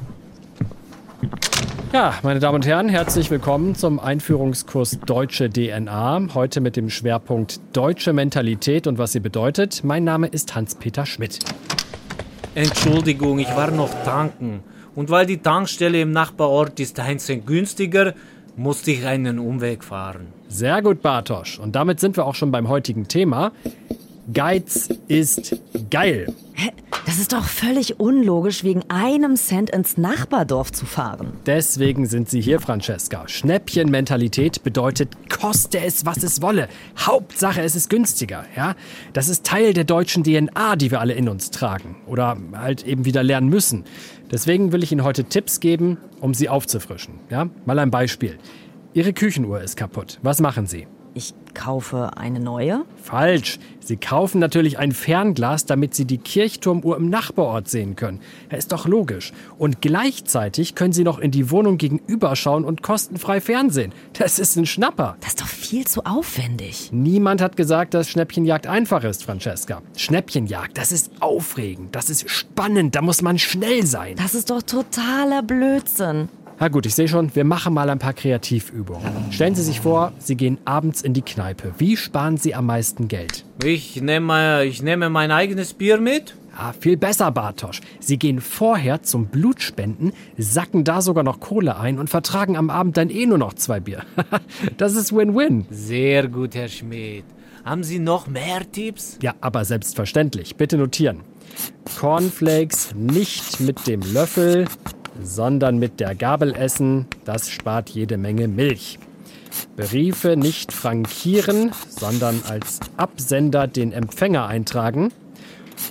Ja, 1.92 2.14
meine 2.22 2.38
Damen 2.38 2.56
und 2.56 2.66
Herren, 2.66 2.90
herzlich 2.90 3.30
willkommen 3.30 3.74
zum 3.74 3.98
Einführungskurs 3.98 5.00
Deutsche 5.00 5.48
DNA. 5.48 6.34
Heute 6.34 6.60
mit 6.60 6.76
dem 6.76 6.90
Schwerpunkt 6.90 7.60
Deutsche 7.72 8.12
Mentalität 8.12 8.86
und 8.86 8.98
was 8.98 9.12
sie 9.12 9.20
bedeutet. 9.20 9.82
Mein 9.84 10.04
Name 10.04 10.26
ist 10.26 10.54
Hans-Peter 10.54 11.06
Schmidt. 11.06 11.38
Entschuldigung, 12.54 13.38
ich 13.38 13.48
war 13.48 13.70
noch 13.70 13.90
tanken. 14.04 14.62
Und 14.94 15.10
weil 15.10 15.26
die 15.26 15.38
Tankstelle 15.38 16.00
im 16.00 16.10
Nachbarort 16.10 16.80
ist 16.80 16.98
ein 17.00 17.18
Cent 17.18 17.46
günstiger, 17.46 18.14
musste 18.56 18.90
ich 18.90 19.06
einen 19.06 19.38
Umweg 19.38 19.84
fahren. 19.84 20.28
Sehr 20.48 20.82
gut, 20.82 21.02
Bartosch. 21.02 21.58
Und 21.58 21.76
damit 21.76 22.00
sind 22.00 22.16
wir 22.16 22.26
auch 22.26 22.34
schon 22.34 22.50
beim 22.50 22.68
heutigen 22.68 23.06
Thema. 23.06 23.52
Geiz 24.32 24.90
ist 25.08 25.56
geil. 25.90 26.34
Hä? 26.52 26.70
Das 27.06 27.18
ist 27.18 27.32
doch 27.32 27.44
völlig 27.44 27.98
unlogisch, 27.98 28.64
wegen 28.64 28.82
einem 28.90 29.36
Cent 29.36 29.70
ins 29.70 29.96
Nachbardorf 29.96 30.70
zu 30.72 30.84
fahren. 30.84 31.32
Deswegen 31.46 32.04
sind 32.04 32.28
Sie 32.28 32.42
hier, 32.42 32.60
Francesca. 32.60 33.26
Schnäppchenmentalität 33.26 34.62
bedeutet, 34.62 35.16
koste 35.30 35.80
es, 35.80 36.04
was 36.04 36.22
es 36.22 36.42
wolle. 36.42 36.68
Hauptsache, 36.98 37.62
es 37.62 37.74
ist 37.74 37.88
günstiger. 37.88 38.44
Ja? 38.54 38.74
Das 39.14 39.30
ist 39.30 39.46
Teil 39.46 39.72
der 39.72 39.84
deutschen 39.84 40.22
DNA, 40.22 40.76
die 40.76 40.90
wir 40.90 41.00
alle 41.00 41.14
in 41.14 41.30
uns 41.30 41.50
tragen. 41.50 41.96
Oder 42.06 42.36
halt 42.52 42.84
eben 42.86 43.06
wieder 43.06 43.22
lernen 43.22 43.48
müssen. 43.48 43.84
Deswegen 44.30 44.72
will 44.72 44.82
ich 44.82 44.92
Ihnen 44.92 45.04
heute 45.04 45.24
Tipps 45.24 45.60
geben, 45.60 45.98
um 46.20 46.34
Sie 46.34 46.48
aufzufrischen. 46.48 47.20
Ja? 47.30 47.48
Mal 47.64 47.78
ein 47.78 47.90
Beispiel. 47.90 48.38
Ihre 48.92 49.12
Küchenuhr 49.12 49.60
ist 49.60 49.76
kaputt. 49.76 50.18
Was 50.22 50.40
machen 50.40 50.66
Sie? 50.66 50.86
Ich 51.18 51.34
kaufe 51.52 52.16
eine 52.16 52.38
neue? 52.38 52.84
Falsch. 53.02 53.58
Sie 53.80 53.96
kaufen 53.96 54.38
natürlich 54.38 54.78
ein 54.78 54.92
Fernglas, 54.92 55.66
damit 55.66 55.92
Sie 55.92 56.04
die 56.04 56.18
Kirchturmuhr 56.18 56.96
im 56.96 57.10
Nachbarort 57.10 57.68
sehen 57.68 57.96
können. 57.96 58.20
Ja, 58.52 58.56
ist 58.56 58.70
doch 58.70 58.86
logisch. 58.86 59.32
Und 59.58 59.82
gleichzeitig 59.82 60.76
können 60.76 60.92
Sie 60.92 61.02
noch 61.02 61.18
in 61.18 61.32
die 61.32 61.50
Wohnung 61.50 61.76
gegenüber 61.76 62.36
schauen 62.36 62.64
und 62.64 62.84
kostenfrei 62.84 63.40
Fernsehen. 63.40 63.92
Das 64.12 64.38
ist 64.38 64.54
ein 64.54 64.66
Schnapper. 64.66 65.16
Das 65.18 65.30
ist 65.30 65.40
doch 65.40 65.48
viel 65.48 65.88
zu 65.88 66.04
aufwendig. 66.04 66.90
Niemand 66.92 67.40
hat 67.40 67.56
gesagt, 67.56 67.94
dass 67.94 68.08
Schnäppchenjagd 68.08 68.68
einfach 68.68 69.02
ist, 69.02 69.24
Francesca. 69.24 69.82
Schnäppchenjagd, 69.96 70.78
das 70.78 70.92
ist 70.92 71.10
aufregend, 71.18 71.96
das 71.96 72.10
ist 72.10 72.30
spannend, 72.30 72.94
da 72.94 73.02
muss 73.02 73.22
man 73.22 73.38
schnell 73.38 73.84
sein. 73.84 74.14
Das 74.16 74.36
ist 74.36 74.50
doch 74.50 74.62
totaler 74.62 75.42
Blödsinn. 75.42 76.28
Na 76.60 76.66
gut, 76.66 76.86
ich 76.86 76.94
sehe 76.96 77.06
schon, 77.06 77.36
wir 77.36 77.44
machen 77.44 77.72
mal 77.72 77.88
ein 77.88 78.00
paar 78.00 78.14
Kreativübungen. 78.14 79.30
Stellen 79.30 79.54
Sie 79.54 79.62
sich 79.62 79.80
vor, 79.80 80.12
Sie 80.18 80.36
gehen 80.36 80.58
abends 80.64 81.02
in 81.02 81.12
die 81.12 81.22
Kneipe. 81.22 81.72
Wie 81.78 81.96
sparen 81.96 82.36
Sie 82.36 82.52
am 82.52 82.66
meisten 82.66 83.06
Geld? 83.06 83.44
Ich 83.62 84.02
nehme, 84.02 84.64
ich 84.64 84.82
nehme 84.82 85.08
mein 85.08 85.30
eigenes 85.30 85.72
Bier 85.72 86.00
mit. 86.00 86.34
Ja, 86.58 86.74
viel 86.76 86.96
besser, 86.96 87.30
Bartosch. 87.30 87.80
Sie 88.00 88.18
gehen 88.18 88.40
vorher 88.40 89.04
zum 89.04 89.26
Blutspenden, 89.26 90.12
sacken 90.36 90.82
da 90.82 91.00
sogar 91.00 91.22
noch 91.22 91.38
Kohle 91.38 91.78
ein 91.78 92.00
und 92.00 92.10
vertragen 92.10 92.56
am 92.56 92.70
Abend 92.70 92.96
dann 92.96 93.10
eh 93.10 93.26
nur 93.26 93.38
noch 93.38 93.54
zwei 93.54 93.78
Bier. 93.78 94.02
das 94.76 94.96
ist 94.96 95.14
Win-Win. 95.14 95.66
Sehr 95.70 96.26
gut, 96.26 96.56
Herr 96.56 96.66
Schmidt. 96.68 97.24
Haben 97.64 97.84
Sie 97.84 98.00
noch 98.00 98.26
mehr 98.26 98.68
Tipps? 98.72 99.16
Ja, 99.22 99.34
aber 99.40 99.64
selbstverständlich. 99.64 100.56
Bitte 100.56 100.76
notieren. 100.76 101.20
Cornflakes 102.00 102.94
nicht 102.96 103.60
mit 103.60 103.86
dem 103.86 104.00
Löffel, 104.12 104.66
sondern 105.22 105.78
mit 105.78 106.00
der 106.00 106.14
Gabel 106.14 106.54
essen. 106.54 107.06
Das 107.24 107.50
spart 107.50 107.90
jede 107.90 108.16
Menge 108.16 108.48
Milch. 108.48 108.98
Briefe 109.76 110.36
nicht 110.36 110.72
frankieren, 110.72 111.72
sondern 111.88 112.42
als 112.48 112.80
Absender 112.96 113.66
den 113.66 113.92
Empfänger 113.92 114.46
eintragen. 114.46 115.12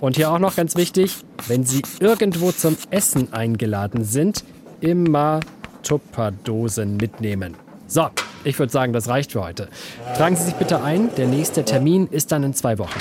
Und 0.02 0.18
hier 0.18 0.32
auch 0.32 0.40
noch 0.40 0.56
ganz 0.56 0.76
wichtig, 0.76 1.16
wenn 1.48 1.64
Sie 1.64 1.82
irgendwo 2.00 2.52
zum 2.52 2.78
Essen 2.92 3.34
eingeladen 3.34 4.04
sind, 4.04 4.44
immer 4.82 5.40
Tupperdosen 5.84 6.98
mitnehmen. 6.98 7.56
So, 7.88 8.10
ich 8.44 8.60
würde 8.60 8.72
sagen, 8.72 8.92
das 8.94 9.08
reicht 9.08 9.32
für 9.32 9.44
heute. 9.44 9.70
Tragen 10.18 10.36
Sie 10.36 10.44
sich 10.44 10.56
bitte 10.56 10.84
ein, 10.84 11.10
der 11.16 11.28
nächste 11.28 11.64
Termin 11.64 12.08
ist 12.08 12.32
dann 12.32 12.44
in 12.44 12.54
zwei 12.54 12.78
Wochen. 12.78 13.00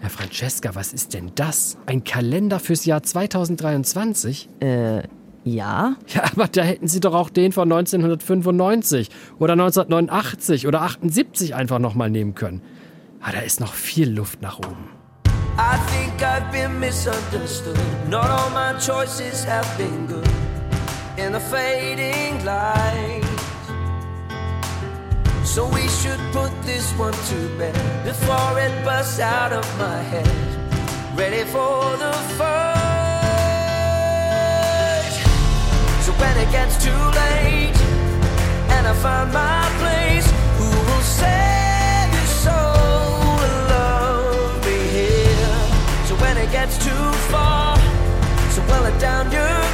Herr 0.00 0.10
Francesca, 0.10 0.74
was 0.74 0.92
ist 0.92 1.14
denn 1.14 1.30
das? 1.34 1.76
Ein 1.86 2.02
Kalender 2.02 2.58
fürs 2.58 2.86
Jahr 2.86 3.02
2023? 3.02 4.48
Äh, 4.60 5.02
ja. 5.44 5.96
Ja, 6.08 6.22
aber 6.32 6.48
da 6.48 6.62
hätten 6.62 6.88
Sie 6.88 7.00
doch 7.00 7.14
auch 7.14 7.30
den 7.30 7.52
von 7.52 7.70
1995 7.70 9.10
oder 9.38 9.52
1989 9.52 10.66
oder 10.66 10.82
78 10.82 11.54
einfach 11.54 11.78
nochmal 11.78 12.10
nehmen 12.10 12.34
können. 12.34 12.62
Ah, 13.20 13.32
da 13.32 13.40
ist 13.40 13.60
noch 13.60 13.74
viel 13.74 14.10
Luft 14.10 14.42
nach 14.42 14.58
oben. 14.58 14.88
I 15.58 15.76
think 15.92 16.22
I've 16.22 16.50
been 16.50 16.80
misunderstood. 16.80 17.76
Not 18.08 18.24
all 18.24 18.50
my 18.50 18.72
choices 18.78 19.46
have 19.46 19.66
been 19.76 20.06
good. 20.06 20.26
In 21.18 21.32
the 21.32 21.40
fading 21.40 22.42
light. 22.44 23.22
So 25.44 25.66
we 25.66 25.86
should 25.88 26.18
put 26.32 26.50
this 26.64 26.92
one 26.98 27.12
to 27.12 27.58
bed 27.58 27.74
before 28.04 28.58
it 28.58 28.72
busts 28.84 29.20
out 29.20 29.52
of 29.52 29.66
my 29.78 30.02
head. 30.02 30.26
Ready 31.14 31.44
for 31.44 31.96
the 31.98 32.12
fight. 32.38 32.91
When 36.22 36.36
it 36.38 36.50
gets 36.52 36.76
too 36.86 37.02
late 37.22 37.76
and 38.74 38.86
I 38.86 38.94
find 39.04 39.28
my 39.32 39.62
place, 39.82 40.26
who 40.58 40.68
will 40.88 41.06
save 41.22 42.08
your 42.18 42.30
soul 42.46 43.34
and 43.46 43.58
love 43.74 44.54
me 44.66 44.78
here? 44.98 45.58
So 46.06 46.14
when 46.22 46.36
it 46.44 46.50
gets 46.52 46.78
too 46.86 47.06
far, 47.32 47.76
so 48.54 48.60
well 48.70 48.84
it 48.86 48.96
down 49.00 49.32
your 49.32 49.71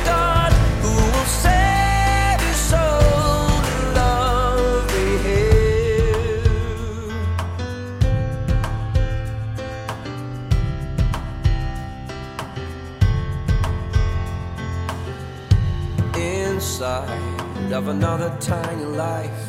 Inside 17.68 17.82
of 17.82 17.88
another 17.88 18.34
tiny 18.40 18.84
life, 18.96 19.44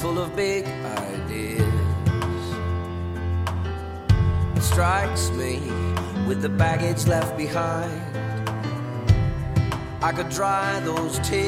full 0.00 0.18
of 0.18 0.34
big 0.34 0.64
ideas. 0.64 1.62
It 4.56 4.62
strikes 4.62 5.30
me 5.30 5.60
with 6.26 6.42
the 6.42 6.48
baggage 6.48 7.06
left 7.06 7.36
behind. 7.36 7.92
I 10.02 10.10
could 10.10 10.28
dry 10.30 10.80
those 10.80 11.20
tears. 11.20 11.46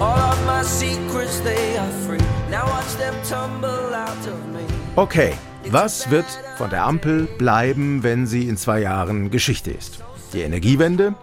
All 0.00 0.18
of 0.18 0.44
my 0.44 0.64
secrets, 0.64 1.38
they 1.38 1.76
are 1.76 1.92
free. 2.04 2.18
Now 2.50 2.66
watch 2.66 2.96
them 2.96 3.14
tumble 3.22 3.94
out 3.94 4.26
of 4.26 4.44
me. 4.48 4.64
Okay, 4.96 5.34
was 5.70 6.10
wird 6.10 6.26
von 6.56 6.68
der 6.68 6.84
Ampel 6.84 7.28
bleiben, 7.38 8.02
wenn 8.02 8.26
sie 8.26 8.48
in 8.48 8.56
zwei 8.56 8.80
Jahren 8.80 9.30
Geschichte 9.30 9.70
ist? 9.70 10.02
Die 10.32 10.40
Energiewende? 10.40 11.14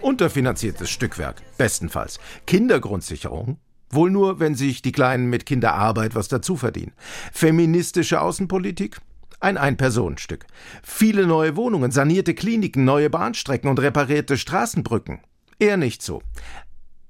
Unterfinanziertes 0.00 0.90
Stückwerk, 0.90 1.42
bestenfalls. 1.58 2.18
Kindergrundsicherung? 2.46 3.58
Wohl 3.90 4.10
nur, 4.10 4.38
wenn 4.38 4.54
sich 4.54 4.82
die 4.82 4.92
Kleinen 4.92 5.28
mit 5.28 5.46
Kinderarbeit 5.46 6.14
was 6.14 6.28
dazu 6.28 6.56
verdienen. 6.56 6.92
Feministische 7.32 8.20
Außenpolitik? 8.20 9.00
Ein 9.40 9.56
Ein-Personen-Stück. 9.56 10.46
Viele 10.82 11.26
neue 11.26 11.56
Wohnungen, 11.56 11.90
sanierte 11.90 12.34
Kliniken, 12.34 12.84
neue 12.84 13.10
Bahnstrecken 13.10 13.70
und 13.70 13.80
reparierte 13.80 14.36
Straßenbrücken. 14.36 15.20
Eher 15.58 15.76
nicht 15.76 16.02
so. 16.02 16.22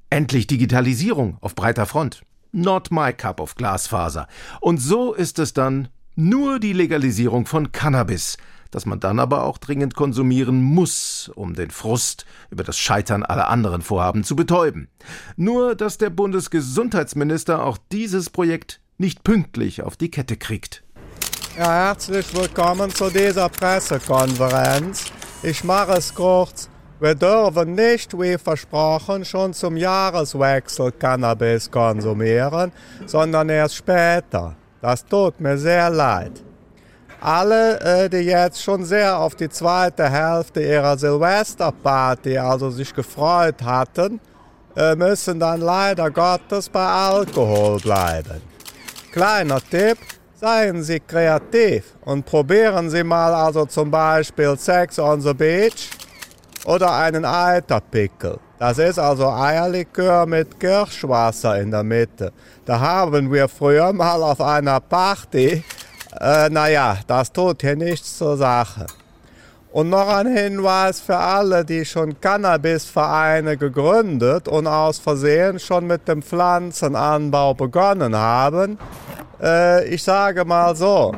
Endlich 0.09 0.47
Digitalisierung 0.47 1.39
auf 1.41 1.55
breiter 1.55 1.87
Front. 1.87 2.23
Not 2.53 2.91
my 2.91 3.13
cup 3.13 3.41
of 3.41 3.55
Glasfaser. 3.57 4.27
Und 4.61 4.79
so 4.79 5.13
ist 5.13 5.39
es 5.39 5.53
dann 5.53 5.89
nur 6.17 6.59
die 6.59 6.73
Legalisierung 6.73 7.47
von 7.47 7.73
Cannabis, 7.73 8.37
das 8.71 8.87
man 8.87 9.01
dann 9.01 9.19
aber 9.19 9.45
auch 9.45 9.59
dringend 9.59 9.95
konsumieren 9.95 10.63
muss, 10.63 11.31
um 11.35 11.55
den 11.55 11.71
Frust 11.71 12.25
über 12.51 12.65
das 12.65 12.79
Scheitern 12.79 13.23
aller 13.23 13.49
anderen 13.49 13.83
Vorhaben 13.83 14.25
zu 14.25 14.37
betäuben. 14.37 14.89
Nur, 15.37 15.75
dass 15.75 15.99
der 15.99 16.11
Bundesgesundheitsminister 16.11 17.65
auch 17.65 17.79
dieses 17.93 18.31
Projekt 18.31 18.81
nicht 18.99 19.25
pünktlich 19.25 19.83
auf 19.83 19.97
die 19.97 20.11
Kette 20.11 20.37
kriegt. 20.37 20.83
Ja, 21.59 21.87
herzlich 21.87 22.35
willkommen 22.35 22.91
zu 22.91 23.11
dieser 23.11 23.49
Pressekonferenz. 23.49 25.07
Ich 25.43 25.65
mache 25.65 25.93
es 25.93 26.15
kurz. 26.15 26.69
Wir 27.01 27.15
dürfen 27.15 27.75
nicht, 27.75 28.13
wie 28.19 28.37
versprochen, 28.37 29.25
schon 29.25 29.55
zum 29.55 29.77
Jahreswechsel 29.77 30.93
Cannabis 30.93 31.71
konsumieren, 31.71 32.73
sondern 33.07 33.49
erst 33.49 33.77
später. 33.77 34.55
Das 34.83 35.07
tut 35.07 35.41
mir 35.41 35.57
sehr 35.57 35.89
leid. 35.89 36.43
Alle, 37.21 37.81
äh, 37.81 38.09
die 38.09 38.19
jetzt 38.19 38.63
schon 38.63 38.85
sehr 38.85 39.19
auf 39.19 39.35
die 39.35 39.51
zweite 39.51 40.09
Hälfte 40.09 40.63
ihrer 40.63 40.97
Silvesterparty 40.97 42.39
also 42.39 42.71
sich 42.71 42.95
gefreut 42.95 43.63
hatten, 43.63 44.21
äh, 44.75 44.95
müssen 44.95 45.39
dann 45.39 45.61
leider 45.61 46.11
Gottes 46.11 46.69
bei 46.69 46.85
Alkohol 46.85 47.79
bleiben. 47.81 48.41
Kleiner 49.13 49.61
Tipp, 49.61 49.99
seien 50.41 50.83
Sie 50.83 51.01
kreativ 51.01 51.95
und 52.07 52.25
probieren 52.25 52.89
Sie 52.89 53.05
mal 53.05 53.35
also 53.35 53.67
zum 53.67 53.91
Beispiel 53.91 54.57
Sex 54.57 54.99
on 54.99 55.21
the 55.21 55.35
Beach 55.35 55.91
oder 56.65 56.95
einen 56.95 57.27
Eiterpickel. 57.27 58.39
Das 58.59 58.79
ist 58.79 58.99
also 58.99 59.29
Eierlikör 59.29 60.27
mit 60.27 60.59
Kirschwasser 60.59 61.61
in 61.61 61.71
der 61.71 61.83
Mitte. 61.83 62.33
Da 62.65 62.79
haben 62.79 63.31
wir 63.33 63.49
früher 63.49 63.93
mal 63.93 64.23
auf 64.23 64.41
einer 64.41 64.81
Party, 64.81 65.65
äh, 66.19 66.49
naja, 66.49 66.99
das 67.07 67.33
tut 67.33 67.61
hier 67.63 67.77
nichts 67.77 68.19
zur 68.19 68.37
Sache. 68.37 68.87
Und 69.73 69.89
noch 69.89 70.09
ein 70.09 70.27
Hinweis 70.27 71.01
für 71.01 71.17
alle, 71.17 71.65
die 71.65 71.85
schon 71.85 72.21
Cannabisvereine 72.21 73.57
gegründet 73.57 74.49
und 74.49 74.67
aus 74.67 74.99
Versehen 74.99 75.61
schon 75.61 75.87
mit 75.87 76.09
dem 76.09 76.23
Pflanzenanbau 76.23 77.55
begonnen 77.55 78.17
haben. 78.17 78.79
Äh, 79.41 79.87
ich 79.87 80.03
sage 80.03 80.45
mal 80.45 80.75
so, 80.75 81.15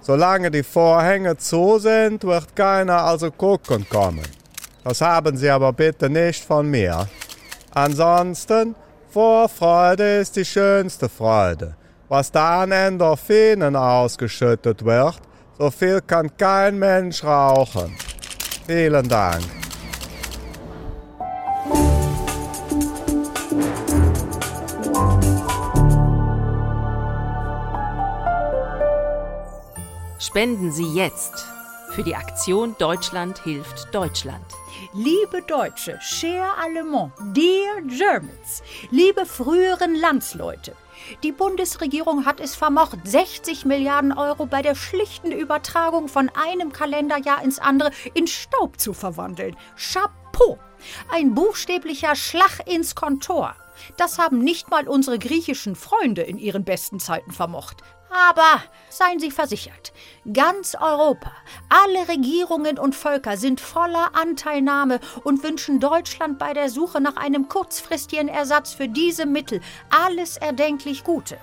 solange 0.00 0.52
die 0.52 0.62
Vorhänge 0.62 1.36
zu 1.36 1.80
sind, 1.80 2.22
wird 2.22 2.54
keiner 2.54 3.02
also 3.02 3.32
gucken 3.32 3.84
kommen. 3.88 4.22
Das 4.84 5.00
haben 5.00 5.36
Sie 5.36 5.50
aber 5.50 5.72
bitte 5.72 6.08
nicht 6.08 6.44
von 6.44 6.70
mir. 6.70 7.08
Ansonsten, 7.74 8.76
Vorfreude 9.10 10.18
ist 10.18 10.36
die 10.36 10.44
schönste 10.44 11.08
Freude. 11.08 11.74
Was 12.10 12.32
da 12.32 12.62
an 12.62 12.72
Endorphinen 12.72 13.76
ausgeschüttet 13.76 14.84
wird, 14.84 15.20
so 15.56 15.70
viel 15.70 16.00
kann 16.00 16.36
kein 16.36 16.76
Mensch 16.76 17.22
rauchen. 17.22 17.96
Vielen 18.66 19.08
Dank. 19.08 19.44
Spenden 30.18 30.72
Sie 30.72 30.92
jetzt 30.92 31.46
für 31.90 32.02
die 32.02 32.16
Aktion 32.16 32.74
Deutschland 32.78 33.38
hilft 33.44 33.94
Deutschland. 33.94 34.44
Liebe 34.94 35.42
Deutsche, 35.46 35.98
cher 36.00 36.56
Allemand, 36.58 37.12
dear 37.34 37.82
Germans, 37.82 38.62
liebe 38.90 39.26
früheren 39.26 39.94
Landsleute, 39.94 40.74
die 41.22 41.32
Bundesregierung 41.32 42.24
hat 42.26 42.40
es 42.40 42.54
vermocht, 42.54 42.98
60 43.04 43.64
Milliarden 43.64 44.12
Euro 44.12 44.46
bei 44.46 44.62
der 44.62 44.74
schlichten 44.74 45.32
Übertragung 45.32 46.08
von 46.08 46.30
einem 46.30 46.72
Kalenderjahr 46.72 47.42
ins 47.42 47.58
andere 47.58 47.90
in 48.14 48.26
Staub 48.26 48.80
zu 48.80 48.92
verwandeln. 48.92 49.56
Chapeau! 49.76 50.58
Ein 51.12 51.34
buchstäblicher 51.34 52.14
Schlag 52.14 52.66
ins 52.66 52.94
Kontor. 52.94 53.54
Das 53.96 54.18
haben 54.18 54.38
nicht 54.38 54.70
mal 54.70 54.88
unsere 54.88 55.18
griechischen 55.18 55.76
Freunde 55.76 56.22
in 56.22 56.38
ihren 56.38 56.64
besten 56.64 57.00
Zeiten 57.00 57.32
vermocht. 57.32 57.82
Aber 58.10 58.62
seien 58.88 59.20
Sie 59.20 59.30
versichert, 59.30 59.92
ganz 60.32 60.74
Europa, 60.74 61.30
alle 61.68 62.08
Regierungen 62.08 62.76
und 62.76 62.96
Völker 62.96 63.36
sind 63.36 63.60
voller 63.60 64.10
Anteilnahme 64.14 64.98
und 65.22 65.44
wünschen 65.44 65.78
Deutschland 65.78 66.38
bei 66.38 66.52
der 66.52 66.70
Suche 66.70 67.00
nach 67.00 67.16
einem 67.16 67.48
kurzfristigen 67.48 68.26
Ersatz 68.26 68.74
für 68.74 68.88
diese 68.88 69.26
Mittel 69.26 69.60
alles 69.90 70.36
erdenklich 70.36 71.04
Gute. 71.04 71.38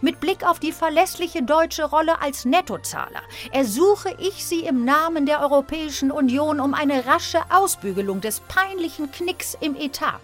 Mit 0.00 0.18
Blick 0.18 0.44
auf 0.44 0.58
die 0.58 0.72
verlässliche 0.72 1.44
deutsche 1.44 1.84
Rolle 1.84 2.20
als 2.20 2.44
Nettozahler 2.44 3.22
ersuche 3.52 4.12
ich 4.18 4.44
Sie 4.44 4.64
im 4.64 4.84
Namen 4.84 5.26
der 5.26 5.40
Europäischen 5.40 6.10
Union 6.10 6.58
um 6.58 6.74
eine 6.74 7.06
rasche 7.06 7.40
Ausbügelung 7.50 8.20
des 8.20 8.40
peinlichen 8.40 9.12
Knicks 9.12 9.56
im 9.60 9.76
Etat. 9.76 10.20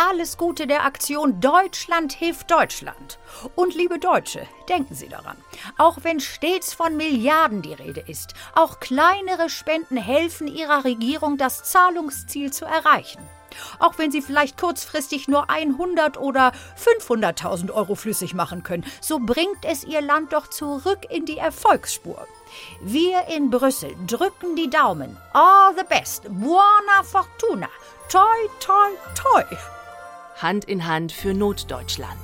Alles 0.00 0.36
Gute 0.36 0.68
der 0.68 0.84
Aktion 0.84 1.40
Deutschland 1.40 2.12
hilft 2.12 2.52
Deutschland. 2.52 3.18
Und 3.56 3.74
liebe 3.74 3.98
Deutsche, 3.98 4.46
denken 4.68 4.94
Sie 4.94 5.08
daran, 5.08 5.36
auch 5.76 5.98
wenn 6.02 6.20
stets 6.20 6.72
von 6.72 6.96
Milliarden 6.96 7.62
die 7.62 7.72
Rede 7.72 8.04
ist, 8.06 8.34
auch 8.54 8.78
kleinere 8.78 9.50
Spenden 9.50 9.96
helfen 9.96 10.46
Ihrer 10.46 10.84
Regierung, 10.84 11.36
das 11.36 11.64
Zahlungsziel 11.64 12.52
zu 12.52 12.64
erreichen. 12.64 13.18
Auch 13.80 13.98
wenn 13.98 14.12
Sie 14.12 14.22
vielleicht 14.22 14.56
kurzfristig 14.56 15.26
nur 15.26 15.50
100 15.50 16.16
oder 16.16 16.52
500.000 16.80 17.72
Euro 17.72 17.96
flüssig 17.96 18.34
machen 18.34 18.62
können, 18.62 18.86
so 19.00 19.18
bringt 19.18 19.64
es 19.64 19.82
Ihr 19.82 20.00
Land 20.00 20.32
doch 20.32 20.46
zurück 20.46 21.06
in 21.10 21.26
die 21.26 21.38
Erfolgsspur. 21.38 22.24
Wir 22.80 23.26
in 23.34 23.50
Brüssel 23.50 23.96
drücken 24.06 24.54
die 24.54 24.70
Daumen. 24.70 25.16
All 25.32 25.74
the 25.76 25.82
best. 25.88 26.22
Buona 26.28 27.02
fortuna. 27.02 27.68
Toi, 28.08 28.48
toi, 28.60 28.90
toi. 29.16 29.42
Hand 30.38 30.66
in 30.66 30.86
Hand 30.86 31.10
für 31.10 31.34
Notdeutschland. 31.34 32.20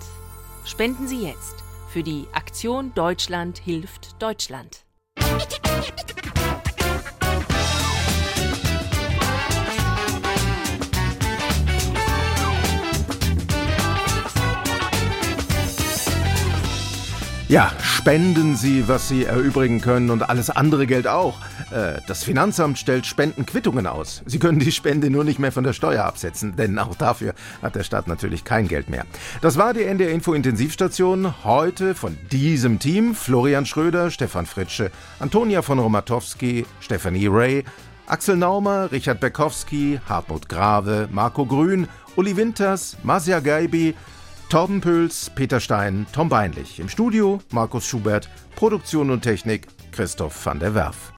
Spenden 0.65 1.09
Sie 1.09 1.27
jetzt 1.27 1.57
für 1.89 2.05
die 2.05 2.27
Aktion 2.33 2.95
Deutschland 2.95 3.59
hilft 3.59 4.23
Deutschland. 4.23 4.85
Ja, 17.47 17.71
spenden 17.83 18.57
Sie, 18.57 18.89
was 18.89 19.09
Sie 19.09 19.27
erübrigen 19.27 19.83
können 19.83 20.09
und 20.09 20.23
alles 20.23 20.49
andere 20.49 20.87
Geld 20.87 21.07
auch. 21.07 21.41
Äh, 21.71 22.01
das 22.07 22.25
Finanzamt 22.25 22.79
stellt 22.79 23.05
Spendenquittungen 23.05 23.87
aus. 23.87 24.23
Sie 24.25 24.39
können 24.39 24.59
die 24.59 24.73
Spende 24.73 25.11
nur 25.11 25.25
nicht 25.25 25.39
mehr 25.39 25.53
von 25.53 25.63
der 25.63 25.75
Steuer 25.75 26.05
absetzen, 26.05 26.57
denn 26.57 26.79
auch 26.79 26.95
dafür 26.95 27.35
hat 27.61 27.75
der 27.75 27.83
Staat 27.83 28.09
natürlich 28.09 28.45
kein 28.45 28.67
Geld 28.67 28.89
mehr. 28.89 29.05
Das 29.43 29.59
war 29.59 29.75
die 29.75 29.83
NDR 29.83 30.11
Info 30.11 30.33
Intensivstation. 30.33 31.45
Heute 31.45 31.95
von 31.95 32.17
diesem 32.33 32.79
Team 32.79 33.15
Florian 33.15 33.67
Schröder, 33.67 34.11
Stefan 34.11 34.47
Fritsche, 34.47 34.91
Antonia 35.21 35.61
von 35.61 35.79
Romatowski, 35.79 36.65
Stephanie 36.81 37.27
Ray, 37.27 37.63
Axel 38.07 38.37
Naumer, 38.37 38.91
Richard 38.91 39.21
Bekowski, 39.21 40.01
Hartmut 40.09 40.49
Grave, 40.49 41.11
Marco 41.13 41.45
Grün, 41.45 41.89
Uli 42.17 42.37
Winters, 42.39 42.97
Masja 43.03 43.41
Geibi, 43.41 43.95
Torben 44.55 44.81
Pöls, 44.81 45.31
Peter 45.35 45.59
Stein, 45.59 46.07
Tom 46.13 46.29
Beinlich. 46.29 46.79
Im 46.79 46.89
Studio 46.89 47.41
Markus 47.51 47.89
Schubert, 47.89 48.29
Produktion 48.55 49.11
und 49.11 49.23
Technik 49.23 49.67
Christoph 49.91 50.47
van 50.47 50.61
der 50.61 50.77
Werf. 50.77 51.13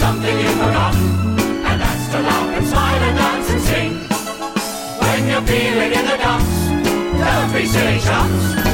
something 0.00 0.38
you've 0.38 0.52
forgotten, 0.56 1.38
and 1.64 1.80
that's 1.80 2.08
to 2.10 2.20
laugh 2.20 2.56
and 2.56 2.66
smile 2.66 3.02
and 3.02 3.16
dance 3.16 3.50
and 3.50 3.60
sing. 3.60 3.90
When 5.00 5.28
you're 5.28 5.42
feeling 5.42 5.92
in 5.92 6.04
the 6.04 6.16
dumps, 6.16 6.56
don't 7.18 7.52
be 7.52 7.66
silly 7.66 8.00
chumps. 8.00 8.73